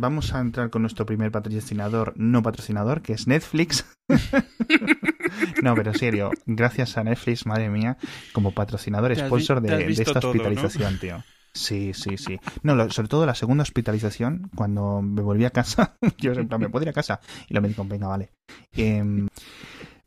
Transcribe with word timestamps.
vamos 0.00 0.34
a 0.34 0.40
entrar 0.40 0.70
con 0.70 0.82
nuestro 0.82 1.06
primer 1.06 1.30
patrocinador 1.30 2.14
no 2.16 2.42
patrocinador, 2.42 3.02
que 3.02 3.12
es 3.12 3.26
Netflix. 3.26 3.84
no, 5.62 5.74
pero 5.74 5.92
en 5.92 5.98
serio, 5.98 6.30
gracias 6.46 6.96
a 6.96 7.04
Netflix, 7.04 7.46
madre 7.46 7.68
mía, 7.68 7.98
como 8.32 8.52
patrocinador 8.52 9.14
sponsor 9.14 9.60
de, 9.60 9.92
esta 9.92 10.18
hospitalización, 10.18 10.98
tío. 10.98 11.22
Sí, 11.52 11.92
sí, 11.94 12.16
sí. 12.16 12.38
No, 12.62 12.90
sobre 12.90 13.08
todo 13.08 13.26
la 13.26 13.34
segunda 13.34 13.62
hospitalización, 13.62 14.50
cuando 14.54 15.02
me 15.02 15.20
volví 15.20 15.44
a 15.44 15.50
casa, 15.50 15.96
yo 16.18 16.32
en 16.32 16.48
plan, 16.48 16.60
me 16.60 16.68
puedo 16.68 16.84
ir 16.84 16.88
a 16.88 16.92
casa. 16.92 17.20
Y 17.48 17.54
lo 17.54 17.60
médico, 17.60 17.84
venga, 17.84 18.06
vale. 18.06 18.30
Eh, 18.72 19.26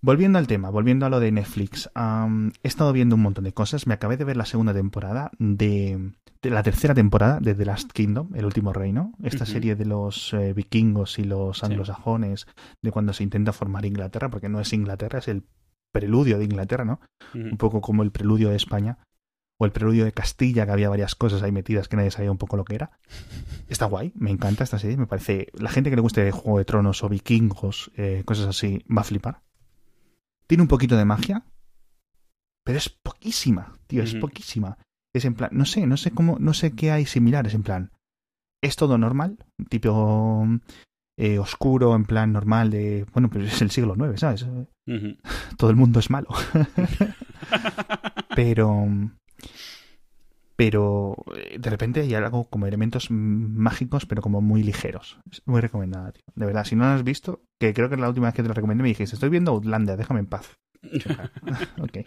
Volviendo 0.04 0.38
al 0.38 0.48
tema, 0.48 0.70
volviendo 0.70 1.06
a 1.06 1.10
lo 1.10 1.22
de 1.22 1.32
Netflix, 1.32 1.90
he 1.96 2.68
estado 2.68 2.92
viendo 2.92 3.16
un 3.16 3.22
montón 3.22 3.46
de 3.46 3.54
cosas. 3.54 3.88
Me 3.88 3.94
acabé 3.94 4.18
de 4.18 4.26
ver 4.26 4.36
la 4.36 4.44
segunda 4.44 4.74
temporada 4.74 5.32
de, 5.40 6.12
la 6.42 6.62
tercera 6.62 6.94
temporada 6.94 7.40
de 7.40 7.56
The 7.56 7.64
Last 7.64 7.94
Kingdom, 7.94 8.36
El 8.36 8.44
último 8.44 8.74
reino, 8.74 9.14
esta 9.24 9.46
serie 9.46 9.78
de 9.78 9.86
los 9.86 10.34
eh, 10.34 10.52
vikingos 10.52 11.20
y 11.20 11.24
los 11.24 11.64
anglosajones, 11.64 12.48
de 12.82 12.92
cuando 12.92 13.14
se 13.14 13.24
intenta 13.24 13.54
formar 13.54 13.86
Inglaterra, 13.86 14.30
porque 14.30 14.50
no 14.50 14.60
es 14.60 14.74
Inglaterra, 14.74 15.20
es 15.20 15.30
el 15.30 15.46
preludio 15.94 16.38
de 16.38 16.44
Inglaterra, 16.44 16.84
¿no? 16.84 17.00
Un 17.34 17.56
poco 17.56 17.80
como 17.80 18.04
el 18.04 18.12
preludio 18.12 18.50
de 18.50 18.58
España 18.58 18.98
o 19.58 19.64
el 19.64 19.72
preludio 19.72 20.04
de 20.04 20.12
Castilla, 20.12 20.66
que 20.66 20.74
había 20.74 20.90
varias 20.90 21.16
cosas 21.16 21.44
ahí 21.44 21.54
metidas 21.54 21.88
que 21.88 21.96
nadie 21.96 22.12
sabía 22.12 22.30
un 22.30 22.38
poco 22.38 22.58
lo 22.58 22.66
que 22.66 22.76
era. 22.76 22.92
Está 23.70 23.86
guay, 23.86 24.12
me 24.16 24.32
encanta 24.32 24.66
esta 24.66 24.80
serie, 24.80 24.98
me 24.98 25.08
parece. 25.08 25.48
La 25.54 25.70
gente 25.70 25.90
que 25.90 25.96
le 25.96 26.02
guste 26.02 26.30
Juego 26.32 26.58
de 26.58 26.66
Tronos 26.66 27.06
o 27.06 27.08
vikingos, 27.08 27.90
eh, 27.96 28.24
cosas 28.26 28.48
así, 28.48 28.84
va 28.94 29.00
a 29.00 29.06
flipar. 29.06 29.44
Tiene 30.48 30.62
un 30.62 30.68
poquito 30.68 30.98
de 30.98 31.06
magia, 31.06 31.46
pero 32.66 32.78
es 32.78 32.90
poquísima, 32.90 33.74
tío, 33.88 34.04
es 34.04 34.16
poquísima. 34.16 34.78
Es 35.14 35.26
en 35.26 35.36
plan, 35.36 35.50
no 35.54 35.66
sé, 35.66 35.86
no 35.86 35.98
sé 35.98 36.12
cómo, 36.12 36.38
no 36.40 36.54
sé 36.54 36.76
qué 36.76 36.92
hay 36.92 37.06
similares, 37.06 37.54
en 37.54 37.64
plan, 37.64 37.92
es 38.64 38.76
todo 38.76 38.98
normal, 38.98 39.38
tipo 39.70 40.48
eh, 41.18 41.38
oscuro, 41.38 41.96
en 41.96 42.06
plan 42.06 42.32
normal 42.32 42.72
de, 42.72 43.06
bueno, 43.14 43.30
pero 43.30 43.46
es 43.46 43.62
el 43.62 43.70
siglo 43.70 43.96
IX, 43.96 44.20
¿sabes? 44.20 44.48
Todo 45.58 45.70
el 45.70 45.76
mundo 45.76 46.00
es 46.00 46.10
malo. 46.10 46.30
pero, 48.36 48.88
pero 50.56 51.16
eh, 51.36 51.58
de 51.60 51.70
repente 51.70 52.02
hay 52.02 52.14
algo 52.14 52.50
como 52.50 52.68
elementos 52.68 53.10
mágicos, 53.10 54.06
pero 54.06 54.22
como 54.22 54.42
muy 54.42 54.64
ligeros. 54.64 55.20
Es 55.32 55.42
muy 55.46 55.62
recomendada, 55.62 56.12
tío. 56.12 56.24
De 56.36 56.46
verdad, 56.46 56.66
si 56.66 56.76
no 56.76 56.86
lo 56.86 56.92
has 56.92 57.04
visto, 57.04 57.42
que 57.60 57.74
creo 57.74 57.90
que 57.90 57.96
es 57.96 58.02
la 58.02 58.10
última 58.10 58.28
vez 58.28 58.36
que 58.36 58.44
te 58.44 58.48
lo 58.48 58.54
recomendé, 58.54 58.84
me 58.84 58.90
dijiste, 58.90 59.16
estoy 59.16 59.30
viendo 59.30 59.52
Outlander, 59.52 59.98
déjame 59.98 60.22
en 60.22 60.28
paz. 60.28 60.58
ok. 61.82 61.98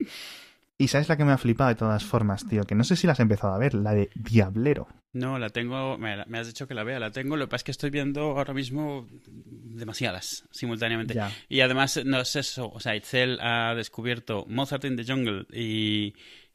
Y 0.80 0.88
sabes 0.88 1.10
la 1.10 1.18
que 1.18 1.26
me 1.26 1.32
ha 1.32 1.36
flipado 1.36 1.68
de 1.68 1.74
todas 1.74 2.02
formas, 2.02 2.48
tío, 2.48 2.64
que 2.64 2.74
no 2.74 2.84
sé 2.84 2.96
si 2.96 3.06
la 3.06 3.12
has 3.12 3.20
empezado 3.20 3.52
a 3.52 3.58
ver, 3.58 3.74
la 3.74 3.92
de 3.92 4.08
Diablero. 4.14 4.88
No, 5.12 5.38
la 5.38 5.50
tengo, 5.50 5.98
me, 5.98 6.14
has 6.38 6.46
dicho 6.46 6.66
que 6.66 6.72
la 6.72 6.84
vea, 6.84 6.98
la 6.98 7.10
tengo, 7.10 7.36
lo 7.36 7.44
que 7.44 7.50
pasa 7.50 7.56
es 7.56 7.64
que 7.64 7.70
estoy 7.72 7.90
viendo 7.90 8.22
ahora 8.22 8.54
mismo 8.54 9.06
demasiadas 9.26 10.48
simultáneamente. 10.50 11.20
Y 11.50 11.60
además, 11.60 12.00
no 12.06 12.18
es 12.22 12.34
eso, 12.34 12.70
o 12.70 12.80
sea, 12.80 12.96
Itzel 12.96 13.38
ha 13.42 13.74
descubierto 13.74 14.46
Mozart 14.48 14.86
in 14.86 14.96
the 14.96 15.04
Jungle 15.04 15.44
y 15.52 16.14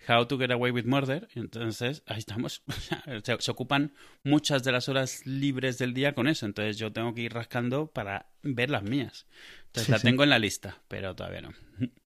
How 0.09 0.25
to 0.25 0.39
Get 0.39 0.49
Away 0.49 0.71
with 0.71 0.85
Murder, 0.85 1.27
entonces 1.35 2.01
ahí 2.07 2.17
estamos, 2.17 2.63
se, 3.23 3.37
se, 3.39 3.51
ocupan 3.51 3.93
muchas 4.23 4.63
de 4.63 4.71
las 4.71 4.89
horas 4.89 5.23
libres 5.27 5.77
del 5.77 5.93
día 5.93 6.15
con 6.15 6.27
eso, 6.27 6.47
entonces 6.47 6.79
yo 6.79 6.91
tengo 6.91 7.13
que 7.13 7.21
ir 7.21 7.31
rascando 7.31 7.91
para 7.91 8.25
ver 8.41 8.71
las 8.71 8.81
mías. 8.81 9.27
Entonces 9.67 9.89
la 9.89 9.99
tengo 9.99 10.23
en 10.23 10.31
la 10.31 10.39
lista, 10.39 10.81
pero 10.87 11.15
todavía 11.15 11.41
no. 11.41 11.51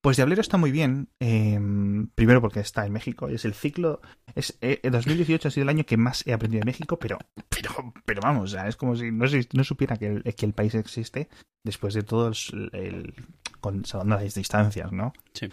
Pues 0.00 0.16
Diablero 0.16 0.40
está 0.40 0.56
muy 0.56 0.70
bien, 0.70 1.08
em, 1.18 2.08
primero 2.14 2.40
porque 2.40 2.60
está 2.60 2.86
en 2.86 2.92
México, 2.92 3.28
es 3.28 3.44
el 3.44 3.54
ciclo, 3.54 4.00
es, 4.34 4.56
2018 4.60 5.32
eh, 5.32 5.48
ha 5.48 5.50
sido 5.50 5.62
el 5.64 5.68
año 5.68 5.84
que 5.84 5.96
más 5.96 6.24
he 6.26 6.32
aprendido 6.32 6.60
de 6.60 6.66
México, 6.66 6.96
pero, 6.98 7.18
pero, 7.48 7.92
pero 8.04 8.20
vamos, 8.22 8.54
es 8.54 8.76
como 8.76 8.94
si 8.94 9.10
no, 9.10 9.24
no 9.52 9.64
supiera 9.64 9.96
que 9.96 10.06
el, 10.06 10.22
que 10.22 10.46
el, 10.46 10.52
país 10.52 10.74
existe 10.76 11.28
después 11.64 11.94
de 11.94 12.02
todo 12.04 12.30
el, 12.72 13.14
con 13.60 13.82
las 14.04 14.34
distancias, 14.34 14.92
¿no? 14.92 15.12
Sí. 15.32 15.48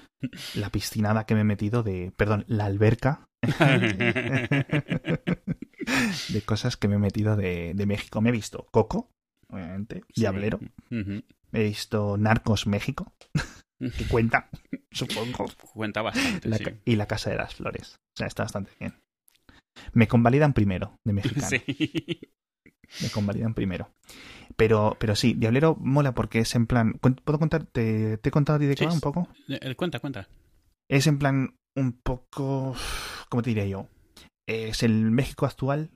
La 0.54 0.70
piscinada 0.70 1.26
que 1.26 1.34
me 1.34 1.42
he 1.42 1.46
metido 1.46 1.82
de, 1.82 2.14
perdón, 2.16 2.46
la 2.48 2.66
alberca 2.66 3.28
de 6.30 6.42
cosas 6.46 6.78
que 6.78 6.88
me 6.88 6.96
he 6.96 7.00
metido 7.00 7.36
de, 7.36 7.74
México. 7.88 8.22
Me 8.22 8.30
he 8.30 8.34
visto 8.34 8.68
Coco, 8.72 9.10
obviamente, 9.50 10.04
Diablero, 10.16 10.60
he 10.92 11.64
visto 11.64 12.18
Narcos 12.18 12.68
México 12.68 13.14
que 13.92 14.06
cuenta, 14.08 14.50
supongo. 14.92 15.46
Cuenta 15.74 16.02
bastante. 16.02 16.80
Y 16.86 16.96
la 16.96 17.08
Casa 17.08 17.30
de 17.30 17.38
las 17.38 17.56
Flores. 17.56 17.96
O 18.16 18.18
sea, 18.18 18.28
está 18.28 18.44
bastante 18.44 18.72
bien. 18.80 18.96
Me 19.94 20.08
convalidan 20.08 20.54
primero 20.54 20.98
de 21.06 21.14
mexicano. 21.14 21.48
Sí. 21.66 22.20
Me 23.02 23.10
convalidan 23.10 23.56
primero. 23.56 23.90
Pero, 24.56 24.98
pero 25.00 25.16
sí, 25.16 25.34
Diablero 25.34 25.76
mola 25.80 26.14
porque 26.14 26.40
es 26.40 26.54
en 26.54 26.68
plan. 26.68 26.94
¿Puedo 26.94 27.40
contar? 27.40 27.66
¿Te, 27.66 28.20
he 28.24 28.32
contado 28.32 28.58
a 28.58 28.60
ti 28.60 28.68
de 28.68 28.76
qué 28.76 28.86
va 28.86 28.94
un 28.94 29.00
poco? 29.00 29.28
Eh, 29.48 29.74
cuenta, 29.76 30.00
cuenta. 30.00 30.28
Es 30.88 31.08
en 31.08 31.18
plan 31.18 31.56
un 31.76 31.94
poco. 31.94 32.76
¿Cómo 33.30 33.42
te 33.42 33.50
diría 33.50 33.66
yo? 33.66 33.88
Es 34.48 34.84
el 34.84 35.10
México 35.10 35.48
actual. 35.48 35.90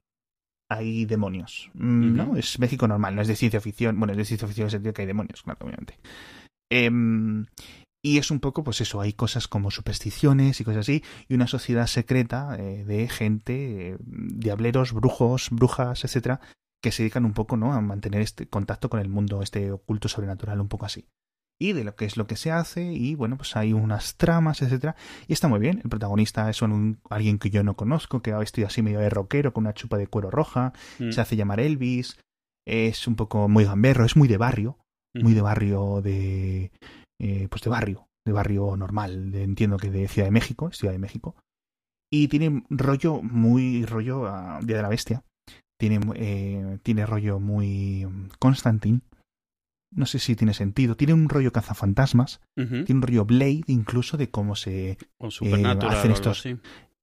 Hay 0.69 1.06
demonios. 1.06 1.69
Mm, 1.75 2.16
¿No? 2.16 2.36
Es 2.36 2.58
México 2.59 2.88
normal, 2.88 3.16
no 3.16 3.22
es 3.22 3.28
de 3.28 3.36
ciencia 3.36 3.62
ficción. 3.62 4.00
Bueno, 4.00 4.14
es 4.14 4.18
de 4.18 4.25
ciencia 4.25 4.48
ficción 4.48 4.64
en 4.64 4.68
el 4.68 4.72
sentido 4.72 4.94
que 4.94 5.04
hay 5.04 5.08
demonios, 5.08 5.44
claro, 5.44 5.59
obviamente. 5.62 6.00
Em, 6.70 7.46
y 8.04 8.20
es 8.20 8.32
un 8.32 8.40
poco, 8.40 8.64
pues 8.64 8.80
eso, 8.82 9.02
hay 9.02 9.14
cosas 9.14 9.48
como 9.48 9.72
supersticiones 9.72 10.62
y 10.62 10.64
cosas 10.64 10.82
así, 10.82 11.04
y 11.28 11.34
una 11.34 11.48
sociedad 11.48 11.88
secreta 11.88 12.56
eh, 12.58 12.86
de 12.86 13.10
gente, 13.10 13.92
eh, 13.92 13.98
diableros, 14.00 14.94
brujos, 14.94 15.50
brujas, 15.52 16.04
etcétera, 16.04 16.40
que 16.82 16.92
se 16.92 17.04
dedican 17.04 17.26
un 17.26 17.34
poco, 17.34 17.58
¿no? 17.58 17.74
A 17.74 17.82
mantener 17.82 18.22
este 18.22 18.48
contacto 18.48 18.90
con 18.90 19.00
el 19.00 19.10
mundo, 19.10 19.42
este 19.42 19.72
oculto 19.72 20.08
sobrenatural, 20.08 20.62
un 20.62 20.68
poco 20.68 20.86
así. 20.86 21.08
Y 21.60 21.74
de 21.74 21.84
lo 21.84 21.96
que 21.96 22.06
es 22.06 22.18
lo 22.18 22.28
que 22.28 22.36
se 22.36 22.52
hace, 22.52 22.94
y 22.94 23.16
bueno, 23.16 23.36
pues 23.36 23.56
hay 23.56 23.74
unas 23.74 24.16
tramas, 24.16 24.62
etcétera, 24.62 24.96
y 25.28 25.34
está 25.34 25.48
muy 25.48 25.60
bien. 25.60 25.82
El 25.84 25.90
protagonista 25.90 26.50
es 26.50 26.62
un, 26.62 27.00
alguien 27.10 27.40
que 27.40 27.50
yo 27.50 27.64
no 27.64 27.76
conozco, 27.76 28.22
que 28.22 28.32
ha 28.32 28.38
vestido 28.38 28.68
así 28.68 28.84
medio 28.84 29.00
de 29.00 29.10
rockero, 29.10 29.54
con 29.54 29.64
una 29.64 29.74
chupa 29.74 29.98
de 29.98 30.06
cuero 30.06 30.30
roja, 30.30 30.72
mm. 31.00 31.12
se 31.12 31.20
hace 31.20 31.36
llamar 31.36 31.60
Elvis, 31.60 32.20
es 32.66 33.08
un 33.08 33.16
poco 33.16 33.48
muy 33.50 33.64
gamberro, 33.64 34.06
es 34.06 34.16
muy 34.16 34.28
de 34.28 34.38
barrio, 34.38 34.78
muy 35.22 35.34
de 35.34 35.42
barrio 35.42 36.02
de 36.02 36.72
eh, 37.20 37.48
pues 37.50 37.62
de 37.62 37.70
barrio 37.70 38.08
de 38.26 38.32
barrio 38.32 38.76
normal 38.76 39.34
entiendo 39.36 39.78
que 39.78 39.90
de 39.90 40.08
Ciudad 40.08 40.28
de 40.28 40.32
México 40.32 40.72
Ciudad 40.72 40.94
de 40.94 41.00
México. 41.00 41.36
Y 42.10 42.30
tiene 42.30 42.64
rollo 42.70 43.22
muy 43.22 43.86
rollo 43.86 44.28
a 44.28 44.60
Día 44.62 44.78
de 44.78 44.82
la 44.82 44.90
Bestia. 44.90 45.24
Tiene 45.78 46.00
eh, 46.16 46.80
tiene 46.82 47.06
rollo 47.06 47.40
muy 47.40 48.08
Constantine. 48.40 49.02
No 49.94 50.06
sé 50.06 50.20
si 50.20 50.36
tiene 50.36 50.54
sentido. 50.54 50.96
Tiene 50.96 51.14
un 51.14 51.28
rollo 51.28 51.52
cazafantasmas. 51.52 52.40
Tiene 52.56 52.86
un 52.94 53.02
rollo 53.02 53.26
Blade 53.26 53.64
incluso 53.68 54.16
de 54.16 54.30
cómo 54.30 54.56
se 54.56 54.92
eh, 54.92 54.98
hacen 55.20 56.12
estos 56.12 56.46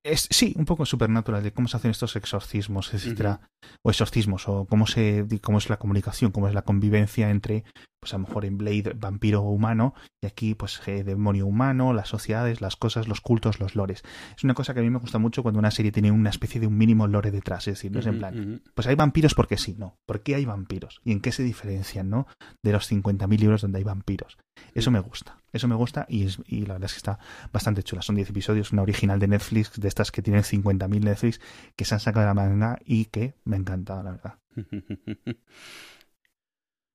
es, 0.05 0.29
sí, 0.31 0.55
un 0.57 0.67
poco 0.67 0.85
supernatural 0.85 1.43
de 1.43 1.53
cómo 1.53 1.67
se 1.67 1.79
hacen 1.79 1.91
estos 1.91 2.15
exorcismos, 2.15 2.93
etcétera, 2.93 3.41
o 3.83 3.91
exorcismos, 3.91 4.47
o 4.49 4.67
cómo 4.67 4.87
se, 4.87 5.27
cómo 5.43 5.59
es 5.59 5.71
la 5.71 5.79
comunicación, 5.79 6.31
cómo 6.31 6.47
es 6.47 6.55
la 6.55 6.63
convivencia 6.63 7.31
entre, 7.31 7.65
pues 8.05 8.13
a 8.13 8.19
lo 8.19 8.27
mejor 8.27 8.45
en 8.45 8.59
Blade 8.59 8.93
vampiro 8.97 9.41
humano 9.41 9.95
y 10.21 10.27
aquí 10.27 10.55
pues 10.55 10.79
eh, 10.87 11.05
demonio 11.05 11.47
humano, 11.47 11.95
las 11.95 12.11
sociedades, 12.11 12.61
las 12.61 12.77
cosas, 12.77 13.09
los 13.09 13.23
cultos, 13.23 13.61
los 13.61 13.77
lores. 13.77 14.03
Es 14.37 14.45
una 14.45 14.53
cosa 14.53 14.75
que 14.75 14.81
a 14.81 14.83
mí 14.83 14.91
me 14.91 14.99
gusta 14.99 15.17
mucho 15.19 15.43
cuando 15.43 15.59
una 15.59 15.71
serie 15.71 15.91
tiene 15.91 16.11
una 16.11 16.29
especie 16.29 16.61
de 16.61 16.67
un 16.67 16.77
mínimo 16.77 17.07
lore 17.07 17.31
detrás, 17.31 17.67
es 17.67 17.77
decir, 17.77 17.91
no 17.93 18.01
es 18.01 18.07
en 18.07 18.19
plan, 18.19 18.63
pues 18.75 18.87
hay 18.89 18.95
vampiros 18.95 19.35
porque 19.35 19.57
sí, 19.57 19.75
no, 19.79 19.97
¿por 20.05 20.23
qué 20.23 20.35
hay 20.35 20.45
vampiros? 20.45 21.01
¿Y 21.03 21.13
en 21.13 21.21
qué 21.21 21.33
se 21.33 21.43
diferencian, 21.43 22.11
no? 22.11 22.27
De 22.63 22.73
los 22.73 22.93
50.000 22.93 23.39
libros 23.39 23.63
donde 23.63 23.79
hay 23.79 23.85
vampiros. 23.85 24.37
Eso 24.75 24.91
me 24.91 25.01
gusta, 25.01 25.39
eso 25.55 25.67
me 25.67 25.75
gusta 25.75 26.05
y, 26.07 26.27
es, 26.27 26.39
y 26.47 26.67
la 26.67 26.75
verdad 26.75 26.87
es 26.87 26.93
que 26.93 26.99
está 26.99 27.19
bastante 27.55 27.83
chula. 27.83 28.03
Son 28.03 28.17
10 28.17 28.29
episodios, 28.29 28.71
una 28.73 28.83
original 28.83 29.19
de 29.19 29.29
Netflix, 29.29 29.81
de 29.81 29.89
estas 29.89 30.13
que 30.13 30.21
tienen 30.21 30.43
50.000 30.43 31.05
Netflix, 31.05 31.41
que 31.75 31.87
se 31.87 31.95
han 31.95 32.01
sacado 32.01 32.21
de 32.21 32.27
la 32.27 32.35
manga 32.35 32.79
y 32.85 33.07
que 33.07 33.35
me 33.45 33.57
encanta, 33.57 34.03
la 34.03 34.11
verdad. 34.11 34.35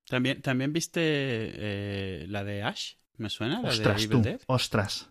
¿También, 0.10 0.42
¿también 0.42 0.74
viste 0.74 1.02
eh, 1.04 2.26
la 2.28 2.44
de 2.44 2.64
Ash? 2.64 2.94
¿Me 3.18 3.30
suena? 3.30 3.62
¿La 3.62 3.70
ostras, 3.70 4.08
tú, 4.10 4.24
ostras. 4.48 5.10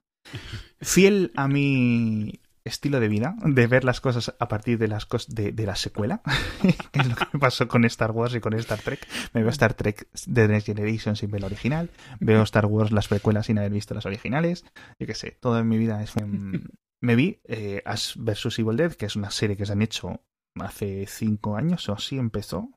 Fiel 0.81 1.33
a 1.37 1.47
mi 1.47 2.41
estilo 2.65 3.01
de 3.01 3.09
vida, 3.09 3.37
de 3.45 3.67
ver 3.67 3.85
las 3.85 4.01
cosas 4.01 4.35
a 4.39 4.49
partir 4.49 4.77
de 4.79 4.89
las 4.89 5.09
de, 5.29 5.53
de, 5.53 5.67
la 5.67 5.77
secuela, 5.77 6.21
que 6.93 7.01
es 7.01 7.07
lo 7.07 7.15
que 7.15 7.27
me 7.33 7.41
pasó 7.41 7.69
con 7.69 7.85
Star 7.85 8.11
Wars 8.11 8.35
y 8.35 8.41
con 8.41 8.55
Star 8.55 8.81
Trek. 8.81 9.07
Me 9.33 9.43
veo 9.43 9.51
Star 9.51 9.75
Trek 9.75 10.09
The 10.33 10.49
Next 10.49 10.67
Generation 10.67 11.17
sin 11.17 11.31
ver 11.31 11.43
la 11.43 11.47
original, 11.47 11.91
veo 12.21 12.43
Star 12.43 12.67
Wars 12.67 12.91
las 12.91 13.09
precuelas 13.09 13.47
sin 13.47 13.59
haber 13.59 13.73
visto 13.73 13.95
las 13.95 14.07
originales, 14.07 14.65
yo 14.99 15.07
qué 15.07 15.15
sé, 15.15 15.37
todo 15.41 15.59
en 15.59 15.69
mi 15.69 15.79
vida 15.79 16.03
es... 16.03 16.15
me 17.01 17.15
vi 17.15 17.41
eh, 17.45 17.83
Ash 17.85 18.17
vs. 18.17 18.59
Evil 18.59 18.77
Dead, 18.77 18.93
que 18.93 19.07
es 19.07 19.17
una 19.17 19.31
serie 19.31 19.57
que 19.57 19.65
se 19.65 19.73
han 19.73 19.83
hecho 19.83 20.23
hace 20.57 21.07
cinco 21.07 21.57
años 21.57 21.89
o 21.89 21.93
así 21.93 22.19
empezó. 22.19 22.71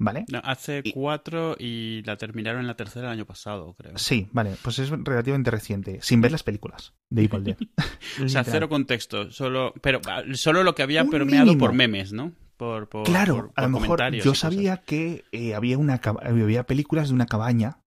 ¿Vale? 0.00 0.24
hace 0.44 0.82
cuatro 0.94 1.56
y 1.58 2.02
la 2.04 2.16
terminaron 2.16 2.60
en 2.60 2.66
la 2.68 2.76
tercera 2.76 3.08
el 3.08 3.12
año 3.14 3.26
pasado, 3.26 3.74
creo. 3.74 3.98
Sí, 3.98 4.28
vale, 4.32 4.54
pues 4.62 4.78
es 4.78 4.90
relativamente 4.90 5.50
reciente, 5.50 5.98
sin 6.02 6.20
ver 6.20 6.32
las 6.32 6.42
películas 6.42 6.94
de 7.10 7.24
Evil 7.24 7.44
Dead. 7.44 7.56
o 8.24 8.28
sea, 8.28 8.44
cero 8.44 8.68
contexto, 8.68 9.30
solo, 9.30 9.74
pero 9.82 10.00
ah, 10.06 10.22
solo 10.34 10.62
lo 10.62 10.74
que 10.74 10.82
había 10.82 11.04
permeado 11.04 11.58
por 11.58 11.72
memes, 11.72 12.12
¿no? 12.12 12.32
Por, 12.56 12.88
claro, 13.04 13.52
a 13.54 13.62
lo 13.62 13.68
mejor 13.68 14.12
yo 14.14 14.34
sabía 14.34 14.78
que 14.78 15.24
eh, 15.30 15.54
había, 15.54 15.78
una, 15.78 16.00
había 16.22 16.66
películas 16.66 17.08
de 17.08 17.14
una 17.14 17.26
cabaña. 17.26 17.78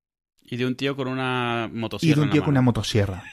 Y 0.44 0.56
de 0.56 0.66
un 0.66 0.76
tío 0.76 0.96
con 0.96 1.10
una 1.10 1.70
motosierra. 1.74 2.14
Y 2.14 2.16
de 2.16 2.26
un 2.26 2.32
tío 2.32 2.42
con 2.42 2.52
una 2.52 2.62
motosierra. 2.62 3.24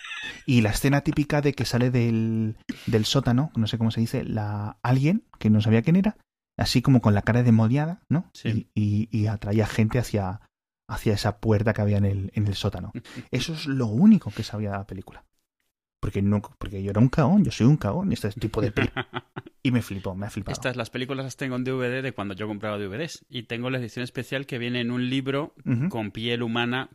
Y 0.46 0.62
la 0.62 0.70
escena 0.70 1.02
típica 1.02 1.40
de 1.40 1.52
que 1.52 1.64
sale 1.64 1.92
del, 1.92 2.56
del 2.86 3.04
sótano, 3.04 3.52
no 3.54 3.68
sé 3.68 3.78
cómo 3.78 3.92
se 3.92 4.00
dice, 4.00 4.24
la 4.24 4.78
alguien, 4.82 5.24
que 5.38 5.48
no 5.48 5.60
sabía 5.60 5.82
quién 5.82 5.94
era, 5.94 6.16
así 6.58 6.82
como 6.82 7.00
con 7.00 7.14
la 7.14 7.22
cara 7.22 7.42
demodiada, 7.42 8.02
¿no? 8.08 8.30
Sí. 8.34 8.70
Y, 8.74 9.08
y, 9.10 9.26
atraía 9.28 9.66
gente 9.66 9.98
hacia, 9.98 10.42
hacia 10.88 11.14
esa 11.14 11.38
puerta 11.38 11.72
que 11.72 11.80
había 11.80 11.96
en 11.96 12.04
el, 12.04 12.30
en 12.34 12.46
el 12.46 12.54
sótano. 12.54 12.92
Eso 13.30 13.54
es 13.54 13.66
lo 13.66 13.86
único 13.86 14.30
que 14.30 14.42
sabía 14.42 14.72
de 14.72 14.78
la 14.78 14.86
película. 14.86 15.24
Porque, 16.00 16.22
no, 16.22 16.40
porque 16.58 16.82
yo 16.82 16.90
era 16.90 17.00
un 17.00 17.08
caón, 17.08 17.44
yo 17.44 17.50
soy 17.50 17.66
un 17.66 17.76
caón, 17.76 18.12
este 18.12 18.30
tipo 18.30 18.60
de 18.60 18.72
Y 19.62 19.72
me 19.72 19.82
flipó, 19.82 20.14
me 20.14 20.26
ha 20.26 20.30
flipado. 20.30 20.52
Estas, 20.52 20.76
las 20.76 20.88
películas 20.88 21.24
las 21.24 21.36
tengo 21.36 21.56
en 21.56 21.64
DVD 21.64 22.00
de 22.02 22.12
cuando 22.12 22.34
yo 22.34 22.46
compraba 22.46 22.78
DVDs. 22.78 23.26
Y 23.28 23.42
tengo 23.42 23.70
la 23.70 23.78
edición 23.78 24.04
especial 24.04 24.46
que 24.46 24.58
viene 24.58 24.80
en 24.80 24.90
un 24.90 25.10
libro 25.10 25.54
con 25.90 26.12
piel 26.12 26.42
humana, 26.42 26.88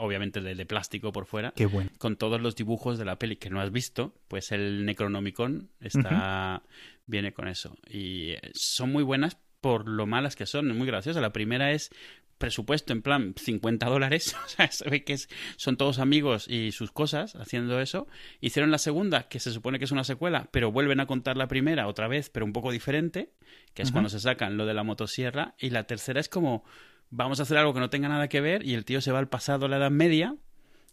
obviamente 0.00 0.40
de, 0.40 0.54
de, 0.54 0.66
plástico 0.66 1.12
por 1.12 1.26
fuera. 1.26 1.52
Qué 1.54 1.66
bueno. 1.66 1.90
Con 1.98 2.16
todos 2.16 2.40
los 2.40 2.56
dibujos 2.56 2.98
de 2.98 3.04
la 3.04 3.18
peli 3.18 3.36
que 3.36 3.50
no 3.50 3.60
has 3.60 3.70
visto. 3.70 4.14
Pues 4.28 4.50
el 4.50 4.86
Necronomicon 4.86 5.68
está, 5.78 6.62
viene 7.06 7.32
con 7.32 7.48
eso. 7.48 7.76
Y 7.88 8.30
eh, 8.30 8.40
son 8.54 8.90
muy 8.90 9.02
buenas 9.02 9.36
por 9.60 9.88
lo 9.88 10.06
malas 10.06 10.36
que 10.36 10.46
son, 10.46 10.76
muy 10.76 10.86
graciosas. 10.86 11.20
La 11.20 11.32
primera 11.32 11.72
es 11.72 11.90
presupuesto 12.38 12.92
en 12.92 13.02
plan 13.02 13.34
50 13.36 13.86
dólares, 13.86 14.36
o 14.44 14.48
sea, 14.48 14.70
se 14.70 14.88
ve 14.88 15.04
que 15.04 15.16
son 15.56 15.76
todos 15.76 15.98
amigos 15.98 16.48
y 16.48 16.72
sus 16.72 16.92
cosas 16.92 17.34
haciendo 17.36 17.80
eso. 17.80 18.06
Hicieron 18.40 18.70
la 18.70 18.78
segunda, 18.78 19.28
que 19.28 19.40
se 19.40 19.52
supone 19.52 19.78
que 19.78 19.84
es 19.84 19.92
una 19.92 20.04
secuela, 20.04 20.48
pero 20.50 20.72
vuelven 20.72 21.00
a 21.00 21.06
contar 21.06 21.36
la 21.36 21.48
primera 21.48 21.86
otra 21.86 22.08
vez, 22.08 22.30
pero 22.30 22.46
un 22.46 22.52
poco 22.52 22.70
diferente, 22.72 23.32
que 23.74 23.82
es 23.82 23.92
cuando 23.92 24.08
se 24.08 24.20
sacan 24.20 24.56
lo 24.56 24.66
de 24.66 24.74
la 24.74 24.82
motosierra. 24.82 25.54
Y 25.58 25.70
la 25.70 25.84
tercera 25.84 26.20
es 26.20 26.28
como, 26.28 26.64
vamos 27.10 27.40
a 27.40 27.44
hacer 27.44 27.58
algo 27.58 27.74
que 27.74 27.80
no 27.80 27.90
tenga 27.90 28.08
nada 28.08 28.28
que 28.28 28.40
ver 28.40 28.64
y 28.64 28.74
el 28.74 28.84
tío 28.84 29.00
se 29.00 29.12
va 29.12 29.18
al 29.18 29.28
pasado, 29.28 29.66
a 29.66 29.68
la 29.68 29.76
Edad 29.76 29.90
Media, 29.90 30.36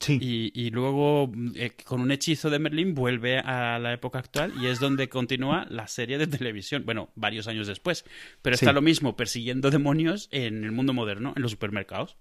y, 0.08 0.70
luego, 0.72 1.32
eh, 1.56 1.72
con 1.86 2.02
un 2.02 2.12
hechizo 2.12 2.50
de 2.50 2.60
Merlin, 2.60 2.94
vuelve 2.94 3.40
a 3.40 3.80
la 3.80 3.94
época 3.94 4.20
actual 4.20 4.54
y 4.62 4.68
es 4.68 4.80
donde 4.80 5.10
continúa 5.10 5.66
la 5.70 5.88
serie 5.88 6.18
de 6.18 6.28
televisión. 6.28 6.84
Bueno, 6.86 7.10
varios 7.16 7.48
años 7.48 7.68
después. 7.68 8.06
Pero 8.42 8.56
está 8.56 8.74
lo 8.74 8.82
mismo 8.82 9.16
persiguiendo 9.16 9.72
demonios 9.72 10.30
en 10.32 10.64
el 10.64 10.72
mundo 10.72 10.94
moderno, 10.94 11.34
en 11.36 11.42
los 11.42 11.52
supermercados. 11.52 12.18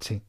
Sí. 0.00 0.22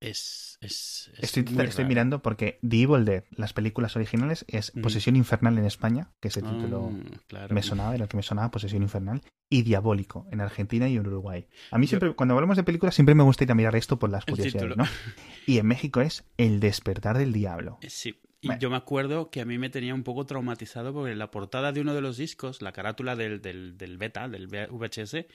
Es, 0.00 0.58
es, 0.60 1.10
estoy, 1.18 1.44
estoy 1.64 1.84
mirando 1.84 2.22
porque 2.22 2.60
The 2.66 2.82
Evil 2.82 3.04
Dead, 3.04 3.24
las 3.32 3.52
películas 3.52 3.96
originales, 3.96 4.44
es 4.46 4.70
Posesión 4.80 5.16
Infernal 5.16 5.58
en 5.58 5.64
España, 5.64 6.12
que 6.20 6.28
ese 6.28 6.40
título 6.40 6.92
ah, 7.34 7.48
me 7.50 7.62
sonaba, 7.62 7.94
era 7.96 8.04
el 8.04 8.08
que 8.08 8.16
me 8.16 8.22
sonaba, 8.22 8.50
Posesión 8.52 8.82
Infernal, 8.82 9.22
y 9.50 9.62
Diabólico 9.62 10.26
en 10.30 10.40
Argentina 10.40 10.88
y 10.88 10.96
en 10.96 11.06
Uruguay. 11.06 11.48
A 11.72 11.78
mí 11.78 11.88
siempre, 11.88 12.14
cuando 12.14 12.34
hablamos 12.34 12.56
de 12.56 12.62
películas, 12.62 12.94
siempre 12.94 13.16
me 13.16 13.24
gusta 13.24 13.42
ir 13.42 13.50
a 13.50 13.56
mirar 13.56 13.74
esto 13.74 13.98
por 13.98 14.10
las 14.10 14.24
curiosidades, 14.24 14.76
¿no? 14.76 14.84
Y 15.46 15.58
en 15.58 15.66
México 15.66 16.00
es 16.00 16.24
El 16.36 16.60
despertar 16.60 17.18
del 17.18 17.32
diablo. 17.32 17.78
Eh, 17.82 17.90
sí. 17.90 18.20
Y 18.40 18.56
yo 18.58 18.70
me 18.70 18.76
acuerdo 18.76 19.30
que 19.30 19.40
a 19.40 19.44
mí 19.44 19.58
me 19.58 19.68
tenía 19.68 19.94
un 19.94 20.04
poco 20.04 20.24
traumatizado 20.24 20.92
porque 20.92 21.16
la 21.16 21.32
portada 21.32 21.72
de 21.72 21.80
uno 21.80 21.92
de 21.92 22.00
los 22.00 22.16
discos, 22.16 22.62
la 22.62 22.70
carátula 22.70 23.16
del, 23.16 23.42
del, 23.42 23.76
del 23.76 23.98
beta, 23.98 24.28
del 24.28 24.46
VHS, 24.46 25.26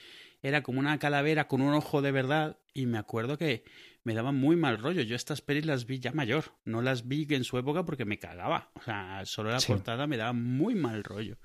era 0.44 0.62
como 0.62 0.78
una 0.78 0.98
calavera 0.98 1.48
con 1.48 1.62
un 1.62 1.72
ojo 1.72 2.02
de 2.02 2.12
verdad 2.12 2.58
y 2.74 2.84
me 2.84 2.98
acuerdo 2.98 3.38
que 3.38 3.64
me 4.04 4.12
daba 4.12 4.30
muy 4.30 4.56
mal 4.56 4.76
rollo. 4.76 5.00
Yo 5.00 5.16
estas 5.16 5.40
pelis 5.40 5.64
las 5.64 5.86
vi 5.86 6.00
ya 6.00 6.12
mayor, 6.12 6.52
no 6.66 6.82
las 6.82 7.08
vi 7.08 7.26
en 7.30 7.44
su 7.44 7.56
época 7.56 7.86
porque 7.86 8.04
me 8.04 8.18
cagaba. 8.18 8.70
O 8.74 8.82
sea, 8.82 9.22
solo 9.24 9.50
la 9.50 9.58
portada 9.60 10.06
me 10.06 10.18
daba 10.18 10.34
muy 10.34 10.74
mal 10.74 11.02
rollo. 11.02 11.38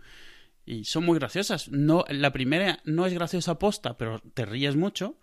Y 0.66 0.84
son 0.84 1.06
muy 1.06 1.18
graciosas. 1.18 1.70
No, 1.70 2.04
la 2.10 2.34
primera 2.34 2.80
no 2.84 3.06
es 3.06 3.14
graciosa 3.14 3.58
posta, 3.58 3.98
pero 3.98 4.20
te 4.20 4.46
ríes 4.46 4.76
mucho. 4.76 5.18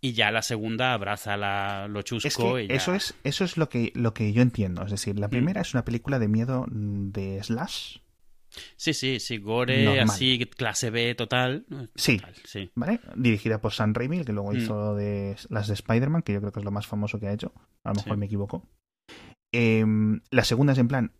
Y 0.00 0.12
ya 0.12 0.30
la 0.30 0.42
segunda 0.42 0.92
abraza 0.92 1.36
la, 1.36 1.88
lo 1.88 2.02
chusco. 2.02 2.60
y 2.60 2.68
eso, 2.70 2.94
es, 2.94 3.16
eso 3.24 3.44
es 3.44 3.56
lo 3.56 3.68
que, 3.68 3.90
lo 3.96 4.14
que 4.14 4.32
yo 4.32 4.40
entiendo. 4.40 4.84
Es 4.84 4.92
decir, 4.92 5.18
la 5.18 5.26
mm. 5.26 5.30
primera 5.30 5.60
es 5.62 5.74
una 5.74 5.84
película 5.84 6.20
de 6.20 6.28
miedo 6.28 6.64
de 6.70 7.42
slash 7.42 7.96
Sí, 8.76 8.94
sí, 8.94 9.20
sí, 9.20 9.38
gore, 9.38 10.00
así, 10.00 10.38
clase 10.56 10.90
B 10.90 11.14
total. 11.14 11.66
Sí, 11.94 12.20
sí. 12.44 12.70
¿Vale? 12.74 13.00
Dirigida 13.14 13.60
por 13.60 13.72
Sam 13.72 13.94
Raimi, 13.94 14.24
que 14.24 14.32
luego 14.32 14.52
mm. 14.52 14.56
hizo 14.56 14.94
de, 14.94 15.36
las 15.48 15.68
de 15.68 15.74
Spider-Man, 15.74 16.22
que 16.22 16.32
yo 16.32 16.40
creo 16.40 16.52
que 16.52 16.60
es 16.60 16.64
lo 16.64 16.70
más 16.70 16.86
famoso 16.86 17.18
que 17.20 17.28
ha 17.28 17.32
hecho. 17.32 17.52
A 17.84 17.90
lo 17.90 17.96
mejor 17.96 18.16
me 18.16 18.26
equivoco. 18.26 18.68
Em, 19.52 20.20
la 20.30 20.44
segunda 20.44 20.72
es 20.72 20.78
en 20.78 20.88
plan 20.88 21.12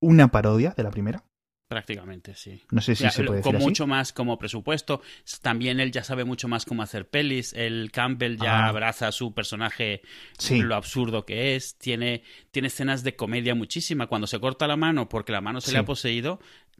una 0.00 0.28
parodia 0.28 0.74
de 0.76 0.82
la 0.82 0.90
primera. 0.90 1.24
Prácticamente, 1.66 2.34
sí. 2.34 2.62
No 2.70 2.82
sé 2.82 2.94
si 2.94 3.08
se 3.08 3.24
puede 3.24 3.40
Con 3.40 3.56
mucho 3.56 3.86
más 3.86 4.12
como 4.12 4.38
presupuesto. 4.38 5.00
También 5.40 5.80
él 5.80 5.92
ya 5.92 6.04
sabe 6.04 6.24
mucho 6.24 6.46
más 6.46 6.66
cómo 6.66 6.82
hacer 6.82 7.08
pelis. 7.08 7.54
El 7.54 7.90
Campbell 7.90 8.36
ya 8.36 8.66
ah. 8.66 8.68
abraza 8.68 9.08
a 9.08 9.12
su 9.12 9.32
personaje 9.32 10.02
lo 10.50 10.76
absurdo 10.76 11.24
que 11.24 11.56
es. 11.56 11.76
Tiene, 11.78 12.22
tiene 12.50 12.68
escenas 12.68 13.02
de 13.02 13.16
comedia 13.16 13.54
muchísima. 13.54 14.08
Cuando 14.08 14.26
se 14.26 14.38
corta 14.40 14.66
la 14.66 14.76
mano 14.76 15.08
porque 15.08 15.32
la 15.32 15.40
mano 15.40 15.62
se 15.62 15.72
le 15.72 15.78
ha 15.78 15.84
poseído, 15.84 16.38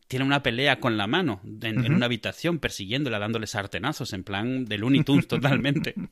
tiene 0.09 0.25
una 0.25 0.43
pelea 0.43 0.81
con 0.81 0.97
la 0.97 1.07
mano 1.07 1.41
en, 1.63 1.93
una 1.93 2.07
habitación 2.07 2.59
persiguiéndola, 2.59 3.19
dándole 3.19 3.47
sartenazos, 3.47 4.13
en 4.13 4.25
plan 4.25 4.65
de 4.65 4.79
Looney 4.79 5.05
Tunes 5.05 5.29
totalmente. 5.29 5.95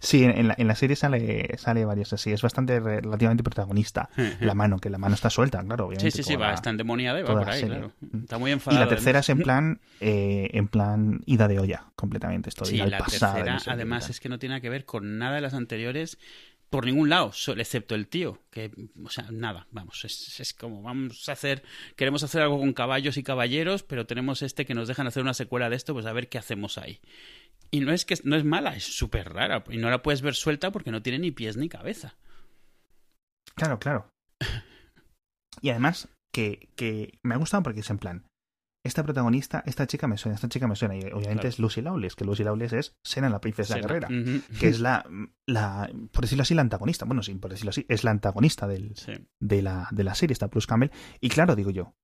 Sí, 0.00 0.24
en 0.24 0.48
la, 0.48 0.54
en 0.58 0.68
la, 0.68 0.74
serie 0.74 0.96
sale, 0.96 1.56
sale 1.56 1.84
varios 1.84 2.12
así. 2.12 2.30
Es 2.30 2.42
bastante 2.42 2.78
relativamente 2.78 3.42
protagonista. 3.42 4.10
la 4.40 4.54
mano, 4.54 4.78
que 4.78 4.90
la 4.90 4.98
mano 4.98 5.14
está 5.14 5.30
suelta, 5.30 5.62
claro, 5.64 5.86
obviamente. 5.86 6.10
Sí, 6.10 6.22
sí, 6.22 6.32
sí, 6.32 6.36
va, 6.36 6.52
está 6.52 6.70
endemoniada 6.70 7.20
y 7.20 7.22
va 7.22 7.32
por 7.32 7.48
ahí, 7.48 7.62
claro. 7.62 7.92
Está 8.20 8.38
muy 8.38 8.50
enfadada. 8.50 8.82
Y 8.82 8.84
la 8.84 8.88
tercera 8.88 9.20
es 9.20 9.28
en 9.30 9.38
plan, 9.38 9.80
eh, 10.00 10.50
en 10.52 10.68
plan 10.68 11.22
ida 11.24 11.48
de 11.48 11.58
olla, 11.58 11.86
completamente. 11.96 12.50
Esto 12.50 12.64
sí, 12.64 12.76
la 12.76 12.98
tercera, 12.98 13.58
además, 13.66 14.10
es 14.10 14.20
que 14.20 14.28
no 14.28 14.38
tiene 14.38 14.60
que 14.60 14.68
ver 14.68 14.84
con 14.84 15.18
nada 15.18 15.36
de 15.36 15.40
las 15.40 15.54
anteriores 15.54 16.18
por 16.72 16.86
ningún 16.86 17.10
lado, 17.10 17.32
excepto 17.58 17.94
el 17.94 18.08
tío, 18.08 18.40
que, 18.50 18.70
o 19.04 19.10
sea, 19.10 19.26
nada, 19.30 19.66
vamos, 19.72 20.06
es, 20.06 20.40
es, 20.40 20.54
como, 20.54 20.80
vamos 20.80 21.28
a 21.28 21.32
hacer, 21.32 21.62
queremos 21.96 22.22
hacer 22.22 22.40
algo 22.40 22.58
con 22.58 22.72
caballos 22.72 23.18
y 23.18 23.22
caballeros, 23.22 23.82
pero 23.82 24.06
tenemos 24.06 24.40
este 24.40 24.64
que 24.64 24.72
nos 24.72 24.88
dejan 24.88 25.06
hacer 25.06 25.22
una 25.22 25.34
secuela 25.34 25.68
de 25.68 25.76
esto, 25.76 25.92
pues 25.92 26.06
a 26.06 26.14
ver 26.14 26.30
qué 26.30 26.38
hacemos 26.38 26.78
ahí. 26.78 27.02
Y 27.70 27.80
no 27.80 27.92
es 27.92 28.06
que 28.06 28.14
no 28.24 28.36
es 28.36 28.44
mala, 28.44 28.74
es 28.74 28.84
súper 28.84 29.34
rara, 29.34 29.62
y 29.68 29.76
no 29.76 29.90
la 29.90 30.02
puedes 30.02 30.22
ver 30.22 30.34
suelta 30.34 30.72
porque 30.72 30.90
no 30.90 31.02
tiene 31.02 31.18
ni 31.18 31.30
pies 31.30 31.58
ni 31.58 31.68
cabeza. 31.68 32.16
Claro, 33.54 33.78
claro. 33.78 34.08
Y 35.60 35.68
además, 35.68 36.08
que, 36.32 36.70
que 36.74 37.18
me 37.22 37.34
ha 37.34 37.38
gustado 37.38 37.62
porque 37.62 37.80
es 37.80 37.90
en 37.90 37.98
plan, 37.98 38.24
esta 38.84 39.02
protagonista, 39.04 39.62
esta 39.64 39.86
chica 39.86 40.08
me 40.08 40.16
suena, 40.16 40.34
esta 40.34 40.48
chica 40.48 40.66
me 40.66 40.74
suena, 40.74 40.96
y 40.96 41.02
obviamente 41.12 41.48
es 41.48 41.58
Lucy 41.58 41.82
Lawless, 41.82 42.16
que 42.16 42.24
Lucy 42.24 42.42
Lawless 42.42 42.72
es 42.72 42.96
Sena 43.04 43.28
la 43.28 43.40
princesa 43.40 43.76
guerrera, 43.78 44.08
que 44.58 44.68
es 44.68 44.80
la, 44.80 45.04
la, 45.46 45.90
por 46.10 46.22
decirlo 46.22 46.42
así, 46.42 46.54
la 46.54 46.62
antagonista, 46.62 47.04
bueno, 47.04 47.22
sí, 47.22 47.34
por 47.34 47.50
decirlo 47.50 47.70
así, 47.70 47.86
es 47.88 48.02
la 48.02 48.10
antagonista 48.10 48.66
del, 48.66 48.94
de, 49.40 49.62
la, 49.62 49.88
de 49.92 50.04
la 50.04 50.14
serie, 50.14 50.32
está 50.32 50.48
Bruce 50.48 50.66
Campbell, 50.66 50.90
y 51.20 51.28
claro, 51.28 51.54
digo 51.54 51.70
yo, 51.70 51.94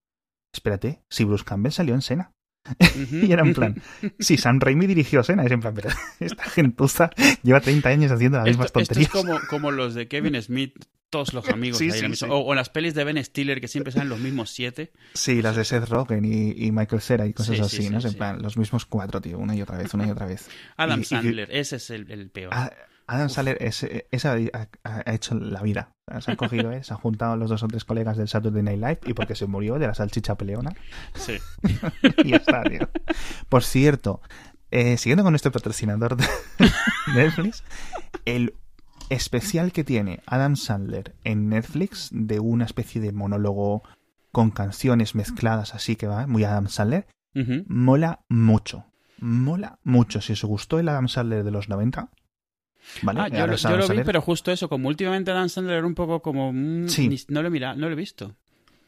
espérate, 0.52 1.02
si 1.10 1.24
Bruce 1.24 1.44
Campbell 1.44 1.72
salió 1.72 1.94
en 1.94 2.02
Sena, 2.02 2.32
y 3.12 3.32
era 3.32 3.42
en 3.42 3.54
plan, 3.54 3.82
si 4.18 4.36
Sam 4.36 4.60
Raimi 4.60 4.86
dirigió 4.86 5.22
Sena, 5.22 5.44
es 5.44 5.52
en 5.52 5.60
plan, 5.60 5.74
pero 5.74 5.90
esta 6.20 6.44
gentuza 6.44 7.10
lleva 7.42 7.60
30 7.60 7.88
años 7.88 8.12
haciendo 8.12 8.38
las 8.38 8.46
mismas 8.46 8.72
tonterías. 8.72 9.06
Esto 9.06 9.18
es 9.18 9.24
como, 9.24 9.40
como 9.48 9.70
los 9.70 9.94
de 9.94 10.08
Kevin 10.08 10.40
Smith 10.42 10.74
todos 11.10 11.32
los 11.32 11.48
amigos 11.48 11.80
ahí 11.80 11.90
O, 12.28 12.54
las 12.54 12.68
pelis 12.68 12.94
de 12.94 13.04
Ben 13.04 13.22
Stiller 13.24 13.60
que 13.60 13.68
siempre 13.68 13.92
salen 13.92 14.10
los 14.10 14.20
mismos 14.20 14.50
siete. 14.50 14.92
Sí, 15.14 15.40
las 15.40 15.56
de 15.56 15.64
Seth 15.64 15.88
Rogen 15.88 16.24
y, 16.24 16.70
Michael 16.70 17.00
Cera 17.00 17.26
y 17.26 17.32
cosas 17.32 17.60
así, 17.60 17.88
¿no? 17.88 17.98
En 17.98 18.14
plan, 18.14 18.42
los 18.42 18.56
mismos 18.56 18.84
cuatro, 18.84 19.20
tío, 19.20 19.38
una 19.38 19.54
y 19.54 19.62
otra 19.62 19.78
vez, 19.78 19.94
una 19.94 20.06
y 20.06 20.10
otra 20.10 20.26
vez. 20.26 20.48
Adam 20.76 21.04
Sandler, 21.04 21.48
ese 21.50 21.76
es 21.76 21.90
el, 21.90 22.30
peor. 22.30 22.52
Ah, 22.54 22.70
Adam 23.08 23.30
Sandler, 23.30 23.56
ese, 23.60 24.06
ha, 24.84 25.12
hecho 25.12 25.34
la 25.34 25.62
vida. 25.62 25.94
Se 26.20 26.32
ha 26.32 26.36
cogido, 26.36 26.70
¿eh? 26.72 26.84
se 26.84 26.92
ha 26.92 26.96
juntado 26.96 27.36
los 27.36 27.48
dos 27.48 27.62
o 27.62 27.68
tres 27.68 27.86
colegas 27.86 28.18
del 28.18 28.28
Saturday 28.28 28.62
Night 28.62 28.78
Live 28.78 29.00
y 29.06 29.14
porque 29.14 29.34
se 29.34 29.46
murió 29.46 29.78
de 29.78 29.86
la 29.86 29.94
salchicha 29.94 30.36
peleona. 30.36 30.72
Sí. 31.14 31.38
y 32.24 32.28
ya 32.28 32.36
está, 32.36 32.62
tío. 32.64 32.88
Por 33.48 33.64
cierto, 33.64 34.20
eh, 34.70 34.98
siguiendo 34.98 35.24
con 35.24 35.34
este 35.34 35.50
patrocinador 35.50 36.16
de 36.16 36.26
Netflix, 37.14 37.64
el 38.26 38.54
especial 39.08 39.72
que 39.72 39.84
tiene 39.84 40.20
Adam 40.26 40.56
Sandler 40.56 41.14
en 41.24 41.48
Netflix 41.48 42.10
de 42.12 42.40
una 42.40 42.66
especie 42.66 43.00
de 43.00 43.12
monólogo 43.12 43.84
con 44.32 44.50
canciones 44.50 45.14
mezcladas 45.14 45.74
así 45.74 45.96
que 45.96 46.06
va, 46.06 46.26
muy 46.26 46.44
Adam 46.44 46.68
Sandler, 46.68 47.06
mola 47.66 48.20
mucho. 48.28 48.84
Mola 49.20 49.78
mucho. 49.82 50.20
Si 50.20 50.34
os 50.34 50.44
gustó 50.44 50.78
el 50.78 50.90
Adam 50.90 51.08
Sandler 51.08 51.42
de 51.42 51.50
los 51.50 51.70
90, 51.70 52.10
¿Vale? 53.02 53.20
Ah, 53.20 53.28
yo, 53.28 53.46
lo, 53.76 53.88
vi, 53.88 54.02
pero 54.04 54.20
justo 54.20 54.50
eso, 54.50 54.68
como 54.68 54.88
últimamente 54.88 55.30
Adam 55.30 55.48
Sandler 55.48 55.78
era 55.78 55.86
un 55.86 55.94
poco 55.94 56.20
como... 56.22 56.52
Mm, 56.52 56.86
no 57.28 57.42
lo 57.42 57.54
he 57.54 57.60
no 57.60 57.74
lo 57.74 57.90
he 57.90 57.94
visto. 57.94 58.34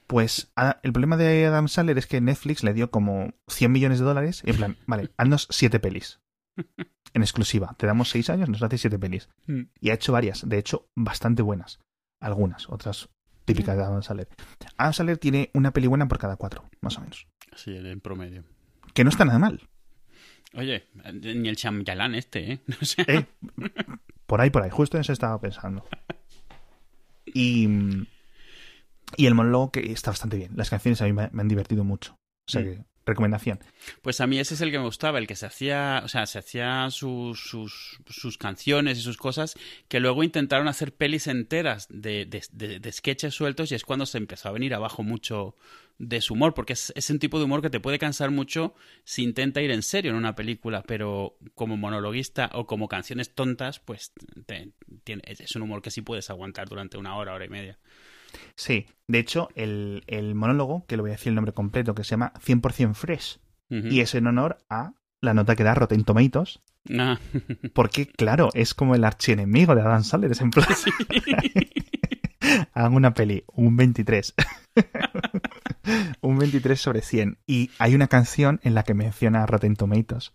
Pues 0.07 0.53
el 0.83 0.93
problema 0.93 1.17
de 1.17 1.47
Adam 1.47 1.69
Sandler 1.69 1.97
es 1.99 2.07
que 2.07 2.21
Netflix 2.21 2.65
le 2.65 2.75
dio 2.75 2.91
como 2.91 3.33
100 3.49 3.71
millones 3.71 4.01
de 4.01 4.05
dólares 4.05 4.43
y 4.45 4.51
en 4.51 4.57
plan, 4.57 4.77
vale, 4.87 5.11
haznos 5.17 5.47
siete 5.51 5.79
pelis. 5.79 6.21
en 7.15 7.23
exclusiva. 7.23 7.75
Te 7.79 7.87
damos 7.87 8.11
seis 8.11 8.29
años, 8.29 8.49
nos 8.49 8.63
hace 8.63 8.79
siete 8.79 8.99
pelis. 8.99 9.29
Mm. 9.47 9.63
Y 9.81 9.91
ha 9.91 9.95
hecho 9.95 10.13
varias, 10.13 10.49
de 10.49 10.59
hecho, 10.59 10.89
bastante 10.97 11.43
buenas. 11.43 11.79
Algunas, 12.21 12.69
otras 12.69 13.09
típicas 13.45 13.77
de 13.77 13.85
Adam 13.85 14.03
Sandler. 14.03 14.29
Adam 14.77 14.93
Sandler 14.93 15.19
tiene 15.19 15.51
una 15.55 15.73
peli 15.73 15.87
buena 15.87 16.09
por 16.09 16.19
cada 16.19 16.37
cuatro, 16.37 16.69
más 16.81 16.99
o 16.99 17.03
menos. 17.03 17.29
Sí, 17.55 17.77
en 17.77 18.01
promedio. 18.01 18.45
Que 18.95 19.05
no 19.05 19.11
está 19.11 19.25
nada 19.25 19.39
mal. 19.39 19.69
Oye, 20.55 20.85
ni 21.13 21.49
el 21.49 21.57
Chamyalán 21.57 22.15
este, 22.15 22.53
¿eh? 22.53 22.59
¿eh? 23.07 23.25
Por 24.27 24.41
ahí, 24.41 24.51
por 24.51 24.63
ahí, 24.63 24.71
justo 24.71 24.97
en 24.97 25.03
eso 25.03 25.13
estaba 25.13 25.41
pensando. 25.41 25.87
Y, 27.27 27.69
y 29.17 29.27
el 29.27 29.35
monólogo 29.35 29.71
que 29.71 29.93
está 29.93 30.11
bastante 30.11 30.37
bien. 30.37 30.53
Las 30.57 30.71
canciones 30.71 31.01
a 31.03 31.05
mí 31.05 31.13
me, 31.13 31.23
han 31.23 31.49
divertido 31.49 31.85
mucho. 31.85 32.17
O 32.49 32.51
sea 32.51 32.63
mm. 32.63 32.65
que 32.65 32.85
recomendación. 33.11 33.61
Pues 34.03 34.21
a 34.21 34.27
mí 34.27 34.39
ese 34.39 34.55
es 34.55 34.61
el 34.61 34.71
que 34.71 34.79
me 34.79 34.85
gustaba, 34.85 35.19
el 35.19 35.27
que 35.27 35.37
se 35.37 35.47
hacía, 35.47 36.01
o 36.05 36.09
sea, 36.09 36.27
se 36.27 36.39
hacía 36.39 36.89
sus, 36.91 37.41
sus, 37.41 38.01
sus 38.07 38.39
canciones 38.39 38.99
y 38.99 39.03
sus 39.03 39.17
cosas, 39.17 39.55
que 39.89 40.01
luego 40.01 40.25
intentaron 40.25 40.69
hacer 40.69 40.95
pelis 40.95 41.27
enteras 41.27 41.87
de, 41.91 42.27
de, 42.27 42.93
sketches 42.93 43.35
sueltos 43.35 43.71
y 43.71 43.75
es 43.75 43.85
cuando 43.85 44.07
se 44.07 44.19
empezó 44.19 44.49
a 44.49 44.53
venir 44.53 44.75
abajo 44.75 45.03
mucho 45.03 45.55
de 45.99 46.23
su 46.23 46.33
humor, 46.33 46.55
porque 46.55 46.73
es, 46.73 46.93
es, 46.97 47.11
un 47.11 47.19
tipo 47.19 47.39
de 47.39 47.45
humor 47.45 47.61
que 47.61 47.69
te 47.69 47.79
puede 47.79 47.99
cansar 47.99 48.31
mucho 48.31 48.75
si 49.05 49.23
intenta 49.23 49.61
ir 49.61 49.71
en 49.71 49.83
serio 49.83 50.13
en 50.13 50.17
una 50.17 50.35
película, 50.35 50.83
pero 50.83 51.37
como 51.55 51.77
monologuista 51.77 52.51
o 52.55 52.67
como 52.67 52.89
canciones 52.89 53.35
tontas, 53.35 53.81
pues 53.81 54.13
tiene, 55.05 55.23
es 55.27 55.55
un 55.57 55.63
humor 55.63 55.83
que 55.83 55.91
sí 55.91 56.01
puedes 56.01 56.31
aguantar 56.31 56.69
durante 56.69 56.97
una 56.97 57.17
hora, 57.17 57.35
hora 57.35 57.45
y 57.45 57.51
media. 57.51 57.79
Sí, 58.61 58.87
de 59.09 59.19
hecho, 59.19 59.49
el, 59.55 60.05
el, 60.07 60.35
monólogo, 60.35 60.85
que 60.87 60.97
le 60.97 61.01
voy 61.01 61.13
a 61.13 61.15
decir 61.15 61.31
el 61.31 61.35
nombre 61.35 61.55
completo, 61.55 61.95
que 61.95 62.05
se 62.05 62.11
llama 62.11 62.35
100% 62.45 62.93
Fresh, 62.93 63.41
y 63.71 64.01
es 64.01 64.15
en 64.15 64.27
honor 64.27 64.59
a 64.69 64.93
la 65.23 65.33
nota 65.33 65.57
que 65.57 65.65
da 65.65 65.75
Rotten 65.75 66.05
Tomatoes. 66.05 66.61
Ah. 66.95 67.19
porque, 67.73 68.07
claro, 68.07 68.51
es 68.53 68.75
como 68.75 68.95
el 68.95 69.05
archienemigo 69.05 69.75
de 69.75 69.81
Adam 69.81 70.05
Sandler, 70.05 70.33
es 70.33 70.43
en 70.43 70.51
plan... 70.51 70.69
Hagan 72.75 72.93
una 72.93 73.15
peli, 73.15 73.45
un 73.47 73.79
23. 73.79 74.35
un 76.21 76.39
23 76.39 76.79
sobre 76.79 77.01
100. 77.01 77.39
Y 77.47 77.71
hay 77.79 77.95
una 77.95 78.09
canción 78.09 78.61
en 78.63 78.75
la 78.75 78.83
que 78.83 78.93
menciona 78.93 79.43
a 79.43 79.47
Rotten 79.47 79.75
Tomatoes 79.75 80.35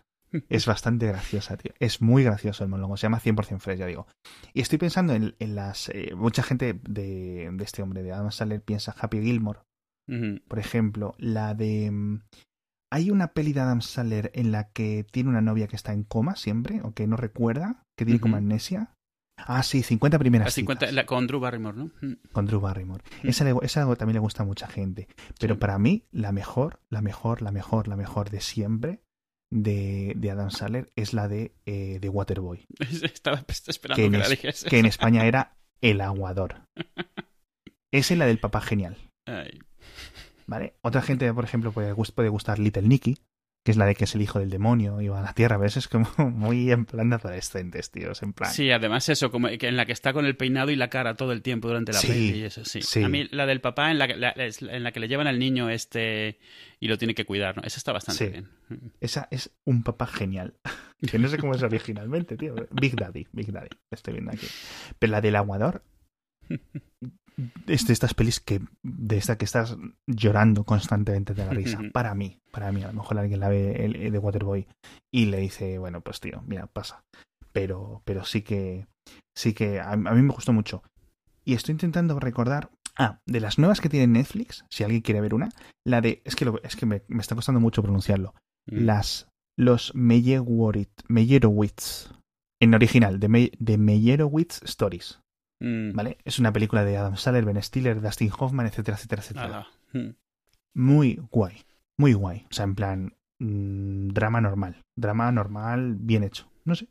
es 0.49 0.65
bastante 0.65 1.07
graciosa, 1.07 1.57
tío. 1.57 1.73
Es 1.79 2.01
muy 2.01 2.23
gracioso 2.23 2.63
el 2.63 2.69
monólogo. 2.69 2.97
Se 2.97 3.03
llama 3.03 3.19
100% 3.19 3.59
Fresh, 3.59 3.79
ya 3.79 3.85
digo. 3.85 4.07
Y 4.53 4.61
estoy 4.61 4.77
pensando 4.77 5.13
en, 5.13 5.33
las... 5.55 5.89
Eh, 5.89 6.13
mucha 6.15 6.43
gente 6.43 6.79
de, 6.87 7.51
este 7.59 7.81
hombre, 7.81 8.03
de 8.03 8.11
Adam 8.11 8.31
Sandler, 8.31 8.61
piensa 8.61 8.95
Happy 8.97 9.21
Gilmore. 9.21 9.59
Por 10.47 10.59
ejemplo, 10.59 11.15
la 11.17 11.53
de... 11.55 11.89
Mm, 11.91 12.21
hay 12.91 13.09
una 13.09 13.33
peli 13.33 13.53
de 13.53 13.61
Adam 13.61 13.81
Sandler 13.81 14.31
en 14.35 14.51
la 14.51 14.69
que 14.69 15.05
tiene 15.11 15.29
una 15.29 15.41
novia 15.41 15.67
que 15.67 15.75
está 15.75 15.93
en 15.93 16.03
coma 16.03 16.35
siempre, 16.35 16.81
o 16.83 16.93
que 16.93 17.07
no 17.07 17.17
recuerda, 17.17 17.83
que 17.97 18.05
tiene 18.05 18.21
como 18.21 18.37
amnesia. 18.37 18.91
Ah, 19.37 19.63
sí, 19.63 19.83
50 19.83 20.17
primeras 20.17 20.53
50, 20.53 21.05
con 21.05 21.27
Drew 21.27 21.39
Barrymore, 21.39 21.77
¿no? 21.77 21.91
Con 22.31 22.45
Drew 22.45 22.61
Barrymore. 22.61 23.03
Esa, 23.23 23.49
esa, 23.63 23.95
también 23.95 24.13
le 24.13 24.19
gusta 24.19 24.43
a 24.43 24.45
mucha 24.45 24.67
gente. 24.67 25.09
Pero 25.39 25.59
para 25.59 25.77
mí, 25.77 26.05
la 26.11 26.31
mejor, 26.31 26.79
la 26.89 27.01
mejor, 27.01 27.41
la 27.41 27.51
mejor, 27.51 27.87
la 27.87 27.97
mejor 27.97 28.29
de 28.29 28.39
siempre 28.39 29.01
de, 29.55 30.13
de 30.17 30.31
Adam 30.31 30.51
Sandler 30.51 30.91
es 30.95 31.13
la 31.13 31.27
de, 31.27 31.53
eh, 31.65 31.99
de 31.99 32.09
Waterboy. 32.09 32.65
Estaba 32.79 33.43
esperando 33.47 34.11
que, 34.11 34.17
la 34.17 34.27
dijese. 34.27 34.69
Que 34.69 34.79
en 34.79 34.85
España 34.85 35.25
era 35.25 35.55
El 35.81 36.01
Aguador. 36.01 36.67
Esa 37.91 38.13
es 38.13 38.17
la 38.17 38.25
del 38.25 38.39
papá 38.39 38.61
genial. 38.61 38.97
¿Vale? 40.45 40.75
Otra 40.81 41.01
gente, 41.01 41.33
por 41.33 41.45
ejemplo, 41.45 41.71
puede, 41.71 41.95
puede 41.95 42.29
gustar 42.29 42.59
Little 42.59 42.83
Nicky, 42.83 43.17
que 43.65 43.71
es 43.71 43.77
la 43.77 43.87
de 43.87 43.95
que 43.95 44.03
es 44.03 44.13
el 44.13 44.21
hijo 44.21 44.37
del 44.37 44.51
demonio 44.51 45.01
y 45.01 45.07
va 45.07 45.17
a 45.17 45.23
la 45.23 45.33
tierra. 45.33 45.55
A 45.55 45.57
veces 45.57 45.85
es 45.85 45.87
como 45.87 46.07
muy 46.29 46.71
en 46.71 46.85
plan 46.85 47.09
de 47.09 47.15
adolescentes, 47.15 47.89
tíos, 47.89 48.21
en 48.21 48.31
plan. 48.31 48.51
Sí, 48.51 48.69
además 48.69 49.09
eso, 49.09 49.31
como 49.31 49.47
que 49.47 49.67
en 49.67 49.75
la 49.75 49.87
que 49.87 49.91
está 49.91 50.13
con 50.13 50.27
el 50.27 50.37
peinado 50.37 50.69
y 50.69 50.75
la 50.75 50.91
cara 50.91 51.15
todo 51.15 51.31
el 51.31 51.41
tiempo 51.41 51.67
durante 51.67 51.91
la 51.91 51.99
peli 51.99 52.41
y 52.41 52.43
eso, 52.43 52.63
sí. 52.63 53.03
A 53.03 53.09
mí 53.09 53.27
la 53.31 53.47
del 53.47 53.61
papá 53.61 53.89
en 53.89 53.97
la, 53.97 54.05
en 54.05 54.83
la 54.83 54.91
que 54.91 54.99
le 54.99 55.07
llevan 55.07 55.25
al 55.25 55.39
niño 55.39 55.71
este 55.71 56.37
y 56.79 56.87
lo 56.87 56.99
tiene 56.99 57.15
que 57.15 57.25
cuidar, 57.25 57.57
¿no? 57.57 57.63
Esa 57.63 57.79
está 57.79 57.91
bastante 57.91 58.29
bien. 58.29 58.49
Esa 59.01 59.27
es 59.31 59.49
un 59.63 59.81
papá 59.81 60.05
genial. 60.05 60.53
que 61.09 61.17
no 61.17 61.27
sé 61.27 61.39
cómo 61.39 61.55
es 61.55 61.63
originalmente, 61.63 62.37
tío. 62.37 62.53
Big 62.69 62.95
Daddy, 62.95 63.25
Big 63.31 63.51
Daddy, 63.51 63.69
estoy 63.89 64.13
viendo 64.13 64.31
aquí. 64.31 64.45
Pero 64.99 65.09
la 65.09 65.21
del 65.21 65.37
aguador 65.37 65.81
es 67.67 67.85
de 67.85 67.93
estas 67.93 68.13
pelis 68.13 68.39
que 68.39 68.61
de 68.83 69.17
esta 69.17 69.37
que 69.37 69.45
estás 69.45 69.77
llorando 70.07 70.63
constantemente 70.63 71.33
de 71.33 71.45
la 71.45 71.51
risa. 71.51 71.79
Para 71.93 72.15
mí, 72.15 72.39
para 72.51 72.71
mí, 72.71 72.83
a 72.83 72.87
lo 72.87 72.93
mejor 72.93 73.17
alguien 73.19 73.39
la 73.39 73.49
ve 73.49 73.85
el, 73.85 74.11
de 74.11 74.17
Waterboy 74.17 74.67
y 75.11 75.25
le 75.25 75.37
dice, 75.39 75.77
bueno, 75.77 76.01
pues 76.01 76.19
tío, 76.19 76.43
mira, 76.47 76.67
pasa. 76.67 77.03
Pero, 77.51 78.01
pero 78.05 78.25
sí 78.25 78.41
que, 78.41 78.87
sí 79.35 79.53
que 79.53 79.79
a, 79.79 79.95
mí 79.95 80.21
me 80.21 80.33
gustó 80.33 80.53
mucho. 80.53 80.83
Y 81.43 81.53
estoy 81.53 81.73
intentando 81.73 82.19
recordar, 82.19 82.71
ah, 82.97 83.19
de 83.25 83.39
las 83.39 83.59
nuevas 83.59 83.81
que 83.81 83.89
tiene 83.89 84.07
Netflix, 84.07 84.65
si 84.69 84.83
alguien 84.83 85.01
quiere 85.01 85.21
ver 85.21 85.33
una, 85.33 85.49
la 85.85 86.01
de, 86.01 86.21
es 86.25 86.35
que, 86.35 86.51
es 86.63 86.75
que 86.75 86.85
me, 86.85 87.03
está 87.19 87.35
costando 87.35 87.59
mucho 87.59 87.83
pronunciarlo. 87.83 88.33
Mm. 88.67 88.85
Las, 88.85 89.27
los 89.57 89.93
Meyerowitz, 89.93 91.03
en 92.61 92.73
original, 92.73 93.19
de, 93.19 93.51
de 93.57 93.77
Meyerowitz 93.77 94.61
Stories. 94.63 95.19
Mm. 95.59 95.93
¿Vale? 95.93 96.17
Es 96.25 96.39
una 96.39 96.51
película 96.51 96.83
de 96.83 96.97
Adam 96.97 97.17
Sandler, 97.17 97.45
Ben 97.45 97.61
Stiller, 97.61 98.01
Dustin 98.01 98.31
Hoffman, 98.37 98.67
etcétera, 98.67 98.97
etcétera, 98.97 99.21
etcétera. 99.21 99.67
Mm. 99.93 100.09
Muy 100.73 101.21
guay. 101.31 101.63
Muy 101.97 102.13
guay. 102.13 102.45
O 102.49 102.53
sea, 102.53 102.65
en 102.65 102.75
plan, 102.75 103.15
mm, 103.39 104.09
drama 104.09 104.41
normal. 104.41 104.81
Drama 104.97 105.31
normal, 105.31 105.95
bien 105.97 106.23
hecho. 106.23 106.51
No 106.65 106.75
sé. 106.75 106.85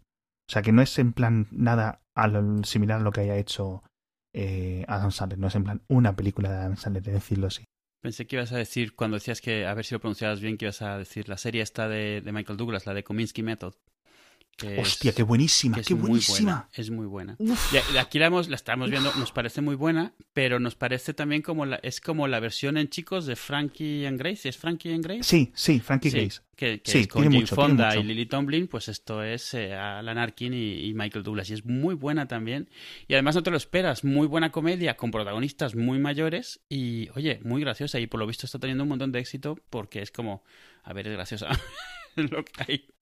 O 0.49 0.53
sea, 0.53 0.63
que 0.63 0.73
no 0.73 0.83
es 0.83 0.99
en 0.99 1.13
plan 1.13 1.49
nada 1.51 2.01
similar 2.65 3.01
a 3.01 3.03
lo 3.03 3.13
que 3.13 3.23
haya 3.23 3.37
hecho 3.37 3.83
eh, 4.35 4.85
Adam 4.89 5.11
Sandler. 5.11 5.39
No 5.39 5.49
es 5.49 5.55
en 5.55 5.65
plan 5.65 5.83
una 5.89 6.17
película 6.17 6.51
de 6.51 6.57
Adam 6.57 6.77
Sandler, 6.77 7.03
de 7.03 7.13
decirlo 7.13 7.47
así. 7.47 7.65
Pensé 8.03 8.27
que 8.27 8.37
ibas 8.37 8.53
a 8.53 8.59
decir, 8.59 8.95
cuando 8.95 9.17
decías 9.17 9.41
que, 9.41 9.67
a 9.67 9.73
ver 9.73 9.85
si 9.85 9.95
lo 9.95 10.01
pronunciabas 10.01 10.41
bien, 10.41 10.59
que 10.59 10.67
ibas 10.67 10.83
a 10.83 10.99
decir 10.99 11.29
la 11.29 11.39
serie 11.39 11.63
esta 11.63 11.89
de, 11.89 12.21
de 12.21 12.33
Michael 12.33 12.59
Douglas, 12.59 12.85
la 12.85 12.93
de 12.93 13.03
Kominsky 13.03 13.43
Method. 13.43 13.75
Hostia, 14.79 15.13
qué 15.13 15.23
buenísima, 15.23 15.81
qué 15.83 15.95
buenísima. 15.95 16.69
es 16.73 16.91
muy 16.91 17.07
buena. 17.07 17.37
aquí 17.99 18.19
la, 18.19 18.27
hemos, 18.27 18.49
la 18.49 18.57
estamos 18.57 18.89
viendo, 18.91 19.13
nos 19.15 19.33
parece 19.33 19.61
muy 19.61 19.75
buena, 19.75 20.15
pero 20.33 20.61
nos 20.61 20.77
parece 20.77 21.13
también 21.13 21.43
como 21.43 21.67
la, 21.67 21.77
es 21.77 22.01
como 22.01 22.29
la 22.29 22.39
versión 22.41 22.77
en 22.77 22.89
chicos 22.89 23.27
de 23.27 23.37
Frankie 23.37 24.07
and 24.07 24.19
Grace. 24.19 24.49
¿Es 24.49 24.57
Frankie 24.57 24.93
and 24.93 25.05
Grace? 25.05 25.25
Sí, 25.25 25.53
sí, 25.55 25.81
Frankie 25.81 26.11
sí, 26.11 26.19
Grace. 26.19 26.41
Que, 26.55 26.81
es 26.85 27.09
con 27.09 27.25
Jane 27.25 27.47
Fonda 27.47 27.97
y 27.97 28.05
Lily 28.05 28.27
Tomlin, 28.27 28.69
pues 28.69 28.89
esto 28.89 29.25
es 29.25 29.55
eh, 29.55 29.75
Alan 29.75 30.19
Arkin 30.19 30.55
y, 30.55 30.95
Michael 30.95 31.25
Douglas. 31.25 31.51
Y 31.51 31.55
es 31.55 31.65
muy 31.65 31.97
buena 31.97 32.29
también. 32.29 32.71
Y 33.09 33.15
además 33.15 33.35
no 33.35 33.43
te 33.43 33.51
lo 33.51 33.57
esperas, 33.57 34.05
muy 34.05 34.29
buena 34.29 34.53
comedia 34.53 34.97
con 34.97 35.11
protagonistas 35.11 35.75
muy 35.75 35.99
mayores 35.99 36.61
y, 36.69 37.09
oye, 37.17 37.41
muy 37.43 37.61
graciosa. 37.61 37.99
Y 37.99 38.07
por 38.07 38.21
lo 38.21 38.27
visto 38.27 38.47
está 38.47 38.61
teniendo 38.61 38.85
un 38.85 38.91
montón 38.91 39.11
de 39.11 39.19
éxito 39.19 39.59
porque 39.69 40.01
es 40.01 40.13
como, 40.13 40.45
a 40.85 40.93
ver, 40.93 41.09
es 41.09 41.15
graciosa 41.15 41.49
lo 42.15 42.45
que 42.45 42.53
hay. 42.69 42.94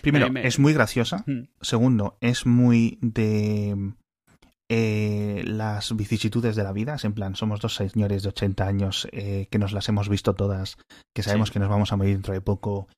Primero, 0.00 0.28
es 0.40 0.58
muy 0.58 0.72
graciosa. 0.72 1.24
Mm. 1.26 1.48
Segundo, 1.60 2.18
es 2.20 2.46
muy 2.46 2.98
de 3.00 3.94
eh, 4.74 5.42
las 5.44 5.94
vicisitudes 5.94 6.56
de 6.56 6.64
la 6.64 6.72
vida. 6.72 6.94
Es 6.94 7.04
en 7.04 7.12
plan, 7.12 7.36
somos 7.36 7.60
dos 7.60 7.74
señores 7.74 8.22
de 8.22 8.30
80 8.30 8.66
años 8.66 9.08
eh, 9.12 9.46
que 9.50 9.58
nos 9.58 9.72
las 9.72 9.88
hemos 9.88 10.08
visto 10.08 10.34
todas, 10.34 10.78
que 11.14 11.22
sabemos 11.22 11.50
que 11.50 11.58
nos 11.58 11.68
vamos 11.68 11.92
a 11.92 11.96
morir 11.96 12.14
dentro 12.14 12.32
de 12.32 12.40
poco, 12.40 12.88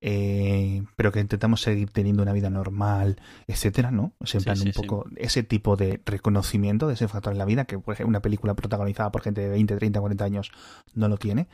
eh, 0.00 0.84
pero 0.96 1.10
que 1.10 1.20
intentamos 1.20 1.60
seguir 1.60 1.90
teniendo 1.90 2.22
una 2.22 2.32
vida 2.32 2.50
normal, 2.50 3.20
etcétera, 3.46 3.90
¿no? 3.90 4.12
Es 4.20 4.34
en 4.34 4.44
plan 4.44 4.60
un 4.60 4.72
poco 4.72 5.06
ese 5.16 5.42
tipo 5.42 5.76
de 5.76 6.00
reconocimiento 6.04 6.86
de 6.86 6.94
ese 6.94 7.08
factor 7.08 7.32
en 7.32 7.38
la 7.38 7.46
vida 7.46 7.64
que 7.64 7.80
una 8.04 8.20
película 8.20 8.54
protagonizada 8.54 9.10
por 9.10 9.22
gente 9.22 9.40
de 9.40 9.48
20, 9.48 9.76
30, 9.76 10.00
40 10.00 10.24
años 10.24 10.52
no 10.94 11.08
lo 11.08 11.16
tiene. 11.16 11.48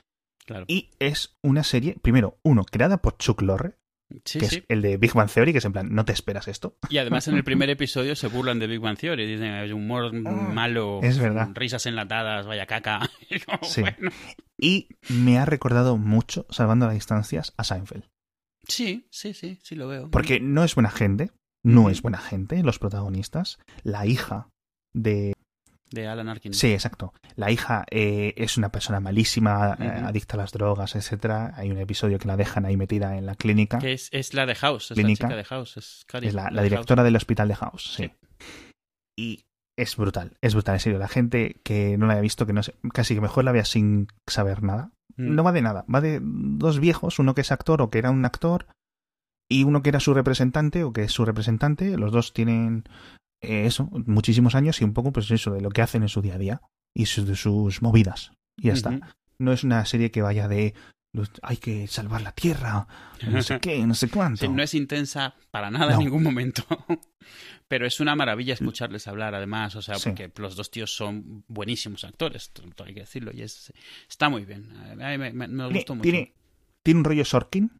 Y 0.66 0.90
es 0.98 1.38
una 1.42 1.62
serie, 1.62 1.96
primero, 2.02 2.38
uno, 2.42 2.64
creada 2.64 3.00
por 3.00 3.16
Chuck 3.16 3.40
Lorre, 3.40 3.76
que 4.24 4.38
es 4.38 4.62
el 4.68 4.82
de 4.82 4.96
Big 4.96 5.12
Bang 5.12 5.30
Theory, 5.30 5.52
que 5.52 5.58
es 5.58 5.64
en 5.64 5.72
plan, 5.72 5.94
no 5.94 6.04
te 6.04 6.12
esperas 6.12 6.48
esto. 6.48 6.76
Y 6.88 6.98
además 6.98 7.28
en 7.28 7.36
el 7.36 7.44
primer 7.44 7.70
episodio 7.70 8.16
se 8.16 8.28
burlan 8.28 8.58
de 8.58 8.66
Big 8.66 8.80
Bang 8.80 8.98
Theory, 8.98 9.26
dicen, 9.26 9.54
es 9.54 9.72
humor 9.72 10.12
ah, 10.14 10.30
malo, 10.30 11.00
es 11.02 11.18
verdad. 11.18 11.50
risas 11.54 11.86
enlatadas, 11.86 12.46
vaya 12.46 12.66
caca. 12.66 13.10
Y 14.62 14.88
me 15.08 15.38
ha 15.38 15.46
recordado 15.46 15.96
mucho, 15.96 16.46
salvando 16.50 16.84
las 16.84 16.94
distancias, 16.94 17.54
a 17.56 17.64
Seinfeld. 17.64 18.04
Sí, 18.68 19.06
sí, 19.10 19.32
sí, 19.32 19.58
sí 19.62 19.74
lo 19.74 19.88
veo. 19.88 20.10
Porque 20.10 20.38
no 20.38 20.64
es 20.64 20.74
buena 20.74 20.90
gente, 20.90 21.30
no 21.64 21.88
es 21.88 22.02
buena 22.02 22.18
gente, 22.18 22.62
los 22.62 22.78
protagonistas. 22.78 23.58
La 23.84 24.04
hija 24.04 24.50
de 24.92 25.32
de 25.90 26.06
Alan 26.06 26.28
Arkin. 26.28 26.54
Sí, 26.54 26.72
exacto. 26.72 27.12
La 27.36 27.50
hija 27.50 27.84
eh, 27.90 28.34
es 28.36 28.56
una 28.56 28.70
persona 28.70 29.00
malísima, 29.00 29.76
eh, 29.78 30.02
adicta 30.04 30.34
a 30.34 30.38
las 30.38 30.52
drogas, 30.52 30.94
etcétera. 30.94 31.52
Hay 31.56 31.70
un 31.70 31.78
episodio 31.78 32.18
que 32.18 32.28
la 32.28 32.36
dejan 32.36 32.64
ahí 32.64 32.76
metida 32.76 33.16
en 33.16 33.26
la 33.26 33.34
clínica. 33.34 33.78
Que 33.78 33.92
es, 33.92 34.08
es 34.12 34.34
la 34.34 34.46
de 34.46 34.54
House, 34.54 34.90
es 34.90 34.98
la 34.98 35.08
chica 35.08 35.36
de 35.36 35.44
House. 35.44 35.76
Es, 35.76 36.06
es 36.22 36.34
la, 36.34 36.50
directora 36.62 37.02
del 37.02 37.16
hospital 37.16 37.48
de 37.48 37.56
House, 37.56 37.94
sí. 37.96 38.10
Y 39.16 39.44
es 39.76 39.96
brutal, 39.96 40.36
es 40.40 40.54
brutal, 40.54 40.74
en 40.76 40.80
serio. 40.80 40.98
La 40.98 41.08
gente 41.08 41.60
que 41.64 41.96
no 41.98 42.06
la 42.06 42.14
haya 42.14 42.22
visto, 42.22 42.46
que 42.46 42.52
no 42.52 42.62
sé, 42.62 42.74
casi 42.92 43.14
que 43.14 43.20
mejor 43.20 43.44
la 43.44 43.52
vea 43.52 43.64
sin 43.64 44.08
saber 44.26 44.62
nada. 44.62 44.92
Mm. 45.16 45.34
No 45.34 45.44
va 45.44 45.52
de 45.52 45.62
nada, 45.62 45.84
va 45.92 46.00
de 46.00 46.20
dos 46.22 46.78
viejos, 46.78 47.18
uno 47.18 47.34
que 47.34 47.40
es 47.40 47.52
actor 47.52 47.82
o 47.82 47.90
que 47.90 47.98
era 47.98 48.10
un 48.10 48.24
actor, 48.24 48.66
y 49.50 49.64
uno 49.64 49.82
que 49.82 49.88
era 49.88 50.00
su 50.00 50.14
representante 50.14 50.84
o 50.84 50.92
que 50.92 51.02
es 51.04 51.12
su 51.12 51.24
representante, 51.24 51.96
los 51.96 52.12
dos 52.12 52.32
tienen 52.32 52.84
eso, 53.40 53.88
muchísimos 54.06 54.54
años 54.54 54.80
y 54.80 54.84
un 54.84 54.92
poco 54.92 55.12
pues 55.12 55.30
eso 55.30 55.52
de 55.52 55.60
lo 55.60 55.70
que 55.70 55.82
hacen 55.82 56.02
en 56.02 56.08
su 56.08 56.22
día 56.22 56.34
a 56.34 56.38
día 56.38 56.62
y 56.94 57.04
de 57.04 57.36
sus 57.36 57.82
movidas. 57.82 58.32
Y 58.56 58.68
ya 58.68 58.72
está. 58.74 59.14
No 59.38 59.52
es 59.52 59.64
una 59.64 59.84
serie 59.86 60.10
que 60.10 60.22
vaya 60.22 60.48
de 60.48 60.74
hay 61.42 61.56
que 61.56 61.88
salvar 61.88 62.22
la 62.22 62.32
tierra, 62.32 62.86
no 63.26 63.42
sé 63.42 63.58
qué, 63.58 63.84
no 63.84 63.94
sé 63.94 64.08
cuánto. 64.08 64.48
no 64.48 64.62
es 64.62 64.74
intensa 64.74 65.34
para 65.50 65.70
nada 65.70 65.94
en 65.94 65.98
ningún 66.00 66.22
momento. 66.22 66.64
Pero 67.68 67.86
es 67.86 68.00
una 68.00 68.14
maravilla 68.14 68.54
escucharles 68.54 69.08
hablar, 69.08 69.34
además, 69.34 69.76
o 69.76 69.82
sea, 69.82 69.96
porque 70.02 70.30
los 70.36 70.56
dos 70.56 70.70
tíos 70.70 70.94
son 70.94 71.44
buenísimos 71.48 72.04
actores, 72.04 72.52
hay 72.84 72.94
que 72.94 73.00
decirlo, 73.00 73.32
y 73.34 73.42
es, 73.42 73.72
está 74.08 74.28
muy 74.28 74.44
bien. 74.44 74.72
A 75.00 75.16
mí 75.16 75.32
me, 75.32 75.68
gustó 75.68 75.94
mucho. 75.94 76.02
¿tiene, 76.02 76.34
¿Tiene 76.82 76.98
un 76.98 77.04
rollo 77.04 77.24
Sorkin? 77.24 77.70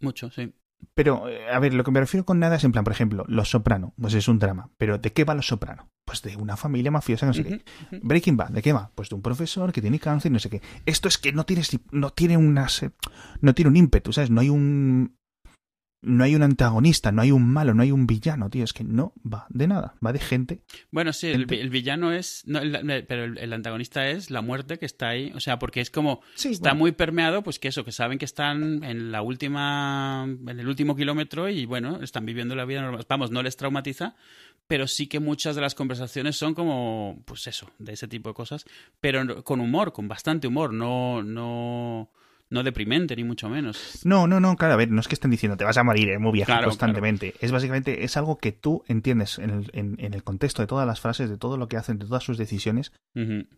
Mucho, 0.00 0.30
sí. 0.30 0.52
Pero, 0.94 1.28
eh, 1.28 1.48
a 1.50 1.58
ver, 1.58 1.74
lo 1.74 1.84
que 1.84 1.90
me 1.90 2.00
refiero 2.00 2.24
con 2.24 2.38
nada 2.38 2.56
es 2.56 2.64
en 2.64 2.72
plan, 2.72 2.84
por 2.84 2.92
ejemplo, 2.92 3.24
Los 3.28 3.50
Soprano, 3.50 3.94
pues 4.00 4.14
es 4.14 4.28
un 4.28 4.38
drama. 4.38 4.70
Pero 4.78 4.98
¿de 4.98 5.12
qué 5.12 5.24
va 5.24 5.34
Los 5.34 5.46
Soprano? 5.46 5.90
Pues 6.04 6.22
de 6.22 6.36
una 6.36 6.56
familia 6.56 6.90
mafiosa, 6.90 7.26
no 7.26 7.34
sé 7.34 7.44
qué. 7.44 7.64
Breaking 8.02 8.36
Bad, 8.36 8.50
¿de 8.50 8.62
qué 8.62 8.72
va? 8.72 8.90
Pues 8.94 9.08
de 9.08 9.14
un 9.14 9.22
profesor 9.22 9.72
que 9.72 9.82
tiene 9.82 9.98
cáncer, 9.98 10.32
no 10.32 10.38
sé 10.38 10.48
qué. 10.48 10.62
Esto 10.86 11.08
es 11.08 11.18
que 11.18 11.32
no 11.32 11.44
tienes, 11.44 11.78
no 11.90 12.10
tiene 12.10 12.36
unas, 12.36 12.84
no 13.40 13.54
tiene 13.54 13.68
un 13.68 13.76
ímpetu, 13.76 14.12
¿sabes? 14.12 14.30
No 14.30 14.40
hay 14.40 14.48
un, 14.48 15.17
no 16.00 16.22
hay 16.22 16.36
un 16.36 16.42
antagonista, 16.42 17.10
no 17.10 17.22
hay 17.22 17.32
un 17.32 17.44
malo, 17.48 17.74
no 17.74 17.82
hay 17.82 17.90
un 17.90 18.06
villano, 18.06 18.50
tío. 18.50 18.62
Es 18.62 18.72
que 18.72 18.84
no 18.84 19.12
va 19.20 19.46
de 19.48 19.66
nada, 19.66 19.94
va 20.04 20.12
de 20.12 20.20
gente. 20.20 20.60
Bueno, 20.90 21.12
sí, 21.12 21.28
el, 21.28 21.46
villano 21.46 22.12
es. 22.12 22.42
No, 22.46 22.60
pero 23.08 23.24
el, 23.24 23.52
antagonista 23.52 24.08
es 24.08 24.30
la 24.30 24.40
muerte 24.40 24.78
que 24.78 24.86
está 24.86 25.08
ahí. 25.08 25.32
O 25.34 25.40
sea, 25.40 25.58
porque 25.58 25.80
es 25.80 25.90
como. 25.90 26.20
está 26.36 26.74
muy 26.74 26.92
permeado, 26.92 27.42
pues 27.42 27.58
que 27.58 27.68
eso, 27.68 27.84
que 27.84 27.92
saben 27.92 28.18
que 28.18 28.24
están 28.24 28.84
en 28.84 29.10
la 29.10 29.22
última. 29.22 30.24
en 30.24 30.60
el 30.60 30.68
último 30.68 30.94
kilómetro 30.94 31.48
y 31.48 31.66
bueno, 31.66 32.00
están 32.02 32.24
viviendo 32.24 32.54
la 32.54 32.64
vida 32.64 32.82
normal. 32.82 33.04
Vamos, 33.08 33.32
no 33.32 33.42
les 33.42 33.56
traumatiza, 33.56 34.14
pero 34.68 34.86
sí 34.86 35.08
que 35.08 35.18
muchas 35.18 35.56
de 35.56 35.62
las 35.62 35.74
conversaciones 35.74 36.36
son 36.36 36.54
como. 36.54 37.22
pues 37.24 37.46
eso, 37.48 37.70
de 37.78 37.94
ese 37.94 38.06
tipo 38.06 38.28
de 38.30 38.34
cosas. 38.34 38.64
Pero 39.00 39.42
con 39.42 39.60
humor, 39.60 39.92
con 39.92 40.06
bastante 40.06 40.46
humor. 40.46 40.72
No. 40.72 41.24
no 41.24 42.10
no 42.50 42.62
deprimente, 42.62 43.14
ni 43.16 43.24
mucho 43.24 43.48
menos. 43.48 44.00
No, 44.04 44.26
no, 44.26 44.40
no, 44.40 44.56
claro, 44.56 44.74
a 44.74 44.76
ver, 44.76 44.90
no 44.90 45.00
es 45.00 45.08
que 45.08 45.14
estén 45.14 45.30
diciendo 45.30 45.56
te 45.56 45.64
vas 45.64 45.76
a 45.76 45.84
morir, 45.84 46.10
es 46.10 46.20
muy 46.20 46.32
viejo 46.32 46.52
constantemente. 46.64 47.34
Es 47.40 47.52
básicamente, 47.52 48.04
es 48.04 48.16
algo 48.16 48.38
que 48.38 48.52
tú 48.52 48.84
entiendes 48.88 49.38
en 49.38 49.50
el, 49.50 49.70
en, 49.72 50.14
el, 50.14 50.22
contexto 50.22 50.62
de 50.62 50.66
todas 50.66 50.86
las 50.86 51.00
frases, 51.00 51.28
de 51.28 51.36
todo 51.36 51.56
lo 51.56 51.68
que 51.68 51.76
hacen, 51.76 51.98
de 51.98 52.06
todas 52.06 52.24
sus 52.24 52.38
decisiones, 52.38 52.92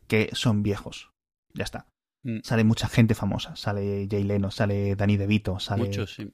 que 0.09 0.31
son 0.33 0.63
viejos. 0.63 1.11
Ya 1.55 1.65
está. 1.65 1.87
Mm. 2.23 2.39
Sale 2.43 2.65
mucha 2.65 2.89
gente 2.89 3.15
famosa. 3.15 3.57
Sale 3.57 4.09
Jay 4.11 4.25
Leno, 4.25 4.51
sale 4.51 4.97
Danny 4.97 5.17
DeVito, 5.17 5.59
sale. 5.61 5.85
Muchos, 5.85 6.15
sí. 6.15 6.33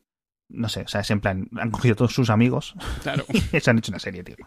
No 0.49 0.69
sé, 0.69 0.83
o 0.83 0.89
sea, 0.89 1.01
es 1.01 1.11
en 1.11 1.21
plan, 1.21 1.49
han 1.57 1.73
cogido 1.73 1.97
todos 1.97 2.15
sus 2.15 2.31
amigos 2.31 2.75
claro. 3.03 3.25
y 3.53 3.61
se 3.61 3.71
han 3.71 3.79
hecho 3.79 3.91
una 3.91 3.99
serie, 3.99 4.23
tío. 4.23 4.37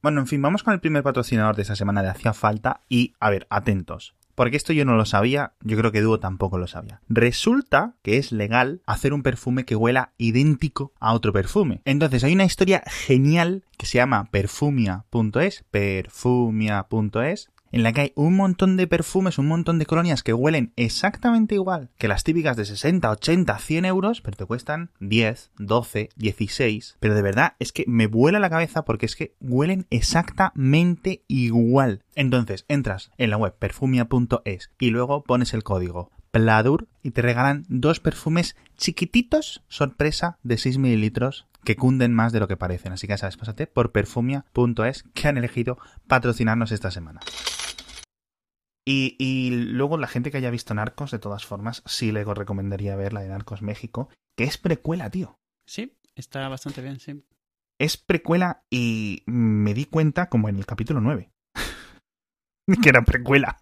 Bueno, 0.00 0.20
en 0.20 0.28
fin, 0.28 0.40
vamos 0.40 0.62
con 0.62 0.72
el 0.72 0.80
primer 0.80 1.02
patrocinador 1.02 1.56
de 1.56 1.62
esta 1.62 1.74
semana 1.74 2.02
de 2.02 2.08
Hacía 2.08 2.32
Falta 2.32 2.84
y, 2.88 3.14
a 3.18 3.30
ver, 3.30 3.48
atentos. 3.50 4.14
Porque 4.38 4.56
esto 4.56 4.72
yo 4.72 4.84
no 4.84 4.94
lo 4.94 5.04
sabía, 5.04 5.54
yo 5.62 5.76
creo 5.76 5.90
que 5.90 6.00
Duo 6.00 6.20
tampoco 6.20 6.58
lo 6.58 6.68
sabía. 6.68 7.00
Resulta 7.08 7.96
que 8.02 8.18
es 8.18 8.30
legal 8.30 8.82
hacer 8.86 9.12
un 9.12 9.24
perfume 9.24 9.64
que 9.64 9.74
huela 9.74 10.12
idéntico 10.16 10.92
a 11.00 11.12
otro 11.12 11.32
perfume. 11.32 11.82
Entonces 11.84 12.22
hay 12.22 12.34
una 12.34 12.44
historia 12.44 12.84
genial 12.86 13.64
que 13.76 13.86
se 13.86 13.98
llama 13.98 14.28
perfumia.es, 14.30 15.64
perfumia.es, 15.72 17.50
en 17.72 17.82
la 17.82 17.92
que 17.92 18.00
hay 18.00 18.12
un 18.14 18.36
montón 18.36 18.76
de 18.76 18.86
perfumes, 18.86 19.38
un 19.38 19.48
montón 19.48 19.78
de 19.78 19.86
colonias 19.86 20.22
que 20.22 20.32
huelen 20.32 20.72
exactamente 20.76 21.54
igual 21.54 21.90
que 21.98 22.08
las 22.08 22.24
típicas 22.24 22.56
de 22.56 22.64
60, 22.64 23.10
80, 23.10 23.58
100 23.58 23.84
euros, 23.84 24.20
pero 24.20 24.36
te 24.36 24.44
cuestan 24.44 24.90
10, 25.00 25.50
12, 25.58 26.10
16. 26.16 26.96
Pero 27.00 27.14
de 27.14 27.22
verdad 27.22 27.54
es 27.58 27.72
que 27.72 27.84
me 27.86 28.06
vuela 28.06 28.38
la 28.38 28.50
cabeza 28.50 28.84
porque 28.84 29.06
es 29.06 29.16
que 29.16 29.34
huelen 29.40 29.86
exactamente 29.90 31.24
igual. 31.28 32.02
Entonces 32.14 32.64
entras 32.68 33.10
en 33.18 33.30
la 33.30 33.36
web 33.36 33.54
perfumia.es 33.58 34.70
y 34.78 34.90
luego 34.90 35.24
pones 35.24 35.54
el 35.54 35.62
código 35.62 36.10
PLADUR 36.30 36.88
y 37.02 37.10
te 37.12 37.22
regalan 37.22 37.64
dos 37.68 38.00
perfumes 38.00 38.56
chiquititos, 38.76 39.62
sorpresa, 39.68 40.38
de 40.42 40.58
6 40.58 40.78
mililitros 40.78 41.46
que 41.64 41.76
cunden 41.76 42.14
más 42.14 42.32
de 42.32 42.40
lo 42.40 42.48
que 42.48 42.56
parecen. 42.56 42.92
Así 42.92 43.06
que 43.06 43.12
ya 43.12 43.18
sabes, 43.18 43.36
pásate 43.36 43.66
por 43.66 43.92
perfumia.es 43.92 45.04
que 45.14 45.28
han 45.28 45.38
elegido 45.38 45.78
patrocinarnos 46.06 46.72
esta 46.72 46.90
semana. 46.90 47.20
Y, 48.90 49.50
luego 49.50 49.98
la 49.98 50.06
gente 50.06 50.30
que 50.30 50.38
haya 50.38 50.50
visto 50.50 50.72
Narcos, 50.72 51.10
de 51.10 51.18
todas 51.18 51.44
formas, 51.44 51.82
sí 51.84 52.10
le 52.10 52.24
recomendaría 52.24 52.96
ver 52.96 53.12
la 53.12 53.20
de 53.20 53.28
Narcos 53.28 53.60
México, 53.60 54.08
que 54.34 54.44
es 54.44 54.56
precuela, 54.56 55.10
tío. 55.10 55.38
Sí, 55.66 55.98
está 56.14 56.48
bastante 56.48 56.80
bien, 56.80 56.98
sí. 56.98 57.22
Es 57.78 57.98
precuela 57.98 58.64
y 58.70 59.24
me 59.26 59.74
di 59.74 59.84
cuenta 59.84 60.30
como 60.30 60.48
en 60.48 60.56
el 60.56 60.64
capítulo 60.64 61.02
9. 61.02 61.30
que 62.82 62.88
era 62.88 63.02
precuela. 63.02 63.58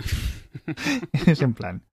es 1.26 1.42
en 1.42 1.54
plan, 1.54 1.84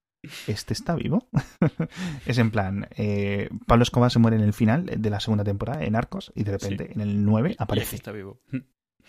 ¿este 0.46 0.74
está 0.74 0.94
vivo? 0.94 1.28
es 2.28 2.38
en 2.38 2.52
plan, 2.52 2.88
eh, 2.92 3.50
Pablo 3.66 3.82
Escobar 3.82 4.12
se 4.12 4.20
muere 4.20 4.38
en 4.38 4.44
el 4.44 4.54
final 4.54 4.86
de 4.86 5.10
la 5.10 5.20
segunda 5.20 5.44
temporada 5.44 5.84
en 5.84 5.94
Narcos 5.94 6.32
y 6.36 6.44
de 6.44 6.52
repente 6.52 6.94
en 6.94 7.02
el 7.02 7.26
9 7.26 7.56
aparece. 7.58 7.96
Y 7.96 7.98
está 7.98 8.12
vivo. 8.12 8.40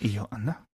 Y 0.01 0.13
yo, 0.13 0.29
anda, 0.31 0.67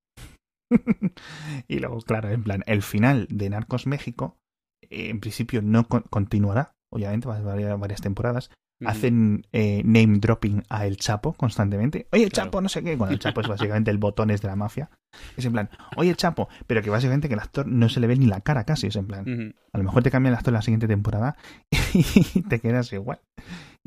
y 1.69 1.79
luego, 1.79 2.01
claro, 2.01 2.31
en 2.31 2.43
plan, 2.43 2.63
el 2.67 2.83
final 2.83 3.27
de 3.31 3.51
Narcos 3.51 3.87
México, 3.87 4.39
en 4.83 5.21
principio 5.21 5.63
no 5.63 5.87
continuará, 5.89 6.75
obviamente, 6.91 7.29
va 7.29 7.37
a 7.37 7.41
varias, 7.41 7.79
varias 7.79 8.01
temporadas. 8.01 8.51
Hacen 8.83 9.47
eh, 9.53 9.83
name 9.85 10.21
dropping 10.21 10.63
a 10.71 10.87
El 10.87 10.97
Chapo 10.97 11.35
constantemente. 11.35 12.07
Oye, 12.13 12.25
el 12.25 12.33
Chapo, 12.33 12.63
no 12.63 12.71
sé 12.71 12.83
qué. 12.83 12.97
Bueno, 12.97 13.13
el 13.13 13.19
Chapo 13.19 13.43
es 13.43 13.47
básicamente 13.47 13.91
el 13.91 13.99
botones 13.99 14.41
de 14.41 14.49
la 14.49 14.57
mafia. 14.57 14.89
Es 15.37 15.45
en 15.45 15.53
plan, 15.53 15.69
oye, 15.97 16.09
el 16.09 16.17
Chapo, 16.17 16.49
pero 16.67 16.81
que 16.81 16.89
básicamente 16.89 17.29
que 17.29 17.35
el 17.35 17.41
actor 17.41 17.67
no 17.67 17.91
se 17.91 18.01
le 18.01 18.07
ve 18.07 18.17
ni 18.17 18.25
la 18.25 18.41
cara 18.41 18.65
casi. 18.65 18.87
Es 18.87 18.97
en 18.97 19.07
plan, 19.07 19.55
a 19.71 19.77
lo 19.77 19.85
mejor 19.85 20.03
te 20.03 20.11
cambia 20.11 20.31
el 20.31 20.35
actor 20.35 20.55
la 20.55 20.63
siguiente 20.63 20.89
temporada 20.89 21.37
y 21.93 22.41
te 22.41 22.59
quedas 22.59 22.91
igual. 22.95 23.21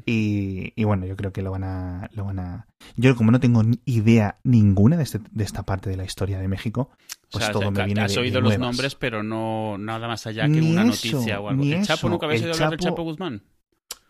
Y, 0.05 0.83
bueno, 0.83 1.05
yo 1.05 1.15
creo 1.15 1.31
que 1.31 1.41
lo 1.41 1.51
van 1.51 1.63
a, 1.63 2.09
lo 2.13 2.25
van 2.25 2.39
a. 2.39 2.67
Yo, 2.95 3.15
como 3.15 3.31
no 3.31 3.39
tengo 3.39 3.61
idea 3.85 4.39
ninguna 4.43 4.97
de, 4.97 5.03
este, 5.03 5.19
de 5.31 5.43
esta 5.43 5.63
parte 5.63 5.89
de 5.89 5.97
la 5.97 6.03
historia 6.03 6.39
de 6.39 6.47
México, 6.47 6.89
pues 7.31 7.51
todo 7.51 7.71
me 7.71 7.85
viene 7.85 8.01
Has 8.01 8.17
oído 8.17 8.41
los 8.41 8.57
nombres, 8.57 8.95
pero 8.95 9.23
no 9.23 9.77
nada 9.77 10.07
más 10.07 10.25
allá 10.27 10.47
que 10.47 10.61
una 10.61 10.83
noticia 10.83 11.39
o 11.39 11.49
algo. 11.49 11.63
¿El 11.63 11.83
Chapo 11.83 12.09
nunca 12.09 12.25
habías 12.25 12.41
oído 12.41 12.53
hablar 12.53 12.69
del 12.71 12.79
Chapo 12.79 13.03
Guzmán? 13.03 13.43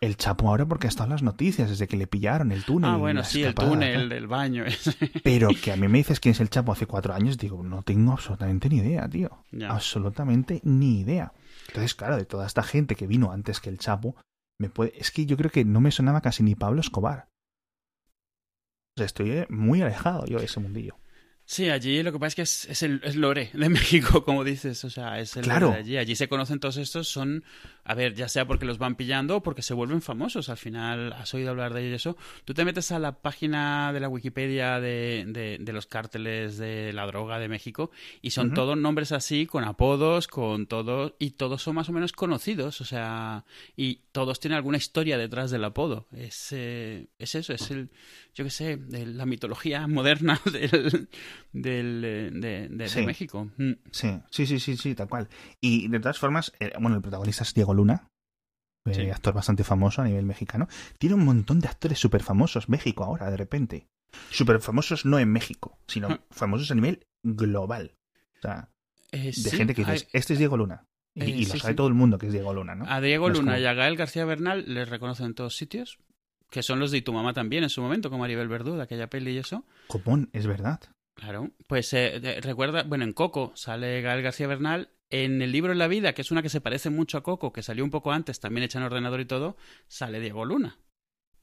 El 0.00 0.16
Chapo 0.16 0.48
ahora 0.48 0.66
porque 0.66 0.86
están 0.86 1.10
las 1.10 1.22
noticias, 1.22 1.70
desde 1.70 1.86
que 1.86 1.96
le 1.96 2.06
pillaron 2.06 2.52
el 2.52 2.64
túnel. 2.64 2.90
Ah, 2.90 2.96
bueno, 2.96 3.24
sí, 3.24 3.42
el 3.42 3.54
túnel 3.54 4.08
del 4.08 4.26
baño. 4.26 4.64
Pero 5.22 5.48
que 5.62 5.72
a 5.72 5.76
mí 5.76 5.88
me 5.88 5.98
dices 5.98 6.20
quién 6.20 6.32
es 6.32 6.40
el 6.40 6.50
Chapo 6.50 6.72
hace 6.72 6.86
cuatro 6.86 7.14
años, 7.14 7.38
digo, 7.38 7.62
no 7.62 7.82
tengo 7.82 8.12
absolutamente 8.12 8.68
ni 8.68 8.78
idea, 8.78 9.08
tío. 9.08 9.30
Absolutamente 9.68 10.60
ni 10.64 11.00
idea. 11.00 11.32
Entonces, 11.68 11.94
claro, 11.94 12.16
de 12.16 12.26
toda 12.26 12.46
esta 12.46 12.62
gente 12.62 12.96
que 12.96 13.06
vino 13.06 13.32
antes 13.32 13.60
que 13.60 13.70
el 13.70 13.78
Chapo, 13.78 14.16
me 14.60 14.70
puede... 14.70 14.98
Es 14.98 15.10
que 15.10 15.26
yo 15.26 15.36
creo 15.36 15.50
que 15.50 15.64
no 15.64 15.80
me 15.80 15.90
sonaba 15.90 16.20
casi 16.20 16.42
ni 16.42 16.54
Pablo 16.54 16.80
Escobar. 16.80 17.28
O 18.96 18.98
sea, 18.98 19.06
estoy 19.06 19.30
eh, 19.30 19.46
muy 19.50 19.82
alejado 19.82 20.24
yo 20.26 20.38
de 20.38 20.44
ese 20.44 20.60
mundillo. 20.60 20.96
Sí, 21.46 21.68
allí 21.68 22.02
lo 22.02 22.12
que 22.12 22.18
pasa 22.18 22.28
es 22.28 22.66
que 22.66 22.72
es, 22.72 22.82
el 22.82 23.00
es 23.04 23.16
lore 23.16 23.50
de 23.52 23.68
México, 23.70 24.24
como 24.24 24.44
dices, 24.44 24.84
o 24.84 24.90
sea, 24.90 25.18
es 25.20 25.36
el 25.36 25.44
claro. 25.44 25.70
de 25.70 25.76
allí. 25.76 25.96
Allí 25.96 26.16
se 26.16 26.28
conocen 26.28 26.60
todos 26.60 26.76
estos, 26.76 27.08
son, 27.08 27.44
a 27.84 27.94
ver, 27.94 28.14
ya 28.14 28.28
sea 28.28 28.46
porque 28.46 28.64
los 28.64 28.78
van 28.78 28.96
pillando 28.96 29.36
o 29.36 29.42
porque 29.42 29.62
se 29.62 29.74
vuelven 29.74 30.00
famosos. 30.02 30.48
Al 30.48 30.56
final, 30.56 31.12
has 31.12 31.32
oído 31.34 31.50
hablar 31.50 31.74
de 31.74 31.86
ellos 31.86 31.94
eso. 31.94 32.16
Tú 32.44 32.54
te 32.54 32.64
metes 32.64 32.92
a 32.92 32.98
la 32.98 33.12
página 33.20 33.92
de 33.92 34.00
la 34.00 34.08
Wikipedia 34.08 34.80
de, 34.80 35.58
de, 35.60 35.72
los 35.72 35.86
cárteles 35.86 36.58
de 36.58 36.92
la 36.92 37.06
droga 37.06 37.38
de 37.38 37.48
México 37.48 37.90
y 38.22 38.30
son 38.30 38.54
todos 38.54 38.76
nombres 38.76 39.12
así, 39.12 39.46
con 39.46 39.64
apodos, 39.64 40.28
con 40.28 40.66
todo, 40.66 41.16
y 41.18 41.30
todos 41.30 41.62
son 41.62 41.74
más 41.74 41.88
o 41.88 41.92
menos 41.92 42.12
conocidos, 42.12 42.80
o 42.80 42.84
sea, 42.84 43.44
y 43.76 44.02
todos 44.12 44.40
tienen 44.40 44.56
alguna 44.56 44.76
historia 44.76 45.18
detrás 45.18 45.50
del 45.50 45.64
apodo. 45.64 46.06
Es, 46.12 46.48
eh, 46.52 47.08
es 47.18 47.34
eso, 47.34 47.52
es 47.52 47.70
el, 47.70 47.90
yo 48.34 48.44
qué 48.44 48.50
sé, 48.50 48.76
de 48.76 49.06
la 49.06 49.26
mitología 49.26 49.86
moderna 49.86 50.40
del 50.52 51.08
del, 51.52 52.04
eh, 52.04 52.68
de, 52.70 53.06
México. 53.06 53.50
Mm. 53.56 53.72
Sí, 53.90 54.20
sí, 54.30 54.46
sí, 54.46 54.60
sí, 54.60 54.76
sí, 54.76 54.94
tal 54.94 55.08
cual. 55.08 55.28
Y 55.60 55.88
de 55.88 56.00
todas 56.00 56.18
formas, 56.18 56.52
eh, 56.58 56.72
bueno, 56.80 56.96
el 56.96 57.02
protagonista 57.02 57.44
es 57.44 57.54
Diego 57.54 57.74
Luna, 57.74 58.08
eh, 58.86 59.12
actor 59.12 59.34
bastante 59.34 59.64
famoso 59.64 60.02
a 60.02 60.04
nivel 60.04 60.24
mexicano. 60.24 60.68
Tiene 60.98 61.14
un 61.14 61.24
montón 61.24 61.60
de 61.60 61.68
actores 61.68 61.98
súper 61.98 62.22
famosos 62.22 62.68
México 62.68 63.04
ahora, 63.04 63.30
de 63.30 63.36
repente. 63.36 63.88
Súper 64.30 64.60
famosos 64.60 65.04
no 65.04 65.18
en 65.18 65.30
México, 65.30 65.78
sino 65.86 66.08
ah. 66.08 66.20
famosos 66.30 66.70
a 66.70 66.74
nivel 66.74 67.06
global. 67.22 67.96
O 68.38 68.40
sea, 68.42 68.68
de 69.12 69.32
gente 69.32 69.74
que 69.74 69.84
dices, 69.84 70.08
este 70.12 70.34
es 70.34 70.38
Diego 70.38 70.56
Luna. 70.56 70.86
Y, 71.14 71.46
lo 71.46 71.56
sabe 71.56 71.74
todo 71.74 71.86
el 71.86 71.94
mundo 71.94 72.18
que 72.18 72.26
es 72.26 72.32
Diego 72.32 72.52
Luna, 72.52 72.74
¿no? 72.74 72.86
A 72.88 73.00
Diego 73.00 73.28
Luna 73.28 73.60
y 73.60 73.64
a 73.64 73.72
Gael 73.72 73.96
García 73.96 74.24
Bernal 74.24 74.64
les 74.66 74.88
reconocen 74.88 75.26
en 75.26 75.34
todos 75.34 75.56
sitios, 75.56 75.98
que 76.50 76.62
son 76.62 76.80
los 76.80 76.90
de 76.90 77.02
Tu 77.02 77.12
Mamá 77.12 77.32
también 77.32 77.64
en 77.64 77.70
su 77.70 77.82
momento, 77.82 78.10
como 78.10 78.22
Maribel 78.22 78.48
Verdú, 78.48 78.76
de 78.76 78.82
aquella 78.82 79.08
peli 79.08 79.32
y 79.32 79.38
eso. 79.38 79.64
Copón, 79.88 80.30
es 80.32 80.46
verdad. 80.46 80.80
Claro, 81.14 81.50
pues 81.66 81.92
eh, 81.92 82.40
recuerda, 82.42 82.82
bueno, 82.82 83.04
en 83.04 83.12
Coco 83.12 83.52
sale 83.54 84.02
Gael 84.02 84.22
García 84.22 84.46
Bernal, 84.46 84.90
En 85.10 85.42
el 85.42 85.52
libro 85.52 85.70
de 85.70 85.78
la 85.78 85.86
vida, 85.86 86.12
que 86.12 86.22
es 86.22 86.30
una 86.32 86.42
que 86.42 86.48
se 86.48 86.60
parece 86.60 86.90
mucho 86.90 87.18
a 87.18 87.22
Coco, 87.22 87.52
que 87.52 87.62
salió 87.62 87.84
un 87.84 87.90
poco 87.90 88.10
antes, 88.10 88.40
también 88.40 88.64
hecha 88.64 88.78
en 88.78 88.84
ordenador 88.84 89.20
y 89.20 89.26
todo, 89.26 89.56
sale 89.86 90.18
Diego 90.18 90.44
Luna. 90.44 90.78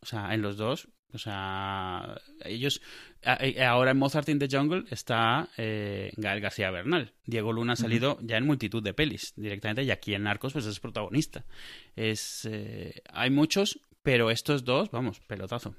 O 0.01 0.05
sea, 0.05 0.33
en 0.33 0.41
los 0.41 0.57
dos, 0.57 0.89
o 1.13 1.17
sea, 1.17 2.19
ellos. 2.43 2.81
Ahora 3.23 3.91
en 3.91 3.97
Mozart 3.97 4.29
in 4.29 4.39
the 4.39 4.47
Jungle 4.51 4.85
está 4.89 5.49
eh, 5.57 6.11
Gael 6.17 6.41
García 6.41 6.71
Bernal. 6.71 7.13
Diego 7.25 7.53
Luna 7.53 7.73
ha 7.73 7.75
salido 7.75 8.17
ya 8.21 8.37
en 8.37 8.45
multitud 8.45 8.81
de 8.81 8.93
pelis 8.93 9.33
directamente, 9.35 9.83
y 9.83 9.91
aquí 9.91 10.15
en 10.15 10.23
Narcos, 10.23 10.53
pues 10.53 10.65
es 10.65 10.79
protagonista. 10.79 11.45
Es, 11.95 12.47
eh, 12.49 13.03
hay 13.11 13.29
muchos, 13.29 13.79
pero 14.03 14.31
estos 14.31 14.63
dos, 14.63 14.91
vamos, 14.91 15.19
pelotazo. 15.21 15.75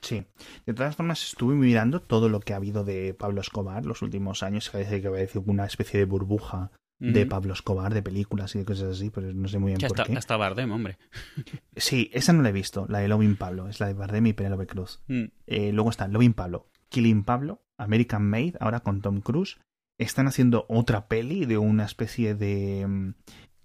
Sí. 0.00 0.24
De 0.66 0.74
todas 0.74 0.96
formas, 0.96 1.22
estuve 1.22 1.54
mirando 1.54 2.00
todo 2.00 2.28
lo 2.28 2.40
que 2.40 2.52
ha 2.52 2.56
habido 2.56 2.84
de 2.84 3.14
Pablo 3.14 3.40
Escobar 3.40 3.84
los 3.84 4.02
últimos 4.02 4.42
años. 4.42 4.70
Parece 4.70 5.02
que 5.02 5.10
parece 5.10 5.38
una 5.38 5.66
especie 5.66 5.98
de 5.98 6.06
burbuja 6.06 6.70
de 7.00 7.26
Pablo 7.26 7.52
Escobar, 7.52 7.94
de 7.94 8.02
películas 8.02 8.54
y 8.54 8.58
de 8.58 8.64
cosas 8.64 8.96
así, 8.96 9.10
pero 9.10 9.32
no 9.32 9.46
sé 9.46 9.58
muy 9.58 9.70
bien 9.72 9.80
por 9.86 10.04
qué. 10.04 10.16
Hasta 10.16 10.36
Bardem, 10.36 10.72
hombre. 10.72 10.98
Sí, 11.76 12.10
esa 12.12 12.32
no 12.32 12.42
la 12.42 12.48
he 12.48 12.52
visto, 12.52 12.86
la 12.88 12.98
de 12.98 13.06
Loving 13.06 13.36
Pablo, 13.36 13.68
es 13.68 13.78
la 13.78 13.86
de 13.86 13.94
Bardem 13.94 14.26
y 14.26 14.32
Penelope 14.32 14.66
Cruz. 14.66 15.00
Mm. 15.06 15.24
Eh, 15.46 15.72
luego 15.72 15.90
está 15.90 16.08
Loving 16.08 16.34
Pablo, 16.34 16.68
Killing 16.88 17.22
Pablo, 17.22 17.62
American 17.76 18.28
Made, 18.28 18.54
ahora 18.58 18.80
con 18.80 19.00
Tom 19.00 19.20
Cruise. 19.20 19.58
Están 19.96 20.26
haciendo 20.26 20.66
otra 20.68 21.06
peli 21.06 21.46
de 21.46 21.58
una 21.58 21.84
especie 21.84 22.34
de... 22.34 22.84
Mm, 22.86 23.14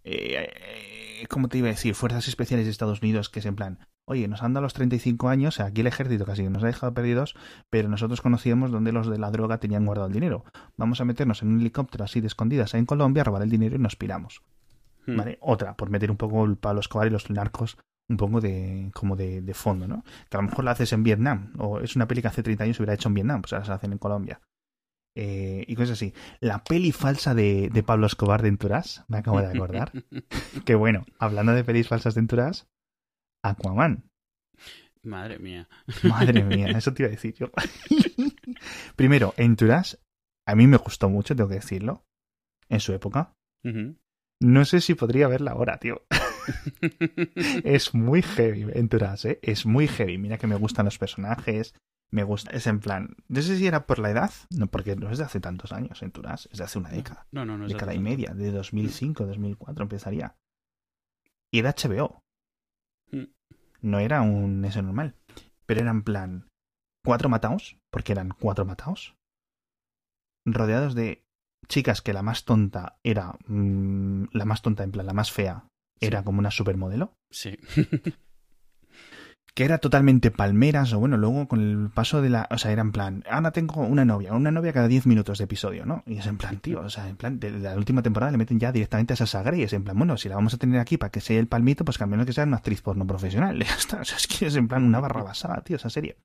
eh, 0.03 1.25
¿Cómo 1.27 1.47
te 1.47 1.57
iba 1.57 1.69
a 1.69 1.71
decir? 1.71 1.95
Fuerzas 1.95 2.27
especiales 2.27 2.65
de 2.65 2.71
Estados 2.71 3.01
Unidos, 3.01 3.29
que 3.29 3.39
es 3.39 3.45
en 3.45 3.55
plan, 3.55 3.79
oye, 4.05 4.27
nos 4.27 4.43
han 4.43 4.53
dado 4.53 4.63
los 4.63 4.73
35 4.73 5.29
años, 5.29 5.59
aquí 5.59 5.81
el 5.81 5.87
ejército 5.87 6.25
casi 6.25 6.43
nos 6.43 6.63
ha 6.63 6.67
dejado 6.67 6.93
perdidos, 6.93 7.35
pero 7.69 7.89
nosotros 7.89 8.21
conocíamos 8.21 8.71
dónde 8.71 8.91
los 8.91 9.07
de 9.07 9.17
la 9.17 9.31
droga 9.31 9.59
tenían 9.59 9.85
guardado 9.85 10.07
el 10.07 10.13
dinero. 10.13 10.45
Vamos 10.77 11.01
a 11.01 11.05
meternos 11.05 11.41
en 11.41 11.49
un 11.49 11.61
helicóptero 11.61 12.03
así 12.03 12.21
de 12.21 12.27
escondidas 12.27 12.73
en 12.73 12.85
Colombia, 12.85 13.21
a 13.21 13.25
robar 13.25 13.43
el 13.43 13.49
dinero 13.49 13.75
y 13.75 13.79
nos 13.79 13.95
piramos. 13.95 14.41
Hmm. 15.05 15.17
¿Vale? 15.17 15.37
Otra, 15.41 15.75
por 15.75 15.89
meter 15.89 16.11
un 16.11 16.17
poco 16.17 16.45
el 16.45 16.57
palo 16.57 16.79
escobar 16.79 17.07
y 17.07 17.11
los 17.11 17.29
narcos 17.29 17.77
un 18.09 18.17
poco 18.17 18.41
de 18.41 18.91
como 18.93 19.15
de, 19.15 19.53
fondo, 19.53 19.87
¿no? 19.87 20.03
Que 20.29 20.37
a 20.37 20.41
lo 20.41 20.47
mejor 20.47 20.65
la 20.65 20.71
haces 20.71 20.91
en 20.93 21.03
Vietnam, 21.03 21.53
o 21.57 21.79
es 21.79 21.95
una 21.95 22.07
peli 22.07 22.21
que 22.21 22.27
hace 22.27 22.43
30 22.43 22.63
años 22.65 22.77
se 22.77 22.83
hubiera 22.83 22.93
hecho 22.93 23.07
en 23.07 23.15
Vietnam, 23.15 23.41
pues 23.41 23.53
ahora 23.53 23.65
se 23.65 23.71
hacen 23.71 23.93
en 23.93 23.97
Colombia. 23.97 24.41
Eh, 25.15 25.63
y 25.67 25.75
cosas 25.75 25.91
así. 25.91 26.13
La 26.39 26.63
peli 26.63 26.91
falsa 26.91 27.35
de, 27.35 27.69
de 27.71 27.83
Pablo 27.83 28.07
Escobar 28.07 28.41
de 28.41 28.49
Enturas, 28.49 29.05
me 29.07 29.17
acabo 29.17 29.39
de 29.39 29.47
acordar. 29.47 29.91
que 30.65 30.75
bueno, 30.75 31.05
hablando 31.19 31.53
de 31.53 31.63
pelis 31.63 31.87
falsas 31.87 32.15
de 32.15 32.21
Enturas, 32.21 32.67
Aquaman. 33.43 34.09
Madre 35.03 35.37
mía. 35.37 35.67
Madre 36.03 36.43
mía, 36.43 36.67
eso 36.69 36.93
te 36.93 37.03
iba 37.03 37.07
a 37.07 37.11
decir 37.11 37.35
yo. 37.35 37.51
Primero, 38.95 39.33
Entourage, 39.37 39.97
a 40.47 40.55
mí 40.55 40.65
me 40.65 40.77
gustó 40.77 41.09
mucho, 41.09 41.35
tengo 41.35 41.49
que 41.49 41.55
decirlo, 41.55 42.05
en 42.69 42.79
su 42.79 42.93
época. 42.93 43.35
No 44.41 44.65
sé 44.65 44.81
si 44.81 44.95
podría 44.95 45.27
verla 45.27 45.51
ahora, 45.51 45.77
tío. 45.77 46.05
es 47.63 47.93
muy 47.93 48.21
heavy, 48.21 48.65
Entourage, 48.73 49.31
¿eh? 49.31 49.39
Es 49.41 49.65
muy 49.65 49.87
heavy. 49.87 50.17
Mira 50.17 50.37
que 50.37 50.47
me 50.47 50.55
gustan 50.55 50.85
los 50.85 50.97
personajes, 50.97 51.75
me 52.11 52.23
gusta. 52.23 52.51
Es 52.51 52.67
en 52.67 52.79
plan, 52.79 53.15
no 53.27 53.41
sé 53.41 53.57
si 53.57 53.67
era 53.67 53.85
por 53.85 53.99
la 53.99 54.09
edad, 54.09 54.31
no, 54.51 54.67
porque 54.67 54.95
no 54.95 55.09
es 55.09 55.17
de 55.17 55.25
hace 55.25 55.39
tantos 55.39 55.71
años, 55.73 56.01
Entourage, 56.01 56.47
es 56.51 56.57
de 56.57 56.63
hace 56.63 56.79
una 56.79 56.89
década. 56.89 57.27
No, 57.31 57.45
no, 57.45 57.57
no. 57.57 57.65
Es 57.65 57.73
década 57.73 57.93
y 57.93 57.99
media, 57.99 58.33
de 58.33 58.51
2005, 58.51 59.25
2004 59.25 59.83
empezaría. 59.83 60.35
Y 61.51 61.61
de 61.61 61.69
HBO 61.69 62.22
no 63.81 63.99
era 63.99 64.21
un 64.21 64.63
eso 64.65 64.81
normal. 64.81 65.15
Pero 65.65 65.81
era 65.81 65.91
en 65.91 66.03
plan 66.03 66.47
cuatro 67.03 67.29
mataos, 67.29 67.77
porque 67.91 68.13
eran 68.13 68.29
cuatro 68.29 68.65
mataos, 68.65 69.15
rodeados 70.45 70.95
de 70.95 71.23
chicas 71.67 72.01
que 72.01 72.13
la 72.13 72.23
más 72.23 72.45
tonta 72.45 72.97
era 73.03 73.37
mm, 73.47 74.25
la 74.31 74.45
más 74.45 74.61
tonta, 74.61 74.83
en 74.83 74.91
plan 74.91 75.05
la 75.05 75.13
más 75.13 75.31
fea, 75.31 75.67
era 75.99 76.23
como 76.23 76.39
una 76.39 76.51
supermodelo. 76.51 77.13
Sí. 77.31 77.57
que 79.53 79.65
era 79.65 79.77
totalmente 79.77 80.31
palmeras, 80.31 80.93
o 80.93 80.99
bueno, 80.99 81.17
luego 81.17 81.47
con 81.47 81.59
el 81.59 81.89
paso 81.91 82.21
de 82.21 82.29
la. 82.29 82.47
O 82.49 82.57
sea, 82.57 82.71
era 82.71 82.81
en 82.81 82.91
plan, 82.91 83.23
ahora 83.29 83.51
tengo 83.51 83.81
una 83.81 84.03
novia, 84.03 84.33
una 84.33 84.51
novia 84.51 84.73
cada 84.73 84.87
10 84.87 85.05
minutos 85.05 85.37
de 85.37 85.43
episodio, 85.43 85.85
¿no? 85.85 86.03
Y 86.07 86.17
es 86.17 86.25
en 86.25 86.37
plan, 86.37 86.57
tío, 86.57 86.81
o 86.81 86.89
sea, 86.89 87.07
en 87.07 87.17
plan, 87.17 87.39
de 87.39 87.51
la 87.51 87.75
última 87.75 88.01
temporada 88.01 88.31
le 88.31 88.37
meten 88.37 88.59
ya 88.59 88.71
directamente 88.71 89.13
a 89.13 89.15
esa 89.15 89.27
sagra 89.27 89.55
y 89.55 89.63
es 89.63 89.73
en 89.73 89.83
plan, 89.83 89.97
bueno, 89.97 90.17
si 90.17 90.27
la 90.27 90.35
vamos 90.35 90.53
a 90.53 90.57
tener 90.57 90.79
aquí 90.79 90.97
para 90.97 91.11
que 91.11 91.21
sea 91.21 91.39
el 91.39 91.47
palmito, 91.47 91.85
pues 91.85 91.97
que 91.97 92.03
al 92.03 92.09
menos 92.09 92.25
que 92.25 92.33
sea 92.33 92.45
una 92.45 92.57
actriz 92.57 92.81
porno 92.81 93.05
profesional. 93.05 93.63
Ya 93.63 93.75
o 93.99 94.03
sea, 94.03 94.17
es 94.17 94.27
que 94.27 94.47
es 94.47 94.55
en 94.55 94.67
plan 94.67 94.83
una 94.83 94.99
barra 94.99 95.23
basada, 95.23 95.61
tío, 95.63 95.77
esa 95.77 95.89
serie. 95.89 96.17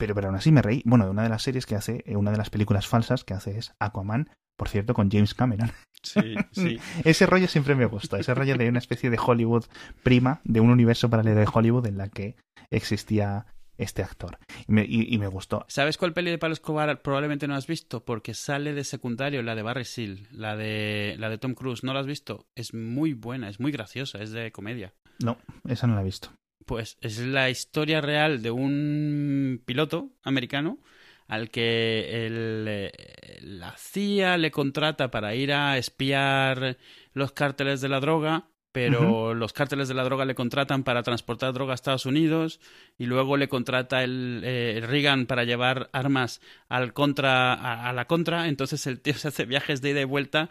Pero, 0.00 0.14
pero 0.14 0.28
aún 0.28 0.36
así 0.36 0.50
me 0.50 0.62
reí. 0.62 0.82
Bueno, 0.86 1.10
una 1.10 1.22
de 1.22 1.28
las 1.28 1.42
series 1.42 1.66
que 1.66 1.76
hace, 1.76 2.02
eh, 2.06 2.16
una 2.16 2.30
de 2.30 2.38
las 2.38 2.48
películas 2.48 2.88
falsas 2.88 3.22
que 3.22 3.34
hace 3.34 3.58
es 3.58 3.74
Aquaman, 3.78 4.30
por 4.56 4.70
cierto, 4.70 4.94
con 4.94 5.10
James 5.10 5.34
Cameron. 5.34 5.70
Sí, 6.02 6.36
sí. 6.52 6.78
ese 7.04 7.26
rollo 7.26 7.46
siempre 7.46 7.74
me 7.74 7.84
gusta, 7.84 8.18
ese 8.18 8.34
rollo 8.34 8.56
de 8.56 8.70
una 8.70 8.78
especie 8.78 9.10
de 9.10 9.18
Hollywood 9.22 9.66
prima, 10.02 10.40
de 10.44 10.60
un 10.60 10.70
universo 10.70 11.10
paralelo 11.10 11.40
de 11.40 11.48
Hollywood 11.52 11.86
en 11.86 11.98
la 11.98 12.08
que 12.08 12.36
existía 12.70 13.44
este 13.76 14.02
actor. 14.02 14.38
Y 14.66 14.72
me, 14.72 14.86
y, 14.88 15.18
me, 15.18 15.26
gustó. 15.26 15.66
¿Sabes 15.68 15.98
cuál 15.98 16.14
peli 16.14 16.30
de 16.30 16.38
Pablo 16.38 16.54
Escobar 16.54 17.02
probablemente 17.02 17.46
no 17.46 17.54
has 17.54 17.66
visto? 17.66 18.02
Porque 18.06 18.32
sale 18.32 18.72
de 18.72 18.84
secundario, 18.84 19.42
la 19.42 19.54
de 19.54 19.62
Barry 19.62 19.84
Seal, 19.84 20.28
la 20.30 20.56
de, 20.56 21.16
la 21.18 21.28
de 21.28 21.36
Tom 21.36 21.52
Cruise. 21.52 21.84
¿No 21.84 21.92
la 21.92 22.00
has 22.00 22.06
visto? 22.06 22.46
Es 22.54 22.72
muy 22.72 23.12
buena, 23.12 23.50
es 23.50 23.60
muy 23.60 23.72
graciosa, 23.72 24.22
es 24.22 24.30
de 24.30 24.50
comedia. 24.50 24.94
No, 25.22 25.36
esa 25.68 25.86
no 25.86 25.94
la 25.94 26.00
he 26.00 26.04
visto. 26.04 26.30
Pues 26.70 26.98
es 27.00 27.18
la 27.18 27.50
historia 27.50 28.00
real 28.00 28.42
de 28.42 28.52
un 28.52 29.60
piloto 29.66 30.12
americano 30.22 30.78
al 31.26 31.50
que 31.50 32.26
el, 32.26 32.64
eh, 32.68 33.38
la 33.40 33.74
CIA 33.76 34.38
le 34.38 34.52
contrata 34.52 35.10
para 35.10 35.34
ir 35.34 35.52
a 35.52 35.78
espiar 35.78 36.78
los 37.12 37.32
cárteles 37.32 37.80
de 37.80 37.88
la 37.88 37.98
droga 37.98 38.50
pero 38.72 39.34
los 39.34 39.52
cárteles 39.52 39.88
de 39.88 39.94
la 39.94 40.04
droga 40.04 40.24
le 40.24 40.36
contratan 40.36 40.84
para 40.84 41.02
transportar 41.02 41.52
droga 41.52 41.72
a 41.72 41.74
Estados 41.74 42.06
Unidos 42.06 42.60
y 42.98 43.06
luego 43.06 43.36
le 43.36 43.48
contrata 43.48 44.04
el, 44.04 44.42
eh, 44.44 44.80
Reagan 44.86 45.26
para 45.26 45.42
llevar 45.42 45.90
armas 45.92 46.40
al 46.68 46.92
contra 46.92 47.52
a, 47.52 47.92
la 47.92 48.04
contra. 48.04 48.46
Entonces 48.46 48.86
el 48.86 49.00
tío 49.00 49.14
se 49.14 49.28
hace 49.28 49.44
viajes 49.44 49.82
de 49.82 49.90
ida 49.90 50.02
y 50.02 50.04
vuelta 50.04 50.50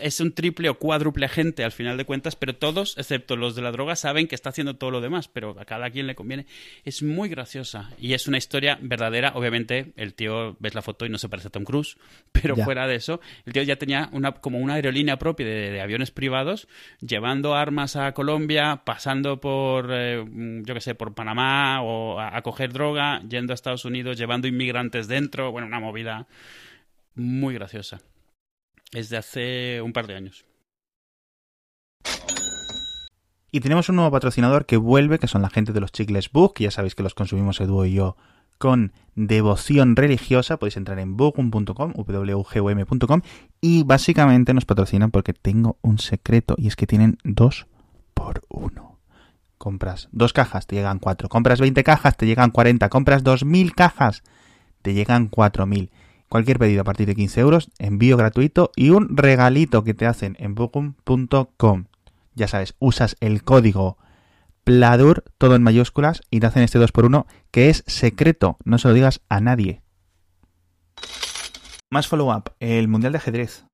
es 0.00 0.20
un 0.20 0.32
triple 0.32 0.68
o 0.68 0.78
cuádruple 0.78 1.26
agente 1.26 1.64
al 1.64 1.72
final 1.72 1.96
de 1.96 2.04
cuentas, 2.04 2.36
pero 2.36 2.56
todos, 2.56 2.96
excepto 2.98 3.36
los 3.36 3.54
de 3.54 3.62
la 3.62 3.70
droga, 3.70 3.96
saben 3.96 4.26
que 4.26 4.34
está 4.34 4.50
haciendo 4.50 4.76
todo 4.76 4.90
lo 4.90 5.00
demás, 5.00 5.28
pero 5.28 5.56
a 5.58 5.64
cada 5.64 5.90
quien 5.90 6.06
le 6.06 6.14
conviene. 6.14 6.46
Es 6.84 7.02
muy 7.02 7.28
graciosa 7.28 7.90
y 7.98 8.14
es 8.14 8.26
una 8.26 8.38
historia 8.38 8.78
verdadera. 8.80 9.32
Obviamente, 9.34 9.92
el 9.96 10.14
tío, 10.14 10.56
ves 10.58 10.74
la 10.74 10.82
foto 10.82 11.06
y 11.06 11.08
no 11.08 11.18
se 11.18 11.28
parece 11.28 11.48
a 11.48 11.50
Tom 11.50 11.64
Cruise, 11.64 11.96
pero 12.32 12.56
fuera 12.56 12.86
de 12.86 12.96
eso, 12.96 13.20
el 13.46 13.52
tío 13.52 13.62
ya 13.62 13.76
tenía 13.76 14.08
una, 14.12 14.32
como 14.32 14.58
una 14.58 14.74
aerolínea 14.74 15.18
propia 15.18 15.46
de, 15.46 15.80
aviones 15.80 16.10
privados, 16.10 16.68
llevando 17.00 17.54
armas 17.54 17.96
a 17.96 18.12
Colombia, 18.12 18.82
pasando 18.84 19.40
por, 19.40 19.90
eh, 19.92 20.24
yo 20.62 20.74
qué 20.74 20.80
sé, 20.80 20.94
por 20.94 21.14
Panamá 21.14 21.82
o 21.82 22.20
a 22.20 22.40
coger 22.42 22.72
droga, 22.72 23.22
yendo 23.28 23.52
a 23.52 23.54
Estados 23.54 23.84
Unidos, 23.84 24.18
llevando 24.18 24.48
inmigrantes 24.48 25.08
dentro. 25.08 25.52
Bueno, 25.52 25.66
una 25.66 25.80
movida 25.80 26.26
muy 27.14 27.54
graciosa. 27.54 28.00
Es 28.94 29.08
de 29.08 29.16
hace 29.16 29.82
un 29.82 29.92
par 29.92 30.06
de 30.06 30.14
años. 30.14 30.44
Y 33.50 33.60
tenemos 33.60 33.88
un 33.88 33.96
nuevo 33.96 34.10
patrocinador 34.10 34.66
que 34.66 34.76
vuelve, 34.76 35.18
que 35.18 35.28
son 35.28 35.42
la 35.42 35.50
gente 35.50 35.72
de 35.72 35.80
los 35.80 35.92
Chicles 35.92 36.30
Book, 36.30 36.54
que 36.54 36.64
ya 36.64 36.70
sabéis 36.70 36.94
que 36.94 37.02
los 37.02 37.14
consumimos 37.14 37.60
Edu 37.60 37.84
y 37.84 37.94
yo 37.94 38.16
con 38.58 38.92
devoción 39.16 39.96
religiosa. 39.96 40.58
Podéis 40.58 40.76
entrar 40.76 41.00
en 41.00 41.16
bookun.com, 41.16 41.92
wgum.com 41.96 43.20
y 43.60 43.82
básicamente 43.82 44.54
nos 44.54 44.64
patrocinan 44.64 45.10
porque 45.10 45.32
tengo 45.32 45.76
un 45.82 45.98
secreto 45.98 46.54
y 46.56 46.68
es 46.68 46.76
que 46.76 46.86
tienen 46.86 47.18
dos 47.24 47.66
por 48.14 48.42
uno. 48.48 49.00
Compras 49.58 50.08
dos 50.12 50.32
cajas, 50.32 50.68
te 50.68 50.76
llegan 50.76 51.00
cuatro. 51.00 51.28
Compras 51.28 51.60
20 51.60 51.82
cajas, 51.82 52.16
te 52.16 52.26
llegan 52.26 52.50
40. 52.50 52.88
Compras 52.88 53.24
2.000 53.24 53.74
cajas, 53.74 54.22
te 54.82 54.94
llegan 54.94 55.30
4.000. 55.30 55.90
Cualquier 56.34 56.58
pedido 56.58 56.80
a 56.80 56.84
partir 56.84 57.06
de 57.06 57.14
15 57.14 57.40
euros, 57.42 57.70
envío 57.78 58.16
gratuito 58.16 58.72
y 58.74 58.90
un 58.90 59.16
regalito 59.16 59.84
que 59.84 59.94
te 59.94 60.04
hacen 60.04 60.34
en 60.40 60.56
bookum.com. 60.56 61.84
Ya 62.34 62.48
sabes, 62.48 62.74
usas 62.80 63.16
el 63.20 63.44
código 63.44 63.98
PLADUR, 64.64 65.22
todo 65.38 65.54
en 65.54 65.62
mayúsculas, 65.62 66.22
y 66.30 66.40
te 66.40 66.46
hacen 66.46 66.64
este 66.64 66.80
2x1 66.80 67.26
que 67.52 67.70
es 67.70 67.84
secreto, 67.86 68.56
no 68.64 68.78
se 68.78 68.88
lo 68.88 68.94
digas 68.94 69.20
a 69.28 69.38
nadie. 69.38 69.82
Más 71.88 72.08
follow-up, 72.08 72.56
el 72.58 72.88
Mundial 72.88 73.12
de 73.12 73.18
Ajedrez. 73.18 73.66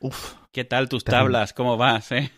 Uf. 0.00 0.34
¿Qué 0.52 0.66
tal 0.66 0.90
tus 0.90 1.02
tablas? 1.02 1.54
¿Cómo 1.54 1.78
vas, 1.78 2.12
eh? 2.12 2.30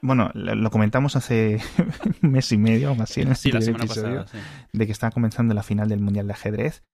Bueno, 0.00 0.30
lo 0.32 0.70
comentamos 0.70 1.14
hace 1.14 1.60
un 2.22 2.30
mes 2.30 2.50
y 2.52 2.56
medio, 2.56 2.94
más 2.94 3.18
en 3.18 3.36
sí, 3.36 3.52
la 3.52 3.60
semana 3.60 3.84
pasada, 3.84 4.24
de 4.72 4.86
que 4.86 4.92
estaba 4.92 5.10
comenzando 5.10 5.52
la 5.52 5.62
final 5.62 5.90
del 5.90 6.00
Mundial 6.00 6.26
de 6.26 6.32
Ajedrez 6.32 6.84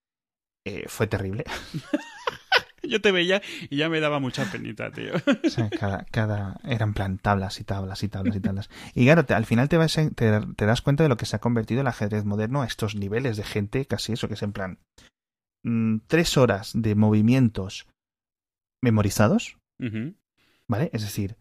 eh, 0.66 0.85
fue 0.88 1.07
terrible. 1.07 1.44
Yo 2.83 3.00
te 3.00 3.12
veía 3.12 3.40
y 3.70 3.76
ya 3.76 3.88
me 3.88 4.00
daba 4.00 4.18
mucha 4.18 4.44
penita, 4.50 4.90
tío. 4.90 5.12
O 5.44 5.48
sea, 5.48 5.70
cada, 5.70 6.05
cada, 6.11 6.59
eran 6.64 6.92
plan 6.92 7.18
tablas 7.18 7.61
y 7.61 7.64
tablas 7.64 8.02
y 8.02 8.09
tablas 8.09 8.35
y 8.35 8.40
tablas. 8.40 8.70
Y 8.94 9.05
claro, 9.05 9.24
al 9.29 9.46
final 9.46 9.68
te, 9.68 9.76
vas 9.76 9.96
te, 10.14 10.66
das 10.66 10.83
cuenta 10.83 11.05
de 11.05 11.09
lo 11.09 11.16
que 11.16 11.26
se 11.26 11.37
ha 11.37 11.40
convertido 11.40 11.81
el 11.81 11.87
ajedrez 11.87 12.24
moderno 12.24 12.62
a 12.62 12.66
estos 12.66 12.96
niveles 12.96 13.37
de 13.37 13.44
gente, 13.44 13.87
casi 13.87 14.12
eso, 14.12 14.26
que 14.26 14.35
es 14.35 14.42
en 14.42 14.52
plan 14.52 14.79
mm, 15.64 15.98
tres 16.09 16.37
horas 16.37 16.72
de 16.74 16.94
movimientos 16.96 17.87
memorizados 18.83 19.57
¿Vale? 20.68 20.90
Es 20.92 21.02
decir, 21.02 21.37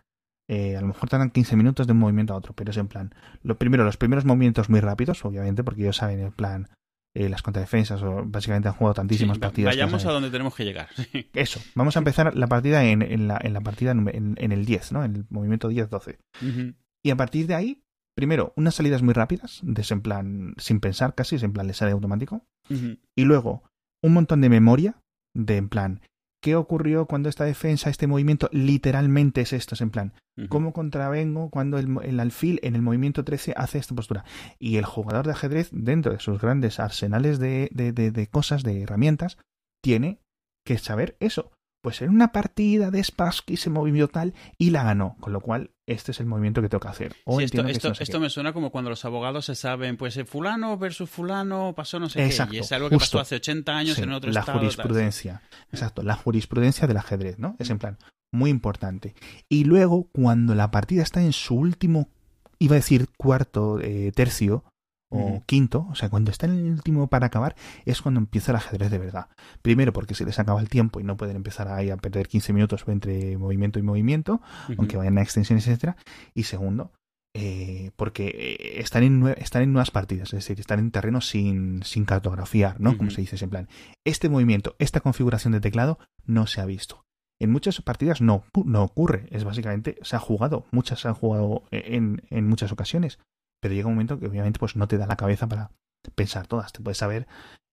eh, 0.48 0.78
a 0.78 0.82
lo 0.82 0.88
mejor 0.88 1.10
tardan 1.10 1.32
15 1.32 1.56
minutos 1.56 1.88
de 1.88 1.94
un 1.94 2.00
movimiento 2.00 2.34
a 2.34 2.38
otro, 2.38 2.54
pero 2.54 2.70
es 2.70 2.78
en 2.78 2.88
plan, 2.88 3.16
lo 3.42 3.58
primero, 3.58 3.84
los 3.84 3.98
primeros 3.98 4.26
movimientos 4.26 4.70
muy 4.70 4.82
rápidos, 4.82 5.26
obviamente, 5.26 5.64
porque 5.64 5.82
ellos 5.82 5.98
saben 5.98 6.20
el 6.20 6.32
plan, 6.32 6.70
eh, 7.16 7.30
las 7.30 7.42
contradefensas, 7.42 8.04
o 8.04 8.24
básicamente 8.26 8.68
han 8.68 8.76
jugado 8.76 8.96
tantísimas 8.96 9.40
partidas. 9.40 9.74
Vayamos 9.74 10.06
a 10.06 10.12
donde 10.12 10.30
tenemos 10.30 10.54
que 10.54 10.66
llegar. 10.66 10.90
Eso, 11.34 11.62
vamos 11.74 11.96
a 11.96 12.00
empezar 12.00 12.36
la 12.36 12.48
partida 12.48 12.84
en, 12.84 13.02
en, 13.02 13.30
la, 13.30 13.40
en 13.42 13.54
la, 13.54 13.62
partida 13.62 13.92
en, 13.92 14.36
en, 14.38 14.52
el 14.52 14.66
10, 14.66 14.92
¿no? 14.92 15.04
En 15.06 15.16
el 15.16 15.26
movimiento 15.30 15.72
10-12. 15.72 16.18
Y 17.02 17.10
a 17.12 17.16
partir 17.16 17.48
de 17.48 17.56
ahí, 17.56 17.84
primero, 18.16 18.52
unas 18.58 18.76
salidas 18.76 19.02
muy 19.02 19.14
rápidas, 19.14 19.62
de 19.64 19.82
ese 19.82 19.94
en 19.94 20.02
plan, 20.02 20.56
sin 20.58 20.82
pensar 20.82 21.16
casi, 21.16 21.38
es 21.38 21.44
en 21.44 21.54
plan, 21.54 21.68
le 21.68 21.74
sale 21.74 21.94
automático. 21.94 22.46
Y 23.16 23.24
luego, 23.24 23.64
un 24.04 24.14
montón 24.14 24.42
de 24.42 24.50
memoria, 24.50 25.02
de 25.34 25.56
en 25.56 25.70
plan, 25.70 26.02
¿qué 26.46 26.56
ocurrió 26.56 27.08
cuando 27.08 27.28
esta 27.28 27.44
defensa, 27.44 27.90
este 27.90 28.06
movimiento, 28.06 28.50
literalmente 28.52 29.42
es 29.42 29.52
esto? 29.52 29.74
Es 29.74 29.82
en 29.82 29.90
plan, 29.90 30.14
¿cómo 30.48 30.74
contravengo 30.74 31.50
cuando 31.50 31.80
el, 31.80 32.20
alfil 32.20 32.60
en 32.62 32.76
el 32.76 32.84
movimiento 32.84 33.24
13 33.24 33.56
hace 33.58 33.80
esta 33.80 33.96
postura? 33.96 34.26
Y 34.60 34.78
el 34.78 34.86
jugador 34.86 35.26
de 35.26 35.32
ajedrez, 35.32 35.70
dentro 35.72 36.14
de 36.14 36.20
sus 36.20 36.40
grandes 36.40 36.80
arsenales 36.80 37.40
de, 37.40 37.70
de, 37.74 37.92
de 37.92 38.28
cosas, 38.28 38.62
de 38.62 38.84
herramientas, 38.84 39.40
tiene 39.82 40.20
que 40.64 40.78
saber 40.78 41.18
eso 41.20 41.52
pues 41.86 42.02
en 42.02 42.10
una 42.10 42.32
partida 42.32 42.90
de 42.90 43.04
Spassky 43.04 43.58
se 43.58 43.70
movió 43.70 44.08
tal 44.08 44.34
y 44.58 44.72
la 44.72 44.82
ganó, 44.82 45.18
con 45.20 45.34
lo 45.34 45.40
cual 45.40 45.70
este 45.86 46.14
es 46.14 46.20
el 46.20 46.26
movimiento 46.26 46.60
que 46.64 46.68
tengo 46.68 46.80
que 46.80 46.88
hacer. 46.88 47.16
esto, 48.00 48.20
me 48.20 48.32
suena 48.32 48.54
como 48.54 48.72
cuando 48.72 48.90
los 48.90 49.06
abogados 49.06 49.46
se 49.46 49.54
saben, 49.54 49.96
pues 49.96 50.18
eh, 50.18 50.26
fulano 50.26 50.80
versus 50.80 51.08
fulano 51.08 51.76
pasó 51.76 52.00
no 52.00 52.10
sé 52.10 52.28
qué, 52.28 52.56
y 52.56 52.58
es 52.58 52.72
algo 52.72 52.90
que 52.90 52.98
pasó 52.98 53.20
hace 53.20 53.36
80 53.36 53.78
años 53.78 54.00
en 54.00 54.12
otro 54.14 54.32
la 54.32 54.40
estado. 54.40 54.58
La 54.58 54.62
jurisprudencia, 54.62 55.44
exacto, 55.72 56.02
la 56.02 56.16
jurisprudencia 56.16 56.88
del 56.88 56.98
ajedrez, 56.98 57.38
¿no? 57.38 57.56
Es 57.60 57.70
en 57.70 57.78
plan, 57.78 58.00
muy 58.32 58.50
importante. 58.50 59.14
Y 59.48 59.66
luego, 59.66 60.10
cuando 60.12 60.56
la 60.56 60.72
partida 60.72 61.04
está 61.04 61.22
en 61.22 61.34
su 61.34 61.54
último, 61.54 62.10
iba 62.58 62.74
a 62.74 62.78
decir 62.78 63.10
cuarto 63.16 63.80
eh, 63.80 64.12
tercio, 64.16 64.64
o 65.16 65.44
quinto, 65.46 65.88
o 65.90 65.96
sea, 65.96 66.10
cuando 66.10 66.32
está 66.32 66.46
en 66.46 66.54
el 66.54 66.72
último 66.74 67.08
para 67.08 67.28
acabar, 67.28 67.56
es 67.86 68.02
cuando 68.02 68.20
empieza 68.20 68.52
el 68.52 68.58
ajedrez 68.58 68.92
de 68.92 68.98
verdad. 68.98 69.28
Primero, 69.62 69.94
porque 69.94 70.16
se 70.16 70.26
les 70.26 70.40
acaba 70.40 70.60
el 70.62 70.70
tiempo 70.70 71.00
y 71.00 71.04
no 71.04 71.18
pueden 71.18 71.36
empezar 71.36 71.68
ahí 71.68 71.90
a 71.90 71.98
perder 71.98 72.28
15 72.28 72.54
minutos 72.54 72.84
entre 72.88 73.38
movimiento 73.38 73.80
y 73.80 73.84
movimiento, 73.84 74.42
aunque 74.78 74.98
vayan 74.98 75.18
a 75.18 75.22
extensiones, 75.22 75.68
etcétera. 75.68 75.98
Y 76.34 76.44
segundo, 76.44 76.92
eh, 77.38 77.92
porque 77.98 78.28
eh, 78.28 78.80
están 78.80 79.04
en, 79.04 79.28
están 79.38 79.62
en 79.62 79.74
nuevas 79.74 79.92
partidas, 79.92 80.30
es 80.30 80.40
decir, 80.40 80.58
están 80.58 80.80
en 80.80 80.92
terreno 80.92 81.20
sin, 81.20 81.84
sin 81.84 82.06
cartografiar, 82.06 82.80
¿no? 82.80 82.98
Como 82.98 83.10
se 83.10 83.20
dice, 83.20 83.36
en 83.44 83.50
plan, 83.50 83.68
este 84.06 84.30
movimiento, 84.30 84.78
esta 84.80 85.02
configuración 85.02 85.52
de 85.52 85.60
teclado 85.60 86.00
no 86.26 86.48
se 86.48 86.62
ha 86.62 86.66
visto. 86.66 87.04
En 87.42 87.52
muchas 87.52 87.82
partidas 87.82 88.22
no, 88.22 88.46
no 88.64 88.84
ocurre, 88.84 89.28
es 89.32 89.44
básicamente, 89.44 89.98
se 90.02 90.16
ha 90.16 90.20
jugado, 90.20 90.66
muchas 90.72 91.02
se 91.02 91.10
han 91.10 91.14
jugado 91.14 91.64
en, 91.72 92.22
en 92.30 92.48
muchas 92.48 92.72
ocasiones, 92.72 93.20
pero 93.62 93.74
llega 93.74 93.88
un 93.88 93.96
momento 93.96 94.20
que 94.20 94.28
obviamente 94.28 94.60
pues 94.60 94.76
no 94.76 94.88
te 94.88 94.98
da 94.98 95.08
la 95.08 95.16
cabeza 95.16 95.48
para 95.48 95.72
pensar 96.16 96.48
todas. 96.48 96.72
Te 96.72 96.82
puedes 96.82 96.98
saber 96.98 97.28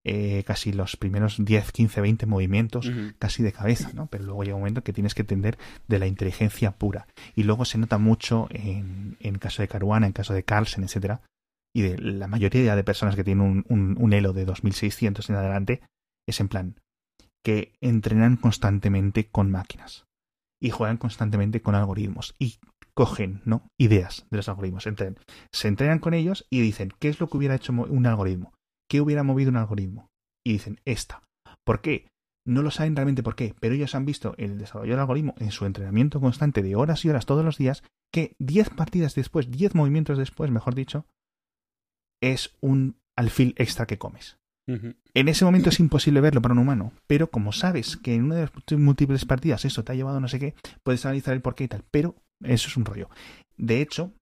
eh, 0.05 0.43
casi 0.45 0.73
los 0.73 0.97
primeros 0.97 1.45
10, 1.45 1.71
15, 1.71 2.01
20 2.01 2.27
movimientos 2.27 2.91
casi 3.19 3.43
de 3.43 3.53
cabeza, 3.53 3.91
¿no? 3.95 4.07
Pero 4.07 4.25
luego 4.25 4.43
llega 4.43 4.57
un 4.57 4.63
momento 4.63 4.83
que 4.83 4.93
tienes 4.93 5.15
que 5.15 5.23
entender 5.23 5.59
de 5.87 5.99
la 5.99 6.07
inteligencia 6.07 6.73
pura. 6.73 7.07
Y 7.37 7.45
luego 7.45 7.65
se 7.65 7.79
nota 7.79 7.99
mucho 7.99 8.49
en, 8.51 9.17
en 9.21 9.39
caso 9.39 9.63
de 9.63 9.69
Caruana, 9.69 10.07
en 10.07 10.13
caso 10.13 10.35
de 10.35 10.45
Carlsen, 10.45 10.85
etcétera, 10.85 11.21
y 11.75 11.83
de 11.83 11.99
la 11.99 12.27
mayoría 12.27 12.77
de 12.77 12.85
personas 12.85 13.17
que 13.17 13.25
tienen 13.25 13.45
un, 13.47 13.65
un, 13.69 13.97
un 13.99 14.13
elo 14.13 14.33
de 14.33 14.45
2600 14.45 15.31
en 15.31 15.37
adelante, 15.37 15.83
es 16.27 16.41
en 16.41 16.49
plan 16.49 16.77
que 17.45 17.73
entrenan 17.81 18.37
constantemente 18.37 19.29
con 19.29 19.51
máquinas 19.51 20.07
y 20.61 20.71
juegan 20.71 20.97
constantemente 20.97 21.61
con 21.61 21.75
algoritmos 21.75 22.35
y 22.39 22.59
cogen 22.95 23.41
¿no? 23.45 23.67
ideas 23.79 24.27
de 24.31 24.37
los 24.39 24.49
algoritmos, 24.49 24.89
se 25.53 25.69
entrenan 25.69 25.99
con 25.99 26.15
ellos 26.15 26.47
y 26.51 26.61
dicen, 26.61 26.93
¿qué 26.99 27.09
es 27.09 27.21
lo 27.21 27.29
que 27.29 27.37
hubiera 27.37 27.55
hecho 27.55 27.73
un 27.73 28.07
algoritmo? 28.07 28.53
¿Qué 28.89 29.01
hubiera 29.01 29.23
movido 29.23 29.51
un 29.51 29.57
algoritmo? 29.57 30.09
Y 30.45 30.53
dicen, 30.53 30.81
esta. 30.85 31.23
¿Por 31.65 31.81
qué? 31.81 32.09
No 32.45 32.63
lo 32.63 32.71
saben 32.71 32.97
realmente 32.97 33.23
por 33.23 33.37
qué, 33.37 33.55
pero 33.61 33.75
ellos 33.75 33.95
han 33.95 34.05
visto 34.05 34.35
el 34.37 34.59
desarrollo 34.59 34.93
del 34.93 35.01
algoritmo 35.01 35.35
en 35.39 35.53
su 35.53 35.65
entrenamiento 35.65 36.21
constante 36.21 36.63
de 36.63 36.75
horas 36.75 37.05
y 37.05 37.09
horas 37.09 37.25
todos 37.25 37.45
los 37.45 37.57
días, 37.57 37.85
que 38.13 38.35
10 38.41 38.71
partidas 38.71 39.15
después, 39.15 39.51
10 39.51 39.75
movimientos 39.75 40.19
después, 40.19 40.51
mejor 40.51 40.75
dicho, 40.75 41.07
es 42.21 42.57
un 42.61 42.97
alfil 43.17 43.55
extra 43.57 43.87
que 43.87 43.99
comes. 43.99 44.39
En 44.67 45.29
ese 45.29 45.45
momento 45.45 45.69
es 45.69 45.81
imposible 45.81 46.21
verlo 46.21 46.41
para 46.41 46.53
un 46.53 46.61
humano, 46.61 46.93
pero 47.07 47.31
como 47.31 47.53
sabes 47.53 47.97
que 47.97 48.15
en 48.15 48.25
una 48.25 48.37
de 48.37 48.43
las 48.43 48.79
múltiples 48.79 49.25
partidas 49.25 49.65
eso 49.65 49.85
te 49.85 49.93
ha 49.93 49.95
llevado 49.95 50.21
no 50.21 50.29
sé 50.29 50.39
qué, 50.39 50.55
puedes 50.83 51.05
analizar 51.05 51.35
el 51.35 51.43
por 51.43 51.55
qué 51.55 51.65
y 51.65 51.69
tal, 51.69 51.85
pero 51.91 52.15
eso 52.45 52.69
es 52.69 52.77
un 52.77 52.85
rollo. 52.85 53.09
De 53.57 53.81
hecho, 53.81 54.13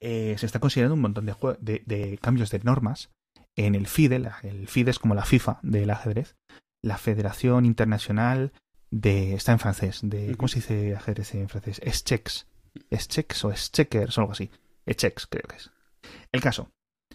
eh, 0.00 0.36
se 0.38 0.46
está 0.46 0.60
considerando 0.60 0.94
un 0.94 1.00
montón 1.00 1.26
de, 1.26 1.82
de, 1.84 2.18
cambios 2.18 2.50
de 2.50 2.60
normas 2.60 3.10
en 3.56 3.74
el 3.74 3.86
FIDE. 3.86 4.22
el 4.42 4.68
FIDE 4.68 4.90
es 4.90 4.98
como 4.98 5.14
la 5.14 5.24
FIFA 5.24 5.60
del 5.62 5.90
ajedrez. 5.90 6.36
La 6.82 6.96
Federación 6.96 7.64
Internacional 7.64 8.52
de... 8.90 9.34
Está 9.34 9.52
en 9.52 9.58
francés. 9.58 10.00
De, 10.02 10.36
¿Cómo 10.36 10.48
se 10.48 10.60
dice 10.60 10.94
ajedrez 10.94 11.34
en 11.34 11.48
francés? 11.48 11.80
Es 11.82 12.04
checks. 12.04 12.46
Es 12.90 13.08
checks 13.08 13.44
o 13.44 13.50
es 13.50 13.72
checkers 13.72 14.16
o 14.16 14.20
algo 14.20 14.32
así. 14.32 14.50
Es 14.86 14.96
checks, 14.96 15.26
creo 15.26 15.48
que 15.48 15.56
es. 15.56 15.70
El 16.32 16.40
caso. 16.40 16.70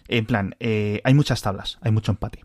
En 0.08 0.26
plan, 0.26 0.54
eh, 0.60 1.00
hay 1.04 1.14
muchas 1.14 1.40
tablas, 1.42 1.78
hay 1.80 1.92
mucho 1.92 2.12
empate. 2.12 2.44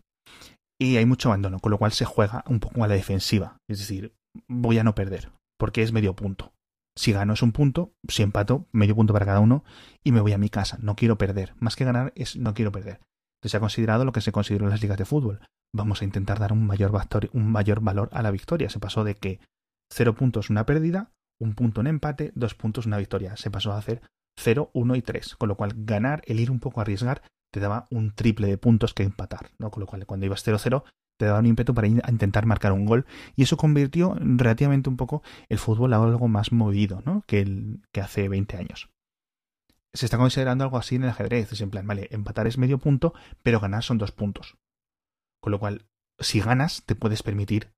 Y 0.78 0.96
hay 0.96 1.04
mucho 1.04 1.28
abandono, 1.28 1.58
con 1.58 1.70
lo 1.70 1.78
cual 1.78 1.92
se 1.92 2.06
juega 2.06 2.42
un 2.46 2.58
poco 2.58 2.82
a 2.82 2.88
la 2.88 2.94
defensiva. 2.94 3.58
Es 3.68 3.80
decir, 3.80 4.14
voy 4.48 4.78
a 4.78 4.84
no 4.84 4.94
perder, 4.94 5.30
porque 5.58 5.82
es 5.82 5.92
medio 5.92 6.16
punto. 6.16 6.54
Si 7.00 7.12
gano 7.12 7.32
es 7.32 7.40
un 7.40 7.52
punto, 7.52 7.94
si 8.08 8.22
empato, 8.22 8.66
medio 8.72 8.94
punto 8.94 9.14
para 9.14 9.24
cada 9.24 9.40
uno 9.40 9.64
y 10.04 10.12
me 10.12 10.20
voy 10.20 10.34
a 10.34 10.38
mi 10.38 10.50
casa. 10.50 10.76
No 10.82 10.96
quiero 10.96 11.16
perder. 11.16 11.54
Más 11.58 11.74
que 11.74 11.86
ganar 11.86 12.12
es 12.14 12.36
no 12.36 12.52
quiero 12.52 12.72
perder. 12.72 13.00
Se 13.42 13.56
ha 13.56 13.60
considerado 13.60 14.04
lo 14.04 14.12
que 14.12 14.20
se 14.20 14.32
consideró 14.32 14.66
en 14.66 14.70
las 14.72 14.82
ligas 14.82 14.98
de 14.98 15.06
fútbol. 15.06 15.40
Vamos 15.72 16.02
a 16.02 16.04
intentar 16.04 16.38
dar 16.38 16.52
un 16.52 16.66
mayor, 16.66 17.80
valor 17.80 18.10
a 18.12 18.20
la 18.20 18.30
victoria. 18.30 18.68
Se 18.68 18.80
pasó 18.80 19.02
de 19.02 19.14
que 19.14 19.40
cero 19.90 20.14
puntos 20.14 20.50
una 20.50 20.66
pérdida, 20.66 21.10
un 21.40 21.54
punto 21.54 21.80
un 21.80 21.86
empate, 21.86 22.32
dos 22.34 22.54
puntos 22.54 22.84
una 22.84 22.98
victoria. 22.98 23.34
Se 23.38 23.50
pasó 23.50 23.72
a 23.72 23.78
hacer 23.78 24.02
0, 24.38 24.70
1 24.74 24.96
y 24.96 25.00
3. 25.00 25.36
Con 25.36 25.48
lo 25.48 25.56
cual 25.56 25.72
ganar, 25.74 26.20
el 26.26 26.38
ir 26.38 26.50
un 26.50 26.60
poco 26.60 26.80
a 26.80 26.82
arriesgar, 26.82 27.22
te 27.50 27.60
daba 27.60 27.86
un 27.88 28.14
triple 28.14 28.46
de 28.46 28.58
puntos 28.58 28.92
que 28.92 29.04
empatar. 29.04 29.52
¿no? 29.58 29.70
Con 29.70 29.80
lo 29.80 29.86
cual 29.86 30.04
cuando 30.04 30.26
ibas 30.26 30.46
0-0 30.46 30.84
te 31.20 31.26
daba 31.26 31.40
un 31.40 31.46
ímpetu 31.46 31.74
para 31.74 31.86
intentar 31.86 32.46
marcar 32.46 32.72
un 32.72 32.86
gol 32.86 33.04
y 33.36 33.42
eso 33.42 33.58
convirtió 33.58 34.16
relativamente 34.18 34.88
un 34.88 34.96
poco 34.96 35.22
el 35.50 35.58
fútbol 35.58 35.92
a 35.92 36.02
algo 36.02 36.28
más 36.28 36.50
movido 36.50 37.02
¿no? 37.04 37.24
que, 37.26 37.76
hace 38.00 38.30
20 38.30 38.56
años. 38.56 38.88
Se 39.92 40.06
está 40.06 40.16
considerando 40.16 40.64
algo 40.64 40.78
así 40.78 40.94
en 40.94 41.02
el 41.02 41.10
ajedrez, 41.10 41.52
es 41.52 41.60
en 41.60 41.68
plan, 41.68 41.86
vale, 41.86 42.08
empatar 42.10 42.46
es 42.46 42.56
medio 42.56 42.78
punto, 42.78 43.12
pero 43.42 43.60
ganar 43.60 43.82
son 43.82 43.98
dos 43.98 44.12
puntos. 44.12 44.56
Con 45.42 45.50
lo 45.50 45.58
cual, 45.58 45.84
si 46.18 46.40
ganas, 46.40 46.84
te 46.86 46.94
puedes 46.94 47.22
permitir 47.22 47.70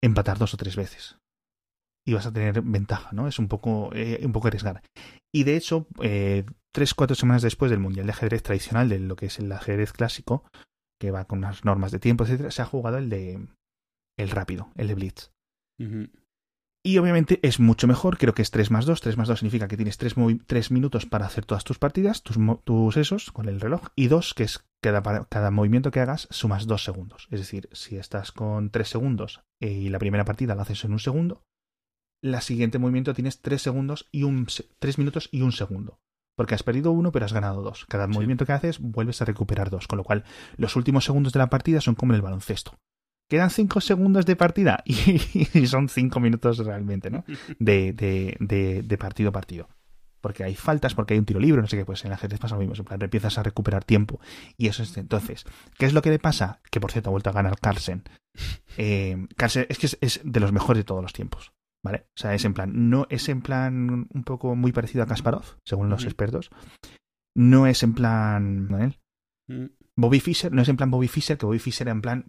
empatar 0.00 0.38
dos 0.38 0.54
o 0.54 0.56
tres 0.56 0.76
veces. 0.76 1.18
Y 2.06 2.14
vas 2.14 2.26
a 2.26 2.32
tener 2.32 2.62
ventaja, 2.62 3.10
¿no? 3.10 3.26
Es 3.26 3.40
un 3.40 3.48
poco, 3.48 3.90
eh, 3.92 4.20
un 4.24 4.30
poco 4.30 4.48
arriesgar. 4.48 4.82
Y 5.34 5.42
de 5.42 5.56
hecho, 5.56 5.88
eh, 6.00 6.44
tres, 6.72 6.94
cuatro 6.94 7.16
semanas 7.16 7.42
después 7.42 7.72
del 7.72 7.80
Mundial 7.80 8.06
de 8.06 8.12
Ajedrez 8.12 8.44
tradicional, 8.44 8.88
de 8.88 9.00
lo 9.00 9.16
que 9.16 9.26
es 9.26 9.40
el 9.40 9.50
ajedrez 9.50 9.92
clásico, 9.92 10.44
que 11.02 11.10
va 11.10 11.24
con 11.24 11.40
unas 11.40 11.64
normas 11.64 11.90
de 11.90 11.98
tiempo, 11.98 12.22
etcétera, 12.22 12.52
se 12.52 12.62
ha 12.62 12.64
jugado 12.64 12.96
el 12.96 13.10
de 13.10 13.48
el 14.16 14.30
rápido, 14.30 14.70
el 14.76 14.86
de 14.86 14.94
Blitz. 14.94 15.32
Y 16.84 16.98
obviamente 16.98 17.40
es 17.42 17.58
mucho 17.58 17.88
mejor, 17.88 18.18
creo 18.18 18.34
que 18.34 18.42
es 18.42 18.52
3 18.52 18.70
más 18.70 18.86
2. 18.86 19.00
3 19.00 19.16
más 19.16 19.26
2 19.26 19.40
significa 19.40 19.66
que 19.66 19.76
tienes 19.76 19.98
3, 19.98 20.70
minutos 20.70 21.04
para 21.06 21.26
hacer 21.26 21.44
todas 21.44 21.64
tus 21.64 21.80
partidas, 21.80 22.22
tus, 22.22 22.36
tus 22.62 22.96
esos, 22.96 23.32
con 23.32 23.48
el 23.48 23.60
reloj. 23.60 23.88
Y 23.96 24.06
2, 24.06 24.34
que 24.34 24.44
es 24.44 24.64
cada, 24.80 25.02
cada 25.24 25.50
movimiento 25.50 25.90
que 25.90 25.98
hagas 25.98 26.28
sumas 26.30 26.68
2 26.68 26.84
segundos. 26.84 27.26
Es 27.32 27.40
decir, 27.40 27.68
si 27.72 27.96
estás 27.96 28.30
con 28.30 28.70
3 28.70 28.88
segundos 28.88 29.42
eh, 29.60 29.72
y 29.72 29.88
la 29.88 29.98
primera 29.98 30.24
partida 30.24 30.54
la 30.54 30.62
haces 30.62 30.84
en 30.84 30.92
un 30.92 31.00
segundo, 31.00 31.42
la 32.22 32.40
siguiente 32.42 32.78
movimiento 32.78 33.12
tienes 33.12 33.42
3 33.42 33.60
segundos 33.60 34.08
y 34.12 34.22
un 34.22 34.46
3 34.78 34.98
minutos 34.98 35.28
y 35.32 35.42
un 35.42 35.50
segundo. 35.50 35.98
Porque 36.34 36.54
has 36.54 36.62
perdido 36.62 36.92
uno, 36.92 37.12
pero 37.12 37.26
has 37.26 37.32
ganado 37.32 37.62
dos. 37.62 37.84
Cada 37.86 38.06
movimiento 38.06 38.46
que 38.46 38.52
haces 38.52 38.78
vuelves 38.78 39.20
a 39.20 39.24
recuperar 39.24 39.70
dos. 39.70 39.86
Con 39.86 39.98
lo 39.98 40.04
cual, 40.04 40.24
los 40.56 40.76
últimos 40.76 41.04
segundos 41.04 41.32
de 41.32 41.38
la 41.38 41.50
partida 41.50 41.80
son 41.80 41.94
como 41.94 42.12
en 42.12 42.16
el 42.16 42.22
baloncesto. 42.22 42.78
Quedan 43.28 43.50
cinco 43.50 43.80
segundos 43.80 44.26
de 44.26 44.36
partida 44.36 44.82
y, 44.84 45.66
son 45.66 45.88
cinco 45.88 46.20
minutos 46.20 46.58
realmente, 46.58 47.10
¿no? 47.10 47.24
De, 47.58 47.92
de, 47.92 48.82
de, 48.82 48.98
partido 48.98 49.30
a 49.30 49.32
partido. 49.32 49.68
Porque 50.20 50.44
hay 50.44 50.54
faltas, 50.54 50.94
porque 50.94 51.14
hay 51.14 51.18
un 51.18 51.24
tiro 51.24 51.40
libre, 51.40 51.60
no 51.60 51.66
sé 51.66 51.76
qué, 51.76 51.84
pues 51.84 52.04
en 52.04 52.10
la 52.10 52.16
ajedrez 52.16 52.38
pasa 52.38 52.54
lo 52.54 52.60
mismo. 52.60 52.74
En 52.76 52.84
plan, 52.84 53.02
empiezas 53.02 53.38
a 53.38 53.42
recuperar 53.42 53.84
tiempo. 53.84 54.20
Y 54.56 54.68
eso 54.68 54.82
es 54.82 54.96
entonces. 54.96 55.44
¿Qué 55.78 55.86
es 55.86 55.94
lo 55.94 56.02
que 56.02 56.10
le 56.10 56.18
pasa? 56.18 56.60
Que 56.70 56.80
por 56.80 56.92
cierto 56.92 57.10
ha 57.10 57.12
vuelto 57.12 57.30
a 57.30 57.32
ganar 57.32 57.58
Carlsen. 57.58 58.04
Eh, 58.76 59.26
Carlsen 59.36 59.66
es 59.68 59.78
que 59.78 59.88
es 60.00 60.20
de 60.22 60.40
los 60.40 60.52
mejores 60.52 60.80
de 60.80 60.84
todos 60.84 61.02
los 61.02 61.12
tiempos. 61.12 61.52
¿Vale? 61.84 62.06
O 62.16 62.20
sea, 62.20 62.34
es 62.34 62.44
en 62.44 62.54
plan, 62.54 62.90
no 62.90 63.06
es 63.10 63.28
en 63.28 63.42
plan 63.42 64.06
un 64.12 64.24
poco 64.24 64.54
muy 64.54 64.72
parecido 64.72 65.02
a 65.02 65.06
Kasparov, 65.06 65.56
según 65.64 65.88
los 65.88 66.04
expertos. 66.04 66.50
No 67.34 67.66
es 67.66 67.82
en 67.82 67.94
plan. 67.94 68.68
¿no? 68.68 68.92
Mm. 69.48 69.66
Bobby 69.96 70.20
Fischer, 70.20 70.52
no 70.52 70.62
es 70.62 70.68
en 70.68 70.76
plan 70.76 70.90
Bobby 70.90 71.08
Fischer, 71.08 71.36
que 71.36 71.46
Bobby 71.46 71.58
Fischer 71.58 71.86
era 71.88 71.92
en 71.92 72.02
plan. 72.02 72.26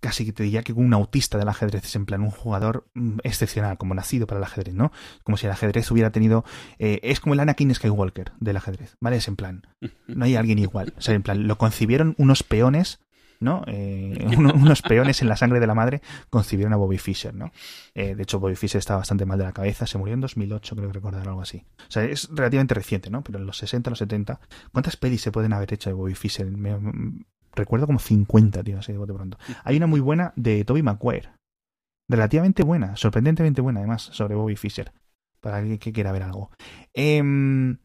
casi 0.00 0.24
que 0.24 0.32
te 0.32 0.44
diría 0.44 0.62
que 0.62 0.72
un 0.72 0.94
autista 0.94 1.36
del 1.36 1.48
ajedrez 1.48 1.84
es 1.84 1.96
en 1.96 2.06
plan 2.06 2.22
un 2.22 2.30
jugador 2.30 2.88
mm, 2.94 3.18
excepcional, 3.24 3.76
como 3.76 3.94
nacido 3.94 4.28
para 4.28 4.38
el 4.38 4.44
ajedrez, 4.44 4.74
¿no? 4.74 4.92
Como 5.24 5.36
si 5.36 5.46
el 5.46 5.52
ajedrez 5.52 5.90
hubiera 5.90 6.12
tenido... 6.12 6.44
Eh, 6.78 7.00
es 7.02 7.18
como 7.18 7.34
el 7.34 7.40
Anakin 7.40 7.74
Skywalker 7.74 8.32
del 8.38 8.56
ajedrez, 8.56 8.96
¿vale? 9.00 9.16
Es 9.16 9.26
en 9.26 9.34
plan, 9.34 9.66
no 10.06 10.24
hay 10.24 10.36
alguien 10.36 10.60
igual. 10.60 10.94
O 10.96 11.00
sea, 11.00 11.14
en 11.14 11.24
plan, 11.24 11.48
lo 11.48 11.58
concibieron 11.58 12.14
unos 12.18 12.44
peones 12.44 13.00
¿no? 13.40 13.62
Eh, 13.66 14.26
unos 14.38 14.82
peones 14.82 15.22
en 15.22 15.28
la 15.28 15.36
sangre 15.36 15.60
de 15.60 15.66
la 15.66 15.74
madre 15.74 16.02
concibieron 16.30 16.72
a 16.72 16.76
Bobby 16.76 16.98
Fischer, 16.98 17.34
¿no? 17.34 17.52
Eh, 17.94 18.14
de 18.14 18.22
hecho, 18.22 18.40
Bobby 18.40 18.56
Fischer 18.56 18.78
estaba 18.78 18.98
bastante 18.98 19.26
mal 19.26 19.38
de 19.38 19.44
la 19.44 19.52
cabeza, 19.52 19.86
se 19.86 19.98
murió 19.98 20.14
en 20.14 20.20
2008, 20.20 20.76
creo 20.76 20.88
que 20.88 20.94
recordar 20.94 21.26
algo 21.28 21.42
así. 21.42 21.64
O 21.80 21.90
sea, 21.90 22.04
es 22.04 22.28
relativamente 22.30 22.74
reciente, 22.74 23.10
¿no? 23.10 23.22
Pero 23.22 23.38
en 23.38 23.46
los 23.46 23.58
60, 23.58 23.90
los 23.90 23.98
70, 23.98 24.40
¿cuántas 24.72 24.96
pelis 24.96 25.22
se 25.22 25.32
pueden 25.32 25.52
haber 25.52 25.72
hecho 25.72 25.90
de 25.90 25.94
Bobby 25.94 26.14
Fischer? 26.14 26.46
recuerdo 27.56 27.86
como 27.86 27.98
50, 27.98 28.62
tío, 28.62 28.78
así 28.78 28.92
de 28.92 28.98
pronto. 28.98 29.38
Hay 29.64 29.76
una 29.76 29.86
muy 29.86 30.00
buena 30.00 30.32
de 30.36 30.64
Toby 30.64 30.82
Maguire. 30.82 31.30
Relativamente 32.08 32.62
buena, 32.62 32.96
sorprendentemente 32.96 33.60
buena, 33.62 33.80
además, 33.80 34.02
sobre 34.02 34.36
Bobby 34.36 34.56
Fischer. 34.56 34.92
Para 35.40 35.58
alguien 35.58 35.78
que 35.78 35.92
quiera 35.92 36.12
ver 36.12 36.22
algo. 36.22 36.50
Em, 36.94 37.78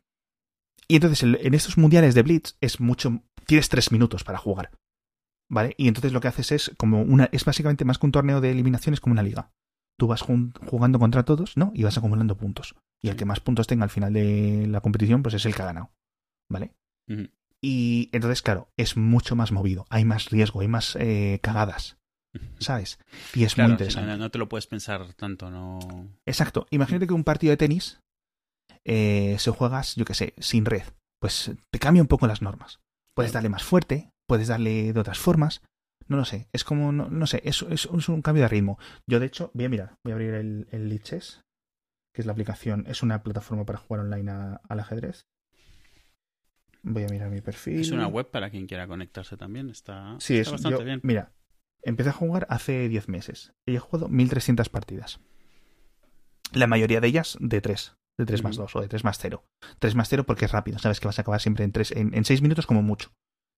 y 0.88 0.96
entonces, 0.96 1.24
en 1.24 1.54
estos 1.54 1.78
mundiales 1.78 2.14
de 2.14 2.22
Blitz 2.22 2.56
es 2.62 2.80
mucho. 2.80 3.24
Tienes 3.46 3.70
tres 3.70 3.92
minutos 3.92 4.24
para 4.24 4.38
jugar. 4.38 4.72
¿Vale? 5.52 5.76
Y 5.78 5.90
entonces 5.90 6.14
lo 6.14 6.22
que 6.22 6.30
haces 6.30 6.54
es 6.54 6.72
como 6.78 7.02
una. 7.02 7.28
Es 7.34 7.44
básicamente 7.44 7.84
más 7.84 7.98
que 7.98 8.06
un 8.06 8.14
torneo 8.14 8.40
de 8.40 8.52
eliminaciones, 8.52 9.02
como 9.02 9.12
una 9.12 9.22
liga. 9.22 9.52
Tú 10.00 10.08
vas 10.08 10.22
jugando 10.22 10.98
contra 10.98 11.24
todos, 11.24 11.58
¿no? 11.58 11.72
Y 11.76 11.84
vas 11.84 11.98
acumulando 11.98 12.38
puntos. 12.38 12.76
Y 13.04 13.10
el 13.10 13.18
que 13.18 13.26
más 13.26 13.42
puntos 13.42 13.68
tenga 13.68 13.84
al 13.84 13.90
final 13.90 14.14
de 14.14 14.66
la 14.68 14.80
competición, 14.80 15.22
pues 15.22 15.36
es 15.36 15.46
el 15.46 15.54
que 15.54 15.62
ha 15.62 15.66
ganado. 15.66 15.92
¿Vale? 16.50 16.72
Y 17.62 18.10
entonces, 18.14 18.42
claro, 18.42 18.70
es 18.78 18.96
mucho 18.96 19.36
más 19.36 19.52
movido. 19.52 19.86
Hay 19.90 20.06
más 20.06 20.30
riesgo, 20.30 20.62
hay 20.62 20.70
más 20.70 20.96
eh, 20.96 21.40
cagadas. 21.44 21.98
¿Sabes? 22.60 22.98
Y 23.34 23.44
es 23.44 23.58
muy 23.58 23.70
interesante. 23.70 24.18
no, 24.18 24.32
te 24.32 24.40
lo 24.40 24.48
puedes 24.48 24.68
pensar 24.68 25.14
tanto, 25.16 25.52
¿no? 25.52 25.80
Exacto. 26.26 26.66
Imagínate 26.70 27.08
que 27.08 27.14
un 27.14 27.26
partido 27.26 27.52
de 27.52 27.58
tenis 27.58 28.00
eh, 28.86 29.36
se 29.38 29.52
juegas, 29.52 29.96
yo 29.96 30.06
qué 30.06 30.14
sé, 30.14 30.34
sin 30.38 30.64
red. 30.64 30.84
Pues 31.20 31.52
te 31.70 31.80
cambia 31.80 32.02
un 32.02 32.08
poco 32.08 32.26
las 32.26 32.42
normas. 32.42 32.80
Puedes 33.14 33.34
darle 33.34 33.50
más 33.50 33.64
fuerte, 33.64 34.11
puedes 34.32 34.48
darle 34.48 34.94
de 34.94 34.98
otras 35.02 35.20
formas. 35.20 35.62
No 36.08 36.16
lo 36.16 36.24
sé, 36.24 36.48
es 36.54 36.64
como, 36.64 36.94
no, 36.94 37.28
sé, 37.28 37.42
es, 37.44 37.64
es, 37.64 37.86
un 37.86 38.22
cambio 38.22 38.44
de 38.44 38.48
ritmo. 38.48 38.80
Yo, 39.06 39.20
de 39.20 39.26
hecho, 39.26 39.52
voy 39.54 39.66
a 39.66 39.70
mirar, 39.70 39.98
voy 40.06 40.14
a 40.14 40.16
abrir 40.16 40.36
el, 40.36 40.70
el 40.72 40.88
Liches, 40.88 41.42
que 42.16 42.22
es 42.22 42.26
la 42.26 42.32
aplicación, 42.32 42.86
es 42.88 43.04
una 43.04 43.24
plataforma 43.24 43.66
para 43.66 43.80
jugar 43.80 44.06
online 44.06 44.32
al 44.32 44.80
ajedrez. 44.80 45.26
Voy 46.82 47.04
a 47.04 47.08
mirar 47.10 47.30
mi 47.30 47.42
perfil. 47.42 47.82
Es 47.82 47.92
una 47.92 48.08
web 48.08 48.32
para 48.32 48.50
quien 48.50 48.68
quiera 48.68 48.88
conectarse 48.88 49.36
también, 49.36 49.70
está, 49.70 50.16
sí, 50.22 50.38
es, 50.38 50.50
bastante 50.50 50.86
bien. 50.86 51.02
Mira, 51.04 51.34
empecé 51.82 52.12
a 52.12 52.14
jugar 52.14 52.48
hace 52.50 52.88
10 52.88 53.10
meses 53.10 53.52
y 53.68 53.76
he 53.76 53.80
jugado 53.80 54.08
1300 54.08 54.70
partidas. 54.70 55.20
La 56.54 56.68
mayoría 56.68 57.02
de 57.02 57.08
ellas 57.10 57.38
de 57.42 57.60
3, 57.60 57.98
de 58.18 58.26
3 58.26 58.44
más 58.44 58.56
2 58.56 58.76
o 58.78 58.82
de 58.82 58.88
3 58.88 59.04
más 59.04 59.18
0. 59.20 59.44
3 59.80 59.96
más 59.96 60.08
0 60.08 60.24
porque 60.26 60.46
es 60.46 60.54
rápido, 60.54 60.80
sabes 60.80 61.02
que 61.02 61.08
vas 61.08 61.20
a 61.20 61.22
acabar 61.22 61.42
siempre 61.42 61.66
en, 61.66 61.74
3, 61.74 61.92
en, 61.92 62.14
en 62.14 62.24
6 62.24 62.42
minutos 62.42 62.66
como 62.66 62.82
mucho. 62.82 63.12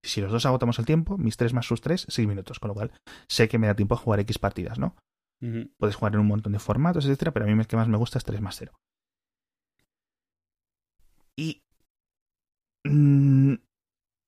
Si 0.03 0.19
los 0.21 0.31
dos 0.31 0.45
agotamos 0.45 0.77
el 0.79 0.85
tiempo, 0.85 1.17
mis 1.17 1.37
tres 1.37 1.53
más 1.53 1.65
sus 1.65 1.81
tres, 1.81 2.05
seis 2.09 2.27
minutos. 2.27 2.59
Con 2.59 2.69
lo 2.69 2.73
cual, 2.73 2.91
sé 3.27 3.47
que 3.47 3.57
me 3.57 3.67
da 3.67 3.75
tiempo 3.75 3.95
a 3.95 3.97
jugar 3.97 4.19
X 4.19 4.37
partidas, 4.37 4.77
¿no? 4.77 4.95
Puedes 5.77 5.95
jugar 5.95 6.13
en 6.13 6.21
un 6.21 6.27
montón 6.27 6.53
de 6.53 6.59
formatos, 6.59 7.05
etcétera, 7.05 7.31
pero 7.31 7.45
a 7.45 7.49
mí 7.49 7.59
el 7.59 7.67
que 7.67 7.75
más 7.75 7.89
me 7.89 7.97
gusta 7.97 8.17
es 8.17 8.23
3 8.23 8.39
más 8.39 8.55
0. 8.57 8.71
Y. 11.35 11.63
Mm, 12.85 13.55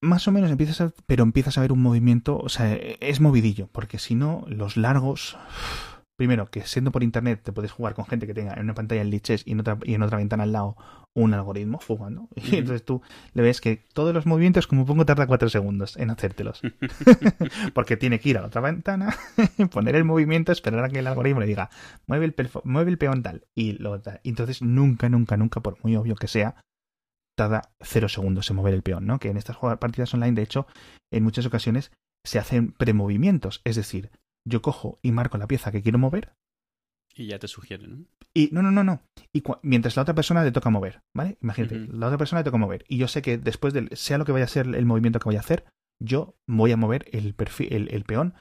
más 0.01 0.27
o 0.27 0.31
menos 0.31 0.51
empiezas 0.51 0.81
a. 0.81 0.93
Pero 1.05 1.23
empiezas 1.23 1.57
a 1.57 1.61
ver 1.61 1.71
un 1.71 1.81
movimiento. 1.81 2.37
O 2.37 2.49
sea, 2.49 2.73
es 2.73 3.21
movidillo, 3.21 3.67
porque 3.71 3.97
si 3.97 4.15
no, 4.15 4.43
los 4.47 4.75
largos 4.75 5.37
primero, 6.17 6.49
que 6.49 6.61
siendo 6.61 6.91
por 6.91 7.03
internet 7.03 7.41
te 7.43 7.51
puedes 7.51 7.71
jugar 7.71 7.93
con 7.93 8.05
gente 8.05 8.27
que 8.27 8.33
tenga 8.33 8.53
en 8.53 8.63
una 8.63 8.73
pantalla 8.73 9.01
el 9.01 9.09
liches 9.09 9.43
y 9.45 9.51
en 9.51 9.59
otra, 9.59 9.77
y 9.83 9.93
en 9.93 10.03
otra 10.03 10.17
ventana 10.17 10.43
al 10.43 10.51
lado 10.51 10.77
un 11.13 11.33
algoritmo 11.33 11.79
jugando. 11.85 12.27
Y 12.35 12.57
entonces 12.57 12.83
tú 12.83 13.01
le 13.33 13.41
ves 13.41 13.61
que 13.61 13.83
todos 13.93 14.13
los 14.13 14.25
movimientos, 14.25 14.67
como 14.67 14.85
pongo, 14.85 15.05
tarda 15.05 15.27
cuatro 15.27 15.49
segundos 15.49 15.97
en 15.97 16.11
hacértelos. 16.11 16.61
Porque 17.73 17.97
tiene 17.97 18.19
que 18.19 18.29
ir 18.29 18.37
a 18.37 18.41
la 18.41 18.47
otra 18.47 18.61
ventana, 18.61 19.15
poner 19.71 19.95
el 19.95 20.03
movimiento, 20.03 20.51
esperar 20.51 20.83
a 20.83 20.89
que 20.89 20.99
el 20.99 21.07
algoritmo 21.07 21.39
le 21.39 21.47
diga, 21.47 21.69
mueve 22.05 22.25
el, 22.25 22.49
mueve 22.63 22.91
el 22.91 22.97
peón 22.97 23.23
tal. 23.23 23.45
Y 23.55 23.73
lo 23.73 23.99
tal. 24.01 24.19
Entonces 24.23 24.61
nunca, 24.61 25.09
nunca, 25.09 25.37
nunca, 25.37 25.61
por 25.61 25.77
muy 25.83 25.95
obvio 25.95 26.15
que 26.15 26.27
sea, 26.27 26.55
tarda 27.35 27.73
cero 27.81 28.09
segundos 28.09 28.49
en 28.49 28.57
mover 28.57 28.73
el 28.73 28.83
peón, 28.83 29.05
¿no? 29.05 29.19
Que 29.19 29.29
en 29.29 29.37
estas 29.37 29.57
partidas 29.79 30.13
online, 30.13 30.33
de 30.33 30.43
hecho, 30.43 30.67
en 31.11 31.23
muchas 31.23 31.45
ocasiones 31.45 31.91
se 32.23 32.39
hacen 32.39 32.71
premovimientos. 32.71 33.61
Es 33.63 33.75
decir, 33.75 34.11
yo 34.45 34.61
cojo 34.61 34.99
y 35.01 35.11
marco 35.11 35.37
la 35.37 35.47
pieza 35.47 35.71
que 35.71 35.81
quiero 35.81 35.97
mover. 35.97 36.35
Y 37.15 37.27
ya 37.27 37.39
te 37.39 37.47
sugiere, 37.47 37.87
¿no? 37.87 38.05
Y 38.33 38.49
no, 38.51 38.61
no, 38.61 38.71
no, 38.71 38.83
no. 38.83 39.01
Y 39.31 39.43
mientras 39.61 39.95
la 39.95 40.01
otra 40.01 40.15
persona 40.15 40.43
le 40.43 40.51
toca 40.51 40.69
mover, 40.69 41.01
¿vale? 41.13 41.37
Imagínate, 41.41 41.87
la 41.87 42.07
otra 42.07 42.17
persona 42.17 42.41
le 42.41 42.43
toca 42.43 42.57
mover. 42.57 42.83
Y 42.89 42.97
yo 42.97 43.07
sé 43.07 43.21
que 43.21 43.37
después 43.37 43.73
del, 43.73 43.89
sea 43.93 44.17
lo 44.17 44.25
que 44.25 44.33
vaya 44.33 44.45
a 44.45 44.49
ser 44.49 44.67
el 44.67 44.85
movimiento 44.85 45.19
que 45.19 45.29
voy 45.29 45.37
a 45.37 45.39
hacer, 45.39 45.65
yo 45.99 46.35
voy 46.45 46.73
a 46.73 46.77
mover 46.77 47.05
el, 47.13 47.33
perfil, 47.33 47.89
el, 47.89 48.03
peón 48.03 48.33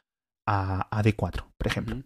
a, 0.47 0.89
a, 0.91 1.03
D4, 1.05 1.47
por 1.57 1.67
ejemplo. 1.67 2.03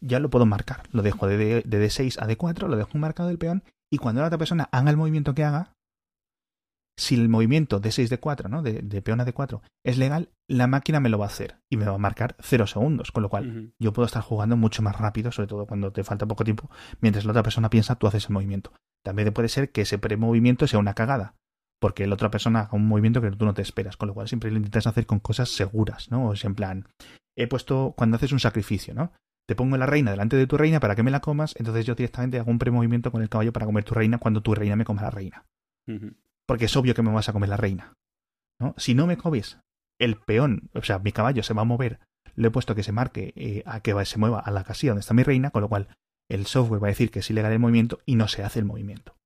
Ya 0.00 0.20
lo 0.20 0.30
puedo 0.30 0.46
marcar. 0.46 0.84
Lo 0.92 1.02
dejo 1.02 1.26
de, 1.26 1.36
de, 1.36 1.62
de, 1.62 1.86
D6 1.86 2.22
a 2.22 2.28
D4, 2.28 2.68
lo 2.68 2.76
dejo 2.76 2.96
marcado 2.96 3.30
el 3.30 3.38
peón. 3.38 3.64
Y 3.90 3.98
cuando 3.98 4.20
la 4.20 4.28
otra 4.28 4.38
persona 4.38 4.68
haga 4.70 4.90
el 4.90 4.96
movimiento 4.96 5.34
que 5.34 5.42
haga, 5.42 5.73
si 6.96 7.14
el 7.16 7.28
movimiento 7.28 7.80
de 7.80 7.90
6 7.90 8.10
de 8.10 8.18
4, 8.18 8.48
¿no? 8.48 8.62
De, 8.62 8.82
de, 8.82 9.02
peón 9.02 9.20
a 9.20 9.26
D4 9.26 9.60
es 9.84 9.98
legal, 9.98 10.30
la 10.48 10.66
máquina 10.66 11.00
me 11.00 11.08
lo 11.08 11.18
va 11.18 11.26
a 11.26 11.28
hacer 11.28 11.56
y 11.68 11.76
me 11.76 11.86
va 11.86 11.94
a 11.94 11.98
marcar 11.98 12.36
0 12.40 12.66
segundos, 12.66 13.10
con 13.10 13.22
lo 13.22 13.28
cual 13.28 13.72
yo 13.78 13.92
puedo 13.92 14.06
estar 14.06 14.22
jugando 14.22 14.56
mucho 14.56 14.82
más 14.82 14.96
rápido, 14.98 15.32
sobre 15.32 15.48
todo 15.48 15.66
cuando 15.66 15.92
te 15.92 16.04
falta 16.04 16.26
poco 16.26 16.44
tiempo, 16.44 16.70
mientras 17.00 17.24
la 17.24 17.32
otra 17.32 17.42
persona 17.42 17.70
piensa, 17.70 17.96
tú 17.96 18.06
haces 18.06 18.26
el 18.26 18.32
movimiento. 18.32 18.72
También 19.04 19.32
puede 19.32 19.48
ser 19.48 19.70
que 19.72 19.82
ese 19.82 19.98
premovimiento 19.98 20.66
sea 20.66 20.78
una 20.78 20.94
cagada, 20.94 21.34
porque 21.80 22.06
la 22.06 22.14
otra 22.14 22.30
persona 22.30 22.60
haga 22.60 22.76
un 22.76 22.86
movimiento 22.86 23.20
que 23.20 23.30
tú 23.32 23.44
no 23.44 23.54
te 23.54 23.62
esperas, 23.62 23.96
con 23.96 24.08
lo 24.08 24.14
cual 24.14 24.28
siempre 24.28 24.50
lo 24.50 24.56
intentas 24.56 24.86
hacer 24.86 25.06
con 25.06 25.18
cosas 25.18 25.50
seguras, 25.50 26.10
¿no? 26.10 26.28
O 26.28 26.32
es 26.32 26.44
en 26.44 26.54
plan, 26.54 26.88
he 27.36 27.46
puesto 27.48 27.94
cuando 27.96 28.16
haces 28.16 28.32
un 28.32 28.40
sacrificio, 28.40 28.94
¿no? 28.94 29.12
Te 29.46 29.56
pongo 29.56 29.76
la 29.76 29.86
reina 29.86 30.10
delante 30.10 30.36
de 30.36 30.46
tu 30.46 30.56
reina 30.56 30.80
para 30.80 30.94
que 30.94 31.02
me 31.02 31.10
la 31.10 31.20
comas, 31.20 31.54
entonces 31.58 31.84
yo 31.84 31.94
directamente 31.94 32.38
hago 32.38 32.50
un 32.50 32.58
premovimiento 32.58 33.10
con 33.12 33.20
el 33.20 33.28
caballo 33.28 33.52
para 33.52 33.66
comer 33.66 33.84
tu 33.84 33.94
reina 33.94 34.18
cuando 34.18 34.42
tu 34.42 34.54
reina 34.54 34.76
me 34.76 34.84
coma 34.84 35.02
la 35.02 35.10
reina 35.10 35.44
porque 36.46 36.66
es 36.66 36.76
obvio 36.76 36.94
que 36.94 37.02
me 37.02 37.12
vas 37.12 37.28
a 37.28 37.32
comer 37.32 37.48
la 37.48 37.56
reina. 37.56 37.94
¿no? 38.60 38.74
Si 38.76 38.94
no 38.94 39.06
me 39.06 39.16
comes 39.16 39.58
el 39.98 40.16
peón, 40.16 40.70
o 40.74 40.82
sea, 40.82 40.98
mi 40.98 41.12
caballo 41.12 41.42
se 41.42 41.54
va 41.54 41.62
a 41.62 41.66
mover, 41.66 42.00
le 42.34 42.48
he 42.48 42.50
puesto 42.50 42.74
que 42.74 42.82
se 42.82 42.92
marque 42.92 43.32
eh, 43.36 43.62
a 43.66 43.80
que 43.80 44.04
se 44.04 44.18
mueva 44.18 44.40
a 44.40 44.50
la 44.50 44.64
casilla 44.64 44.92
donde 44.92 45.00
está 45.00 45.14
mi 45.14 45.22
reina, 45.22 45.50
con 45.50 45.62
lo 45.62 45.68
cual 45.68 45.88
el 46.28 46.46
software 46.46 46.82
va 46.82 46.88
a 46.88 46.90
decir 46.90 47.10
que 47.10 47.20
es 47.20 47.30
ilegal 47.30 47.52
el 47.52 47.58
movimiento 47.58 48.00
y 48.06 48.16
no 48.16 48.28
se 48.28 48.42
hace 48.42 48.58
el 48.58 48.64
movimiento. 48.64 49.16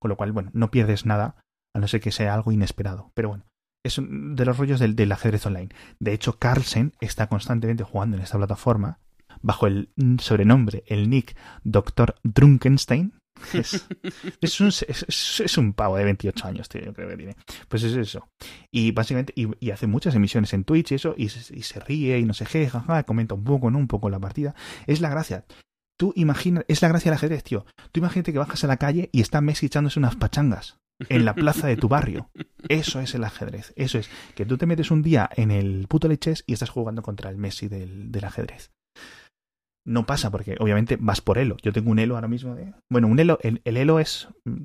Con 0.00 0.10
lo 0.10 0.16
cual, 0.16 0.32
bueno, 0.32 0.50
no 0.52 0.70
pierdes 0.70 1.06
nada, 1.06 1.42
a 1.74 1.80
no 1.80 1.88
ser 1.88 2.00
que 2.00 2.12
sea 2.12 2.34
algo 2.34 2.52
inesperado. 2.52 3.10
Pero 3.14 3.28
bueno, 3.30 3.46
es 3.84 4.00
de 4.00 4.44
los 4.44 4.58
rollos 4.58 4.80
del, 4.80 4.94
del 4.94 5.12
ajedrez 5.12 5.46
online. 5.46 5.70
De 5.98 6.12
hecho, 6.12 6.38
Carlsen 6.38 6.92
está 7.00 7.28
constantemente 7.28 7.84
jugando 7.84 8.16
en 8.16 8.22
esta 8.22 8.38
plataforma 8.38 9.00
bajo 9.42 9.66
el 9.66 9.90
sobrenombre, 10.18 10.84
el 10.86 11.10
nick 11.10 11.36
Dr. 11.64 12.16
Drunkenstein, 12.22 13.18
es, 13.54 13.86
es, 14.40 14.60
un, 14.60 14.68
es, 14.68 15.58
un, 15.58 15.72
pavo 15.72 15.96
de 15.96 16.04
28 16.04 16.46
años, 16.46 16.68
tío, 16.68 16.82
yo 16.82 16.92
creo 16.92 17.08
que 17.08 17.16
tiene. 17.16 17.36
Pues 17.68 17.82
es 17.82 17.94
eso. 17.94 18.28
Y 18.70 18.92
básicamente, 18.92 19.32
y, 19.36 19.70
hace 19.70 19.86
muchas 19.86 20.14
emisiones 20.14 20.52
en 20.52 20.64
Twitch 20.64 20.92
y 20.92 20.94
eso, 20.96 21.14
y 21.16 21.28
se, 21.28 21.80
ríe 21.80 22.18
y 22.18 22.24
no 22.24 22.34
sé 22.34 22.46
qué, 22.46 22.68
jaja, 22.68 23.02
comenta 23.04 23.34
un 23.34 23.44
poco, 23.44 23.70
¿no? 23.70 23.78
Un 23.78 23.88
poco 23.88 24.10
la 24.10 24.20
partida. 24.20 24.54
Es 24.86 25.00
la 25.00 25.10
gracia. 25.10 25.44
Tú 25.98 26.12
imaginas, 26.16 26.64
es 26.68 26.82
la 26.82 26.88
gracia 26.88 27.10
del 27.10 27.16
ajedrez, 27.16 27.42
tío. 27.44 27.64
Tú 27.92 28.00
imagínate 28.00 28.32
que 28.32 28.38
bajas 28.38 28.62
a 28.64 28.66
la 28.66 28.76
calle 28.76 29.08
y 29.12 29.20
está 29.20 29.40
Messi 29.40 29.66
echándose 29.66 29.98
unas 29.98 30.16
pachangas 30.16 30.78
en 31.08 31.24
la 31.24 31.34
plaza 31.34 31.66
de 31.66 31.76
tu 31.76 31.88
barrio. 31.88 32.30
Eso 32.68 33.00
es 33.00 33.14
el 33.14 33.24
ajedrez. 33.24 33.72
Eso 33.76 33.98
es 33.98 34.10
que 34.34 34.44
tú 34.44 34.58
te 34.58 34.66
metes 34.66 34.90
un 34.90 35.02
día 35.02 35.28
en 35.34 35.50
el 35.50 35.86
puto 35.88 36.08
leches 36.08 36.44
y 36.46 36.52
estás 36.52 36.70
jugando 36.70 37.02
contra 37.02 37.30
el 37.30 37.36
Messi 37.36 37.68
del, 37.68 38.12
del 38.12 38.24
ajedrez 38.24 38.70
no 39.86 40.04
pasa 40.04 40.30
porque 40.30 40.56
obviamente 40.58 40.98
vas 41.00 41.20
por 41.20 41.38
elo. 41.38 41.56
Yo 41.62 41.72
tengo 41.72 41.90
un 41.90 41.98
elo 41.98 42.16
ahora 42.16 42.28
mismo 42.28 42.54
de... 42.54 42.74
Bueno, 42.90 43.06
un 43.08 43.18
elo, 43.18 43.38
el, 43.42 43.60
elo 43.64 44.00
es 44.00 44.28
mm, 44.44 44.64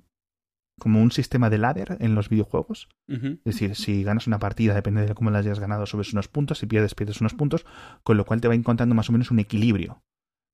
como 0.80 1.02
un 1.02 1.12
sistema 1.12 1.50
de 1.50 1.60
ladder 1.60 1.98
en 2.00 2.16
los 2.16 2.28
videojuegos. 2.28 2.90
Es 3.08 3.44
decir, 3.44 3.76
si 3.76 4.04
ganas 4.04 4.26
una 4.26 4.40
partida, 4.40 4.74
depende 4.74 5.06
de 5.06 5.14
cómo 5.14 5.30
la 5.30 5.40
hayas 5.40 5.60
ganado, 5.60 5.86
subes 5.86 6.12
unos 6.14 6.28
puntos, 6.28 6.58
si 6.58 6.66
pierdes, 6.66 6.96
pierdes 6.96 7.22
unos 7.22 7.36
puntos, 7.36 7.66
con 8.04 8.18
lo 8.18 8.26
cual 8.26 8.42
te 8.42 8.48
va 8.48 8.56
encontrando 8.56 8.96
más 8.96 9.10
o 9.10 9.12
menos 9.12 9.32
un 9.32 9.40
equilibrio 9.40 10.02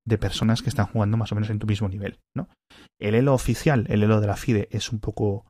de 0.06 0.18
personas 0.18 0.62
que 0.62 0.70
están 0.70 0.88
jugando 0.88 1.18
más 1.18 1.32
o 1.32 1.36
menos 1.36 1.50
en 1.50 1.60
tu 1.60 1.68
mismo 1.68 1.88
nivel, 1.88 2.20
¿no? 2.36 2.50
El 3.00 3.16
elo 3.16 3.34
oficial, 3.34 3.86
el 3.90 4.04
elo 4.04 4.20
de 4.20 4.28
la 4.28 4.36
FIDE, 4.36 4.68
es 4.72 4.92
un 4.92 5.00
poco... 5.00 5.46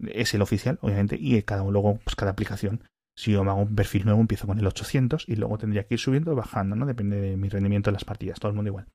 es 0.00 0.32
el 0.34 0.42
oficial, 0.42 0.78
obviamente, 0.80 1.16
y 1.20 1.42
cada 1.42 1.64
luego, 1.64 1.98
pues 2.04 2.16
cada 2.16 2.30
aplicación 2.30 2.84
si 3.20 3.32
yo 3.32 3.44
me 3.44 3.50
hago 3.50 3.60
un 3.60 3.74
perfil 3.74 4.06
nuevo, 4.06 4.18
empiezo 4.18 4.46
con 4.46 4.58
el 4.58 4.66
800 4.66 5.26
y 5.28 5.36
luego 5.36 5.58
tendría 5.58 5.84
que 5.84 5.94
ir 5.94 6.00
subiendo 6.00 6.32
o 6.32 6.34
bajando, 6.34 6.74
¿no? 6.74 6.86
Depende 6.86 7.20
de 7.20 7.36
mi 7.36 7.50
rendimiento 7.50 7.90
en 7.90 7.94
las 7.94 8.04
partidas, 8.04 8.40
todo 8.40 8.48
el 8.48 8.56
mundo 8.56 8.70
igual. 8.70 8.86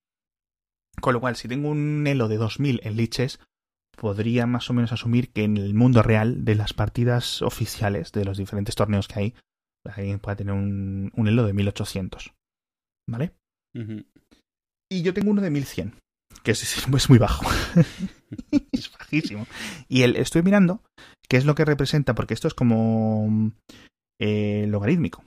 Con 0.99 1.13
lo 1.13 1.19
cual, 1.19 1.35
si 1.35 1.47
tengo 1.47 1.69
un 1.69 2.07
elo 2.07 2.27
de 2.27 2.37
2000 2.37 2.81
en 2.83 2.95
liches, 2.95 3.39
podría 3.95 4.47
más 4.47 4.67
o 4.71 4.73
menos 4.73 4.91
asumir 4.91 5.31
que 5.31 5.43
en 5.43 5.57
el 5.57 5.75
mundo 5.75 6.01
real 6.01 6.43
de 6.43 6.55
las 6.55 6.73
partidas 6.73 7.43
oficiales 7.43 8.11
de 8.13 8.25
los 8.25 8.37
diferentes 8.37 8.73
torneos 8.73 9.07
que 9.07 9.19
hay, 9.19 9.35
alguien 9.85 10.17
puede 10.17 10.37
tener 10.37 10.55
un, 10.55 11.11
elo 11.15 11.45
de 11.45 11.53
1800. 11.53 12.33
¿Vale? 13.07 13.35
Y 14.91 15.03
yo 15.03 15.13
tengo 15.13 15.29
uno 15.29 15.43
de 15.43 15.51
1100, 15.51 15.99
que 16.41 16.51
es, 16.51 17.09
muy 17.09 17.19
bajo. 17.19 17.45
es 18.71 18.91
bajísimo. 18.91 19.45
Y 19.87 20.01
el, 20.01 20.15
estoy 20.15 20.41
mirando 20.41 20.81
qué 21.29 21.37
es 21.37 21.45
lo 21.45 21.53
que 21.53 21.65
representa, 21.65 22.15
porque 22.15 22.33
esto 22.33 22.47
es 22.47 22.55
como 22.55 23.51
eh, 24.19 24.65
logarítmico. 24.67 25.23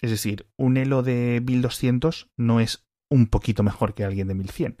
Es 0.00 0.10
decir, 0.10 0.46
un 0.58 0.76
elo 0.76 1.02
de 1.02 1.42
1200 1.44 2.28
no 2.36 2.60
es 2.60 2.84
un 3.10 3.26
poquito 3.26 3.62
mejor 3.62 3.94
que 3.94 4.04
alguien 4.04 4.28
de 4.28 4.34
1100. 4.34 4.76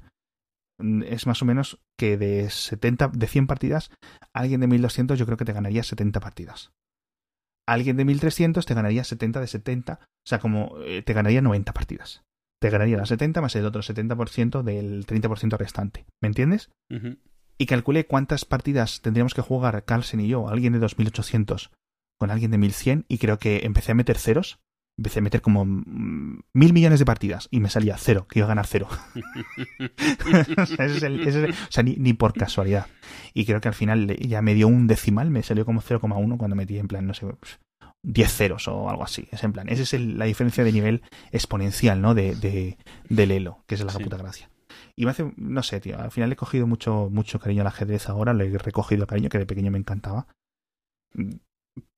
Mm, 0.78 1.02
es 1.04 1.26
más 1.26 1.40
o 1.42 1.44
menos 1.44 1.80
que 1.98 2.16
de 2.16 2.50
70, 2.50 3.08
de 3.08 3.26
100 3.26 3.46
partidas, 3.46 3.90
alguien 4.34 4.60
de 4.60 4.66
1200 4.66 5.18
yo 5.18 5.26
creo 5.26 5.38
que 5.38 5.44
te 5.44 5.52
ganaría 5.52 5.82
70 5.82 6.20
partidas. 6.20 6.72
Alguien 7.66 7.96
de 7.96 8.04
1300 8.04 8.66
te 8.66 8.74
ganaría 8.74 9.04
70 9.04 9.40
de 9.40 9.46
70, 9.46 10.00
o 10.02 10.28
sea, 10.28 10.38
como 10.38 10.76
eh, 10.82 11.02
te 11.02 11.14
ganaría 11.14 11.40
90 11.40 11.72
partidas. 11.72 12.22
Te 12.60 12.70
ganaría 12.70 12.96
las 12.96 13.08
70 13.08 13.40
más 13.40 13.56
el 13.56 13.66
otro 13.66 13.82
70% 13.82 14.62
del 14.62 15.06
30% 15.06 15.56
restante. 15.56 16.06
¿Me 16.22 16.28
entiendes? 16.28 16.70
Y 17.58 17.66
calculé 17.66 18.06
cuántas 18.06 18.44
partidas 18.44 19.00
tendríamos 19.00 19.34
que 19.34 19.42
jugar 19.42 19.84
Carlsen 19.84 20.20
y 20.20 20.28
yo, 20.28 20.48
alguien 20.48 20.72
de 20.72 20.78
2800 20.78 21.70
con 22.18 22.30
alguien 22.30 22.50
de 22.50 22.58
1100, 22.58 23.06
y 23.08 23.18
creo 23.18 23.38
que 23.38 23.64
empecé 23.64 23.92
a 23.92 23.94
meter 23.94 24.18
ceros 24.18 24.60
empecé 24.96 25.18
a 25.18 25.22
meter 25.22 25.42
como 25.42 25.64
mil 25.64 26.72
millones 26.72 26.98
de 26.98 27.04
partidas 27.04 27.48
y 27.50 27.60
me 27.60 27.68
salía 27.68 27.96
cero, 27.98 28.26
que 28.28 28.38
iba 28.38 28.46
a 28.46 28.48
ganar 28.48 28.66
cero. 28.66 28.88
o 30.58 30.66
sea, 31.70 31.82
ni, 31.82 32.12
por 32.12 32.32
casualidad. 32.32 32.86
Y 33.32 33.44
creo 33.44 33.60
que 33.60 33.68
al 33.68 33.74
final 33.74 34.16
ya 34.18 34.42
me 34.42 34.54
dio 34.54 34.68
un 34.68 34.86
decimal, 34.86 35.30
me 35.30 35.42
salió 35.42 35.64
como 35.64 35.82
0,1 35.82 36.36
cuando 36.36 36.56
metí 36.56 36.78
en 36.78 36.88
plan, 36.88 37.06
no 37.06 37.14
sé, 37.14 37.26
10 38.02 38.32
ceros 38.32 38.68
o 38.68 38.88
algo 38.88 39.02
así. 39.02 39.28
Es 39.32 39.42
en 39.42 39.52
plan, 39.52 39.68
esa 39.68 39.82
es 39.82 40.00
la 40.00 40.26
diferencia 40.26 40.62
de 40.62 40.72
nivel 40.72 41.02
exponencial, 41.32 42.00
¿no? 42.00 42.14
De, 42.14 42.36
de, 42.36 42.78
del 43.08 43.32
elo, 43.32 43.64
que 43.66 43.74
es 43.74 43.84
la 43.84 43.92
puta 43.92 44.16
gracia. 44.16 44.50
Y 44.96 45.04
me 45.04 45.10
hace, 45.10 45.32
no 45.36 45.62
sé, 45.64 45.80
tío, 45.80 46.00
al 46.00 46.12
final 46.12 46.30
he 46.32 46.36
cogido 46.36 46.68
mucho, 46.68 47.08
mucho 47.10 47.40
cariño 47.40 47.62
al 47.62 47.68
ajedrez 47.68 48.08
ahora, 48.08 48.32
le 48.32 48.46
he 48.46 48.58
recogido 48.58 49.06
cariño 49.06 49.28
que 49.28 49.38
de 49.38 49.46
pequeño 49.46 49.72
me 49.72 49.78
encantaba 49.78 50.28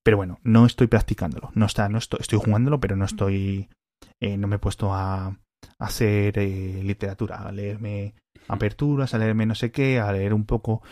pero 0.03 0.17
bueno, 0.17 0.39
no 0.43 0.67
estoy 0.67 0.87
practicándolo. 0.87 1.51
No 1.55 1.67
está, 1.67 1.89
no 1.89 1.99
estoy, 1.99 2.21
estoy 2.21 2.39
jugándolo, 2.39 2.79
pero 2.81 2.97
no 2.97 3.05
estoy. 3.05 3.69
Eh, 4.21 4.37
no 4.37 4.47
me 4.47 4.57
he 4.57 4.61
puesto 4.61 4.95
a, 4.95 5.37
hacer 5.79 6.39
eh, 6.39 6.81
literatura, 6.83 7.39
a 7.39 7.53
leerme 7.53 8.15
aperturas, 8.49 9.15
a 9.15 9.19
leerme 9.19 9.47
no 9.47 9.55
sé 9.55 9.71
qué, 9.71 9.99
a 9.99 10.13
leer 10.13 10.33
un 10.33 10.45
poco. 10.45 10.83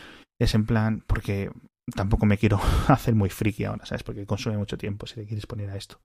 Es 0.40 0.54
en 0.54 0.66
plan, 0.66 1.04
porque 1.06 1.50
tampoco 1.94 2.26
me 2.26 2.38
quiero 2.38 2.58
hacer 2.88 3.14
muy 3.14 3.30
friki 3.30 3.64
ahora, 3.64 3.86
¿sabes? 3.86 4.02
Porque 4.02 4.26
consume 4.26 4.58
mucho 4.58 4.76
tiempo 4.76 5.06
si 5.06 5.14
te 5.14 5.26
quieres 5.26 5.46
poner 5.46 5.70
a 5.70 5.76
esto. 5.76 6.00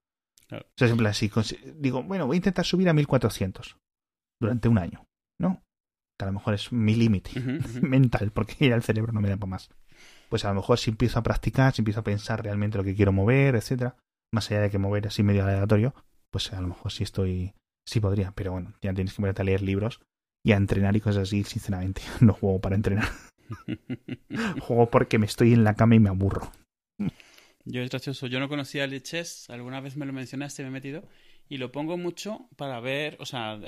O 0.51 0.57
sea, 0.77 0.87
es 0.87 0.91
en 0.91 0.97
plan, 0.97 1.13
si 1.13 1.31
digo, 1.75 2.01
bueno, 2.03 2.25
voy 2.25 2.35
a 2.35 2.37
intentar 2.37 2.65
subir 2.65 2.89
a 2.89 2.93
1400 2.93 3.77
durante 4.41 4.67
un 4.67 4.79
año, 4.79 5.05
¿no? 5.39 5.63
Que 6.17 6.25
a 6.25 6.27
lo 6.27 6.33
mejor 6.33 6.55
es 6.55 6.71
mi 6.71 6.95
límite 6.95 7.31
mental, 7.81 8.31
porque 8.31 8.69
ya 8.69 8.75
el 8.75 8.83
cerebro 8.83 9.13
no 9.13 9.21
me 9.21 9.29
da 9.29 9.37
para 9.37 9.51
más 9.51 9.69
pues 10.29 10.45
a 10.45 10.49
lo 10.49 10.55
mejor 10.55 10.79
si 10.79 10.91
empiezo 10.91 11.19
a 11.19 11.23
practicar, 11.23 11.73
si 11.73 11.81
empiezo 11.81 11.99
a 11.99 12.03
pensar 12.03 12.43
realmente 12.43 12.77
lo 12.77 12.83
que 12.83 12.95
quiero 12.95 13.11
mover, 13.11 13.55
etcétera, 13.55 13.97
más 14.31 14.49
allá 14.49 14.61
de 14.61 14.69
que 14.69 14.77
mover 14.77 15.07
así 15.07 15.23
medio 15.23 15.43
aleatorio, 15.43 15.93
pues 16.31 16.53
a 16.53 16.61
lo 16.61 16.67
mejor 16.67 16.91
sí 16.91 17.03
estoy, 17.03 17.53
sí 17.85 17.99
podría, 17.99 18.31
pero 18.31 18.51
bueno, 18.51 18.73
ya 18.81 18.93
tienes 18.93 19.13
que 19.13 19.21
ponerte 19.21 19.41
a 19.41 19.45
leer 19.45 19.61
libros 19.61 19.99
y 20.45 20.53
a 20.53 20.57
entrenar 20.57 20.95
y 20.95 21.01
cosas 21.01 21.23
así, 21.23 21.43
sinceramente, 21.43 22.01
no 22.21 22.33
juego 22.33 22.61
para 22.61 22.75
entrenar. 22.75 23.09
juego 24.61 24.89
porque 24.89 25.17
me 25.17 25.25
estoy 25.25 25.53
en 25.53 25.63
la 25.63 25.75
cama 25.75 25.95
y 25.95 25.99
me 25.99 26.09
aburro. 26.09 26.51
Yo 27.65 27.81
es 27.81 27.89
gracioso, 27.89 28.27
yo 28.27 28.39
no 28.39 28.47
conocía 28.47 28.83
el 28.83 29.03
chess, 29.03 29.49
alguna 29.49 29.81
vez 29.81 29.95
me 29.95 30.05
lo 30.05 30.13
mencionaste, 30.13 30.63
me 30.63 30.69
he 30.69 30.71
metido, 30.71 31.03
y 31.47 31.57
lo 31.57 31.71
pongo 31.71 31.97
mucho 31.97 32.47
para 32.55 32.79
ver, 32.79 33.17
o 33.19 33.25
sea, 33.25 33.59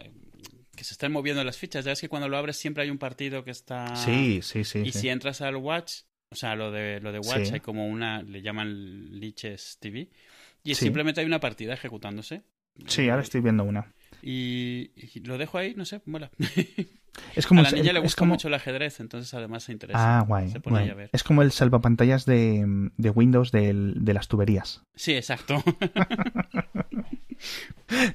que 0.75 0.83
se 0.83 0.93
están 0.93 1.11
moviendo 1.11 1.43
las 1.43 1.57
fichas. 1.57 1.85
Ya 1.85 1.91
ves 1.91 2.01
que 2.01 2.09
cuando 2.09 2.29
lo 2.29 2.37
abres 2.37 2.57
siempre 2.57 2.83
hay 2.83 2.89
un 2.89 2.97
partido 2.97 3.43
que 3.43 3.51
está. 3.51 3.95
Sí, 3.95 4.41
sí, 4.41 4.63
sí. 4.63 4.79
Y 4.79 4.91
si 4.91 5.09
entras 5.09 5.41
al 5.41 5.57
Watch, 5.57 6.01
o 6.31 6.35
sea, 6.35 6.55
lo 6.55 6.71
de, 6.71 7.01
lo 7.01 7.11
de 7.11 7.19
Watch 7.19 7.51
hay 7.51 7.59
como 7.59 7.87
una, 7.87 8.23
le 8.23 8.41
llaman 8.41 9.19
Liches 9.19 9.77
TV. 9.79 10.09
Y 10.63 10.75
simplemente 10.75 11.19
hay 11.19 11.27
una 11.27 11.39
partida 11.39 11.73
ejecutándose. 11.73 12.43
Sí, 12.87 13.09
ahora 13.09 13.21
estoy 13.21 13.41
viendo 13.41 13.65
una. 13.65 13.93
Y, 14.21 14.91
lo 15.25 15.37
dejo 15.37 15.57
ahí, 15.57 15.73
no 15.75 15.83
sé, 15.83 16.01
mola. 16.05 16.31
Es 17.35 17.47
como 17.47 17.61
a 17.61 17.63
la 17.63 17.71
niña 17.71 17.93
le 17.93 17.99
gusta 17.99 18.25
mucho 18.25 18.47
el 18.47 18.53
ajedrez, 18.53 18.99
entonces 18.99 19.33
además 19.33 19.63
se 19.63 19.71
interesa. 19.71 20.19
Ah, 20.19 20.21
guay. 20.21 20.49
Se 20.49 20.59
pone 20.59 20.89
A 20.89 20.93
ver. 20.93 21.09
Es 21.11 21.23
como 21.23 21.41
el 21.41 21.51
salvapantallas 21.51 22.25
de, 22.25 22.91
de 22.97 23.09
Windows 23.09 23.51
de 23.51 24.13
las 24.13 24.27
tuberías. 24.27 24.83
Sí, 24.95 25.13
exacto. 25.13 25.63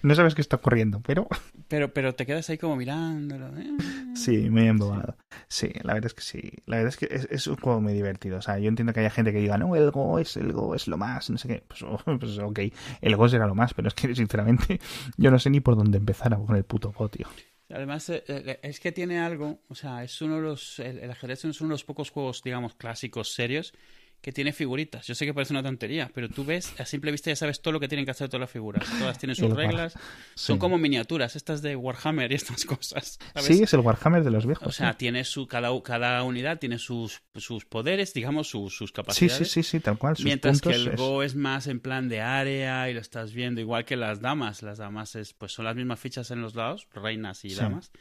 no 0.03 0.15
sabes 0.15 0.35
qué 0.35 0.41
está 0.41 0.57
ocurriendo, 0.57 1.01
pero... 1.01 1.29
Pero, 1.69 1.93
pero 1.93 2.15
te 2.15 2.27
quedas 2.27 2.49
ahí 2.49 2.59
como 2.59 2.77
mirándolo. 2.77 3.49
¿eh? 3.59 3.77
Sí, 4.15 4.49
muy 4.51 4.69
embobado. 4.69 5.17
Sí. 5.49 5.73
la 5.83 5.95
verdad 5.95 6.07
es 6.07 6.15
que 6.15 6.21
sí. 6.21 6.53
La 6.65 6.77
verdad 6.77 6.91
es 6.91 6.97
que 6.97 7.09
es, 7.29 7.47
un 7.49 7.57
juego 7.57 7.81
muy 7.81 7.93
divertido. 7.93 8.39
O 8.39 8.41
sea, 8.41 8.61
yo 8.61 8.69
entiendo 8.69 8.93
que 8.93 9.01
haya 9.01 9.11
gente 9.11 9.33
que 9.33 9.41
diga, 9.41 9.59
no, 9.59 9.75
el 9.75 9.91
Go 9.91 10.21
es, 10.21 10.37
el 10.37 10.53
Go 10.53 10.77
es 10.77 10.87
lo 10.87 10.97
más, 10.97 11.29
no 11.29 11.39
sé 11.39 11.49
qué. 11.49 11.65
Pues, 11.67 11.85
pues 12.21 12.39
ok, 12.39 12.61
el 13.01 13.17
Go 13.17 13.29
será 13.29 13.49
lo 13.49 13.57
más, 13.57 13.75
pero 13.75 13.89
es 13.89 13.95
que 13.95 14.15
sinceramente 14.15 14.79
yo 15.17 15.33
no 15.33 15.41
sé 15.41 15.51
ni 15.51 15.59
por 15.59 15.75
dónde 15.75 15.99
empezar 15.99 16.33
a 16.35 16.37
con 16.37 16.55
el 16.55 16.63
puto 16.63 16.93
Go, 16.93 17.09
tío. 17.09 17.27
Además, 17.69 18.09
eh, 18.11 18.23
eh, 18.29 18.59
es 18.63 18.79
que 18.81 18.93
tiene 18.93 19.19
algo, 19.19 19.61
o 19.69 19.75
sea, 19.75 20.05
es 20.05 20.21
uno 20.23 20.37
de 20.37 20.43
los, 20.43 20.79
el, 20.79 20.99
el 20.99 21.11
ajedrez 21.11 21.45
es 21.45 21.61
uno 21.61 21.71
de 21.71 21.75
los 21.75 21.85
pocos 21.85 22.11
juegos, 22.11 22.43
digamos, 22.43 22.75
clásicos, 22.75 23.33
serios, 23.33 23.73
que 24.21 24.33
tiene 24.33 24.53
figuritas. 24.53 25.07
Yo 25.07 25.15
sé 25.15 25.25
que 25.25 25.33
parece 25.33 25.53
una 25.53 25.63
tontería, 25.63 26.11
pero 26.13 26.29
tú 26.29 26.45
ves, 26.45 26.75
a 26.81 26.85
simple 26.85 27.13
vista 27.13 27.31
ya 27.31 27.37
sabes 27.37 27.61
todo 27.61 27.73
lo 27.73 27.81
que 27.81 27.89
tienen 27.89 28.05
que 28.05 28.11
hacer 28.11 28.29
todas 28.29 28.41
las 28.41 28.51
figuras. 28.51 28.85
Todas 28.99 29.19
tienen 29.19 29.37
sus 29.37 29.53
reglas. 29.53 29.95
Son 30.35 30.59
como 30.59 30.79
miniaturas, 30.79 31.37
estas 31.37 31.63
de 31.63 31.77
Warhammer 31.77 32.33
y 32.33 32.35
estas 32.35 32.65
cosas. 32.67 33.19
Sí, 33.37 33.63
es 33.63 33.73
el 33.75 33.81
Warhammer 33.81 34.25
de 34.25 34.31
los 34.31 34.47
viejos. 34.47 34.67
O 34.67 34.73
sea, 34.73 34.95
tiene 34.95 35.25
su, 35.25 35.47
cada, 35.47 35.71
cada 35.83 36.23
unidad 36.25 36.59
tiene 36.59 36.79
sus, 36.79 37.23
sus 37.37 37.65
poderes, 37.65 38.15
digamos, 38.15 38.49
sus, 38.49 38.77
sus 38.77 38.93
capacidades. 38.93 39.39
Sí, 39.39 39.45
sí, 39.45 39.63
sí, 39.63 39.71
sí, 39.79 39.81
tal 39.81 39.99
cual. 39.99 40.17
Mientras 40.25 40.61
que 40.61 40.71
el 40.71 40.97
Go 40.97 41.23
es 41.23 41.35
más 41.35 41.67
en 41.67 41.81
plan 41.81 42.09
de 42.09 42.21
área 42.21 42.91
y 42.91 42.95
lo 42.95 43.01
estás 43.01 43.33
viendo, 43.33 43.61
igual 43.61 43.85
que 43.85 43.97
las 43.97 44.21
damas. 44.21 44.63
Las 44.63 44.79
damas 44.79 45.15
es, 45.15 45.35
pues 45.35 45.53
son 45.53 45.65
las 45.65 45.77
mismas 45.77 46.01
fichas 46.01 46.31
en 46.31 46.43
los 46.43 46.55
lados, 46.55 46.89
reinas 46.93 47.45
y 47.45 47.55
damas. 47.55 47.93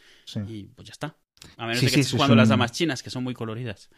Y 0.47 0.63
pues 0.75 0.87
ya 0.87 0.93
está. 0.93 1.15
A 1.57 1.67
menos 1.67 1.81
de 1.81 1.87
que 1.91 1.99
estés 1.99 2.11
jugando 2.11 2.35
las 2.35 2.49
damas 2.49 2.71
chinas, 2.71 3.03
que 3.03 3.11
son 3.11 3.23
muy 3.23 3.35
coloridas 3.35 3.89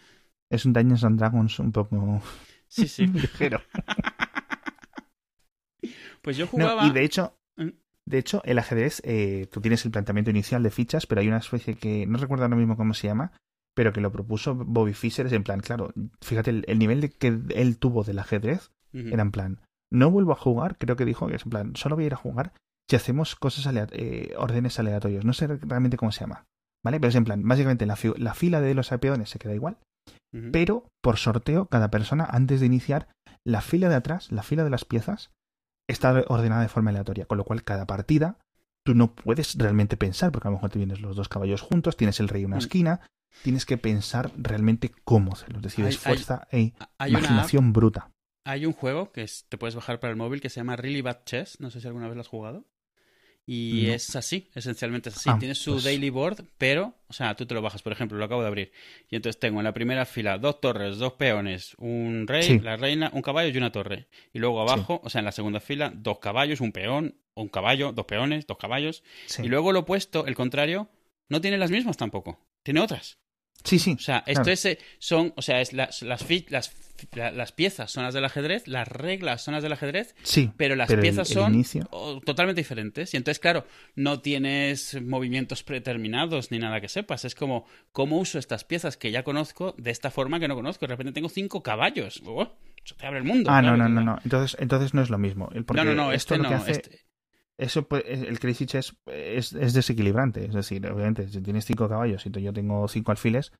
es 0.49 0.65
un 0.65 0.73
Dungeons 0.73 1.03
and 1.03 1.19
Dragons 1.19 1.59
un 1.59 1.71
poco 1.71 2.21
sí, 2.67 2.87
sí. 2.87 3.07
ligero. 3.07 3.61
pues 6.21 6.37
yo 6.37 6.47
jugaba... 6.47 6.85
y 6.85 6.91
de 6.91 7.03
hecho, 7.03 7.37
mm. 7.57 7.69
de 8.05 8.17
hecho, 8.17 8.41
el 8.45 8.59
ajedrez, 8.59 9.01
eh, 9.05 9.47
tú 9.51 9.61
tienes 9.61 9.85
el 9.85 9.91
planteamiento 9.91 10.31
inicial 10.31 10.63
de 10.63 10.71
fichas, 10.71 11.07
pero 11.07 11.21
hay 11.21 11.27
una 11.27 11.37
especie 11.37 11.75
que 11.75 12.05
no 12.05 12.17
recuerdo 12.17 12.45
ahora 12.45 12.55
mismo 12.55 12.77
cómo 12.77 12.93
se 12.93 13.07
llama, 13.07 13.31
pero 13.75 13.93
que 13.93 14.01
lo 14.01 14.11
propuso 14.11 14.55
Bobby 14.55 14.93
Fischer, 14.93 15.27
es 15.27 15.33
en 15.33 15.43
plan, 15.43 15.59
claro, 15.59 15.93
fíjate, 16.21 16.63
el, 16.65 16.79
nivel 16.79 17.01
de 17.01 17.11
que 17.11 17.27
él 17.27 17.77
tuvo 17.77 18.03
del 18.03 18.19
ajedrez 18.19 18.71
era 18.91 19.21
en 19.21 19.31
plan, 19.31 19.61
no 19.91 20.09
vuelvo 20.09 20.31
a 20.31 20.37
jugar, 20.37 20.77
creo 20.79 20.95
que 20.95 21.05
dijo 21.05 21.27
que 21.27 21.35
es 21.35 21.43
en 21.43 21.51
plan, 21.51 21.75
solo 21.75 21.95
voy 21.95 22.05
a 22.05 22.07
ir 22.07 22.13
a 22.13 22.17
jugar 22.17 22.53
si 22.89 22.95
hacemos 22.95 23.35
cosas 23.35 23.71
eh, 23.91 24.33
órdenes 24.37 24.79
aleatorios, 24.79 25.25
no 25.25 25.33
sé 25.33 25.47
realmente 25.47 25.97
cómo 25.97 26.11
se 26.11 26.21
llama, 26.21 26.45
¿vale? 26.83 26.99
Pero 26.99 27.09
es 27.09 27.15
en 27.15 27.25
plan, 27.25 27.43
básicamente 27.43 27.85
la, 27.85 27.97
la 28.15 28.33
fila 28.33 28.61
de 28.61 28.73
los 28.73 28.89
peones 28.89 29.29
se 29.29 29.39
queda 29.39 29.53
igual, 29.53 29.77
pero 30.51 30.89
por 31.01 31.17
sorteo, 31.17 31.67
cada 31.67 31.89
persona, 31.89 32.25
antes 32.29 32.59
de 32.59 32.65
iniciar, 32.65 33.07
la 33.43 33.61
fila 33.61 33.89
de 33.89 33.95
atrás, 33.95 34.31
la 34.31 34.43
fila 34.43 34.63
de 34.63 34.69
las 34.69 34.85
piezas, 34.85 35.31
está 35.87 36.23
ordenada 36.27 36.61
de 36.61 36.67
forma 36.67 36.91
aleatoria, 36.91 37.25
con 37.25 37.37
lo 37.37 37.45
cual 37.45 37.63
cada 37.63 37.85
partida 37.85 38.37
tú 38.85 38.95
no 38.95 39.13
puedes 39.13 39.55
realmente 39.57 39.97
pensar, 39.97 40.31
porque 40.31 40.47
a 40.47 40.51
lo 40.51 40.57
mejor 40.57 40.69
te 40.69 40.79
vienes 40.79 41.01
los 41.01 41.15
dos 41.15 41.29
caballos 41.29 41.61
juntos, 41.61 41.97
tienes 41.97 42.19
el 42.19 42.29
rey 42.29 42.43
en 42.43 42.47
una 42.47 42.55
mm. 42.57 42.59
esquina, 42.59 43.01
tienes 43.43 43.65
que 43.65 43.77
pensar 43.77 44.31
realmente 44.37 44.91
cómo 45.03 45.33
hacerlo, 45.33 45.57
es 45.57 45.63
decir, 45.63 45.85
es 45.85 45.97
fuerza 45.97 46.47
e 46.51 46.73
imaginación 47.05 47.73
bruta. 47.73 48.11
Hay 48.45 48.65
un 48.65 48.71
juego 48.73 49.11
que 49.11 49.25
te 49.49 49.57
puedes 49.57 49.75
bajar 49.75 49.99
para 49.99 50.11
el 50.11 50.17
móvil 50.17 50.39
que 50.39 50.49
se 50.49 50.61
llama 50.61 50.77
Really 50.77 51.01
Bad 51.01 51.25
Chess, 51.25 51.59
no 51.59 51.69
sé 51.69 51.81
si 51.81 51.87
alguna 51.87 52.07
vez 52.07 52.15
lo 52.15 52.21
has 52.21 52.29
jugado. 52.29 52.65
Y 53.49 53.91
es 53.91 54.13
así, 54.17 54.49
esencialmente 54.55 55.07
es 55.07 55.15
así. 55.15 55.29
Ah, 55.31 55.37
Tienes 55.39 55.57
su 55.57 55.71
pues 55.71 55.85
daily 55.85 56.09
board, 56.09 56.43
pero, 56.57 56.95
o 57.07 57.13
sea, 57.13 57.33
tú 57.33 57.45
te 57.45 57.53
lo 57.53 57.61
bajas, 57.61 57.81
por 57.81 57.93
ejemplo, 57.93 58.17
lo 58.17 58.25
acabo 58.25 58.41
de 58.41 58.47
abrir. 58.47 58.73
Y 59.09 59.15
entonces 59.15 59.39
tengo 59.39 59.61
en 59.61 59.63
la 59.63 59.73
primera 59.73 60.05
fila 60.05 60.37
dos 60.37 60.59
torres, 60.59 60.97
dos 60.97 61.13
peones, 61.13 61.73
un 61.77 62.25
rey, 62.27 62.59
la 62.59 62.75
reina, 62.75 63.09
un 63.13 63.21
caballo 63.21 63.47
y 63.47 63.57
una 63.57 63.71
torre. 63.71 64.09
Y 64.33 64.39
luego 64.39 64.59
abajo, 64.59 64.99
o 65.01 65.09
sea, 65.09 65.19
en 65.19 65.25
la 65.25 65.31
segunda 65.31 65.61
fila, 65.61 65.93
dos 65.95 66.19
caballos, 66.19 66.59
un 66.59 66.73
peón, 66.73 67.15
un 67.35 67.47
caballo, 67.47 67.93
dos 67.93 68.05
peones, 68.05 68.45
dos 68.47 68.57
caballos. 68.57 69.01
Y 69.41 69.47
luego 69.47 69.71
lo 69.71 69.79
opuesto, 69.79 70.25
el 70.27 70.35
contrario, 70.35 70.89
no 71.29 71.39
tiene 71.39 71.57
las 71.57 71.71
mismas 71.71 71.95
tampoco. 71.95 72.45
Tiene 72.63 72.81
otras. 72.81 73.17
Sí, 73.63 73.79
sí. 73.79 73.93
O 73.93 74.01
sea, 74.01 74.23
esto 74.25 74.49
es, 74.49 74.65
eh, 74.65 74.79
son, 74.99 75.33
o 75.35 75.41
sea, 75.41 75.59
es 75.59 75.73
las, 75.73 76.01
las, 76.01 76.25
las, 76.49 76.71
las, 77.13 77.51
piezas 77.51 77.91
son 77.91 78.03
las 78.03 78.13
del 78.13 78.23
ajedrez, 78.25 78.67
las 78.67 78.87
reglas 78.87 79.43
son 79.43 79.53
las 79.53 79.63
del 79.63 79.73
ajedrez, 79.73 80.15
sí, 80.23 80.51
pero 80.55 80.75
las 80.75 80.93
piezas 80.93 81.27
son 81.27 81.63
totalmente 82.25 82.61
diferentes. 82.61 83.13
Y 83.13 83.17
entonces, 83.17 83.39
claro, 83.39 83.65
no 83.95 84.21
tienes 84.21 85.01
movimientos 85.01 85.63
predeterminados 85.63 86.51
ni 86.51 86.59
nada 86.59 86.79
que 86.79 86.89
sepas. 86.89 87.25
Es 87.25 87.35
como, 87.35 87.65
¿cómo 87.91 88.17
uso 88.17 88.39
estas 88.39 88.63
piezas 88.63 88.97
que 88.97 89.11
ya 89.11 89.23
conozco 89.23 89.75
de 89.77 89.91
esta 89.91 90.11
forma 90.11 90.39
que 90.39 90.47
no 90.47 90.55
conozco? 90.55 90.85
De 90.85 90.93
repente 90.93 91.11
tengo 91.11 91.29
cinco 91.29 91.61
caballos. 91.61 92.21
eso 92.21 92.95
te 92.97 93.05
abre 93.05 93.19
el 93.19 93.25
mundo. 93.25 93.49
Ah, 93.51 93.61
no, 93.61 93.75
no, 93.75 93.89
no, 93.89 94.01
no. 94.01 94.19
Entonces, 94.23 94.57
entonces 94.59 94.93
no 94.93 95.01
es 95.01 95.09
lo 95.09 95.17
mismo. 95.17 95.49
no, 95.53 95.83
no, 95.83 95.93
no, 95.93 96.11
esto 96.11 96.37
lo 96.37 96.43
no. 96.43 96.49
que 96.49 96.55
hace... 96.55 96.71
Este 96.71 97.06
eso 97.57 97.87
el 98.05 98.39
Crazy 98.39 98.65
Chess 98.65 98.95
es, 99.07 99.53
es, 99.53 99.73
desequilibrante. 99.73 100.45
Es 100.45 100.53
decir, 100.53 100.85
obviamente, 100.87 101.27
si 101.27 101.41
tienes 101.41 101.65
cinco 101.65 101.89
caballos 101.89 102.25
y 102.25 102.31
yo 102.31 102.53
tengo 102.53 102.87
cinco 102.87 103.11
alfiles, 103.11 103.51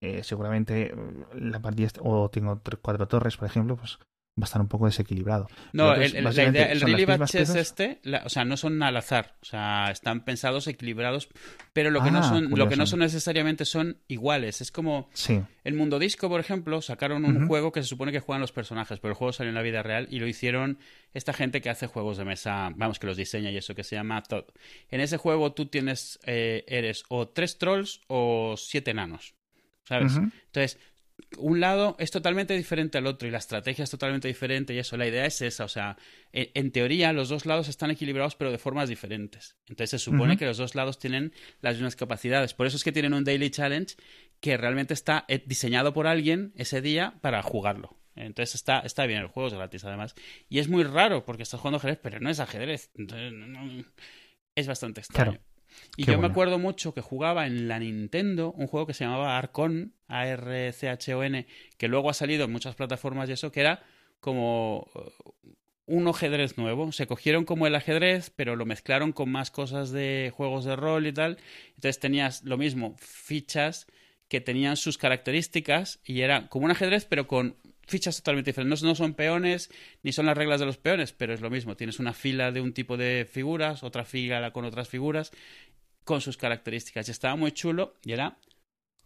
eh, 0.00 0.22
seguramente 0.22 0.94
la 1.34 1.60
partida, 1.60 1.90
o 2.00 2.30
tengo 2.30 2.60
cuatro 2.82 3.08
torres, 3.08 3.36
por 3.36 3.46
ejemplo, 3.46 3.76
pues 3.76 3.98
va 4.36 4.42
a 4.42 4.46
estar 4.46 4.60
un 4.60 4.66
poco 4.66 4.86
desequilibrado. 4.86 5.48
No, 5.72 5.94
el, 5.94 6.16
el, 6.16 6.80
Really 6.80 7.04
Bad 7.04 7.26
Chess 7.26 7.54
este, 7.54 8.00
o 8.24 8.28
sea, 8.28 8.44
no 8.44 8.56
son 8.56 8.82
al 8.82 8.96
azar, 8.96 9.36
o 9.40 9.44
sea, 9.44 9.90
están 9.92 10.24
pensados, 10.24 10.66
equilibrados, 10.66 11.28
pero 11.72 11.90
lo 11.90 12.02
que, 12.02 12.10
no, 12.10 12.18
ah, 12.18 12.22
son, 12.24 12.50
lo 12.50 12.68
que 12.68 12.74
no 12.74 12.86
son 12.86 12.98
necesariamente 13.00 13.64
son 13.64 13.98
iguales. 14.08 14.60
Es 14.60 14.72
como 14.72 15.08
el 15.62 15.74
Mundo 15.74 16.00
Disco, 16.00 16.28
por 16.28 16.40
ejemplo, 16.40 16.82
sacaron 16.82 17.24
un 17.24 17.46
juego 17.46 17.70
que 17.70 17.82
se 17.82 17.88
supone 17.88 18.10
que 18.10 18.20
juegan 18.20 18.40
los 18.40 18.50
personajes, 18.50 18.98
pero 18.98 19.12
el 19.12 19.16
juego 19.16 19.32
salió 19.32 19.50
en 19.50 19.54
la 19.54 19.62
vida 19.62 19.82
real 19.82 20.08
y 20.10 20.18
lo 20.18 20.26
hicieron 20.26 20.78
esta 21.12 21.32
gente 21.32 21.60
que 21.60 21.70
hace 21.70 21.86
juegos 21.86 22.16
de 22.16 22.24
mesa, 22.24 22.72
vamos, 22.74 22.98
que 22.98 23.06
los 23.06 23.16
diseña 23.16 23.52
y 23.52 23.56
eso, 23.56 23.76
que 23.76 23.84
se 23.84 23.94
llama 23.94 24.20
Todd. 24.24 24.46
En 24.90 25.00
ese 25.00 25.16
juego 25.16 25.52
tú 25.52 25.66
tienes, 25.66 26.18
eh, 26.24 26.64
eres 26.66 27.04
o 27.08 27.28
tres 27.28 27.58
trolls 27.58 28.00
o 28.08 28.56
siete 28.56 28.90
enanos. 28.90 29.34
¿Sabes? 29.86 30.16
Entonces, 30.16 30.78
un 31.38 31.60
lado 31.60 31.96
es 31.98 32.10
totalmente 32.10 32.56
diferente 32.56 32.98
al 32.98 33.06
otro 33.06 33.28
y 33.28 33.30
la 33.30 33.38
estrategia 33.38 33.84
es 33.84 33.90
totalmente 33.90 34.28
diferente 34.28 34.74
y 34.74 34.78
eso, 34.78 34.96
la 34.96 35.06
idea 35.06 35.26
es 35.26 35.40
esa, 35.42 35.64
o 35.64 35.68
sea, 35.68 35.96
en, 36.32 36.70
teoría 36.72 37.12
los 37.12 37.28
dos 37.28 37.46
lados 37.46 37.68
están 37.68 37.90
equilibrados 37.90 38.34
pero 38.34 38.50
de 38.50 38.58
formas 38.58 38.88
diferentes. 38.88 39.56
Entonces 39.68 39.90
se 39.90 39.98
supone 39.98 40.36
que 40.36 40.46
los 40.46 40.56
dos 40.56 40.74
lados 40.74 40.98
tienen 40.98 41.32
las 41.60 41.74
mismas 41.74 41.96
capacidades. 41.96 42.54
Por 42.54 42.66
eso 42.66 42.76
es 42.76 42.84
que 42.84 42.92
tienen 42.92 43.14
un 43.14 43.24
daily 43.24 43.50
challenge 43.50 43.96
que 44.40 44.56
realmente 44.56 44.94
está 44.94 45.24
eh, 45.28 45.42
diseñado 45.44 45.92
por 45.92 46.06
alguien 46.06 46.52
ese 46.56 46.80
día 46.80 47.14
para 47.20 47.42
jugarlo. 47.42 47.96
Entonces 48.16 48.54
está, 48.54 48.80
está 48.80 49.06
bien, 49.06 49.20
el 49.20 49.28
juego 49.28 49.48
es 49.48 49.54
gratis 49.54 49.84
además. 49.84 50.14
Y 50.48 50.58
es 50.58 50.68
muy 50.68 50.84
raro 50.84 51.24
porque 51.24 51.42
estás 51.42 51.60
jugando 51.60 51.78
ajedrez, 51.78 51.98
pero 52.02 52.20
no 52.20 52.30
es 52.30 52.40
ajedrez. 52.40 52.90
es 54.54 54.66
bastante 54.66 55.00
extraño. 55.00 55.40
Y 55.96 56.04
yo 56.04 56.18
me 56.18 56.26
acuerdo 56.26 56.58
mucho 56.58 56.94
que 56.94 57.00
jugaba 57.00 57.46
en 57.46 57.68
la 57.68 57.78
Nintendo 57.78 58.52
un 58.52 58.66
juego 58.66 58.86
que 58.86 58.94
se 58.94 59.04
llamaba 59.04 59.38
Arcon, 59.38 59.94
A-R-C-H-O-N, 60.08 61.46
que 61.76 61.88
luego 61.88 62.10
ha 62.10 62.14
salido 62.14 62.44
en 62.44 62.52
muchas 62.52 62.74
plataformas 62.74 63.28
y 63.28 63.32
eso, 63.32 63.52
que 63.52 63.60
era 63.60 63.82
como 64.20 64.88
uh, 64.94 65.10
un 65.86 66.08
ajedrez 66.08 66.58
nuevo. 66.58 66.90
Se 66.92 67.06
cogieron 67.06 67.44
como 67.44 67.66
el 67.66 67.74
ajedrez, 67.74 68.30
pero 68.34 68.56
lo 68.56 68.66
mezclaron 68.66 69.12
con 69.12 69.30
más 69.30 69.50
cosas 69.50 69.90
de 69.90 70.32
juegos 70.34 70.64
de 70.64 70.76
rol 70.76 71.06
y 71.06 71.12
tal. 71.12 71.38
Entonces 71.68 72.00
tenías 72.00 72.42
lo 72.44 72.56
mismo, 72.56 72.96
fichas 72.98 73.86
que 74.28 74.40
tenían 74.40 74.76
sus 74.76 74.98
características 74.98 76.00
y 76.04 76.22
era 76.22 76.48
como 76.48 76.64
un 76.64 76.70
ajedrez, 76.70 77.04
pero 77.04 77.26
con 77.26 77.56
fichas 77.86 78.16
totalmente 78.16 78.50
diferentes. 78.50 78.82
No, 78.82 78.94
son 78.94 79.14
peones, 79.14 79.70
ni 80.02 80.12
son 80.12 80.26
las 80.26 80.36
reglas 80.36 80.60
de 80.60 80.66
los 80.66 80.78
peones, 80.78 81.12
pero 81.12 81.34
es 81.34 81.40
lo 81.40 81.50
mismo. 81.50 81.76
Tienes 81.76 81.98
una 81.98 82.12
fila 82.12 82.52
de 82.52 82.60
un 82.60 82.72
tipo 82.72 82.96
de 82.96 83.28
figuras, 83.30 83.82
otra 83.82 84.04
fila 84.04 84.52
con 84.52 84.64
otras 84.64 84.88
figuras, 84.88 85.32
con 86.04 86.20
sus 86.20 86.36
características. 86.36 87.08
Y 87.08 87.10
estaba 87.10 87.36
muy 87.36 87.52
chulo 87.52 87.94
y 88.04 88.12
era 88.12 88.38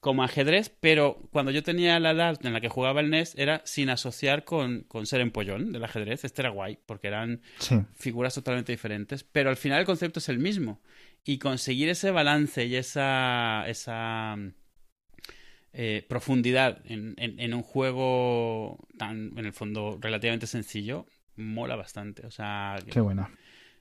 como 0.00 0.22
ajedrez, 0.22 0.70
pero 0.80 1.28
cuando 1.32 1.50
yo 1.50 1.62
tenía 1.62 1.98
la 1.98 2.12
edad 2.12 2.38
en 2.44 2.52
la 2.52 2.60
que 2.60 2.68
jugaba 2.68 3.00
el 3.00 3.10
NES 3.10 3.34
era 3.36 3.62
sin 3.64 3.90
asociar 3.90 4.44
con, 4.44 4.82
con 4.82 5.06
ser 5.06 5.20
empollón 5.20 5.72
del 5.72 5.84
ajedrez. 5.84 6.24
Este 6.24 6.42
era 6.42 6.50
guay, 6.50 6.78
porque 6.86 7.08
eran 7.08 7.42
figuras 7.96 8.34
totalmente 8.34 8.72
diferentes, 8.72 9.24
pero 9.24 9.50
al 9.50 9.56
final 9.56 9.80
el 9.80 9.86
concepto 9.86 10.20
es 10.20 10.28
el 10.28 10.38
mismo. 10.38 10.80
Y 11.24 11.38
conseguir 11.38 11.88
ese 11.88 12.10
balance 12.10 12.64
y 12.64 12.76
esa, 12.76 13.64
esa 13.66 14.36
eh, 15.72 16.04
profundidad 16.08 16.80
en, 16.84 17.14
en, 17.18 17.54
un 17.54 17.62
juego 17.62 18.78
tan, 18.96 19.32
en 19.36 19.46
el 19.46 19.52
fondo, 19.52 19.98
relativamente 20.00 20.46
sencillo, 20.46 21.06
mola 21.36 21.76
bastante. 21.76 22.26
O 22.26 22.30
sea, 22.30 22.78
Qué 22.90 23.00
buena. 23.00 23.30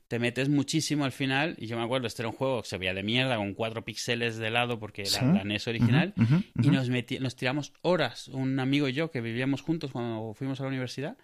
Te 0.08 0.20
metes 0.20 0.48
muchísimo 0.48 1.04
al 1.04 1.12
final, 1.12 1.56
y 1.58 1.68
yo 1.68 1.78
me 1.78 1.84
acuerdo, 1.84 2.08
este 2.08 2.22
era 2.22 2.30
un 2.30 2.36
juego 2.36 2.62
que 2.62 2.70
se 2.70 2.78
veía 2.78 2.94
de 2.94 3.04
mierda, 3.04 3.36
con 3.36 3.54
cuatro 3.54 3.84
píxeles 3.84 4.38
de 4.38 4.50
lado, 4.50 4.80
porque 4.80 5.04
era 5.04 5.34
la 5.34 5.44
NES 5.44 5.68
original, 5.68 6.14
y 6.62 6.70
nos, 6.70 6.88
nos 6.90 7.36
tiramos 7.36 7.74
horas, 7.82 8.30
un 8.30 8.58
amigo 8.62 8.88
y 8.88 8.94
yo, 8.94 9.12
que 9.12 9.20
vivíamos 9.20 9.62
juntos 9.62 9.92
cuando 9.92 10.34
fuimos 10.34 10.62
a 10.62 10.64
la 10.64 10.70
universidad, 10.70 11.18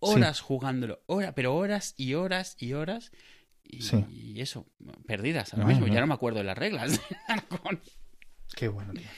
horas 0.00 0.40
jugándolo, 0.40 1.00
horas, 1.06 1.32
pero 1.34 1.56
horas 1.56 1.94
y 1.96 2.12
horas 2.12 2.56
y 2.58 2.74
horas, 2.74 3.10
y, 3.64 4.38
eso, 4.38 4.66
perdidas 5.06 5.54
ahora 5.54 5.66
mismo, 5.66 5.86
ya 5.86 6.00
no 6.00 6.06
me 6.06 6.14
acuerdo 6.14 6.40
de 6.40 6.44
las 6.44 6.58
reglas. 6.58 7.00
Qué 8.54 8.68
bueno, 8.68 8.92
tío. 8.92 9.08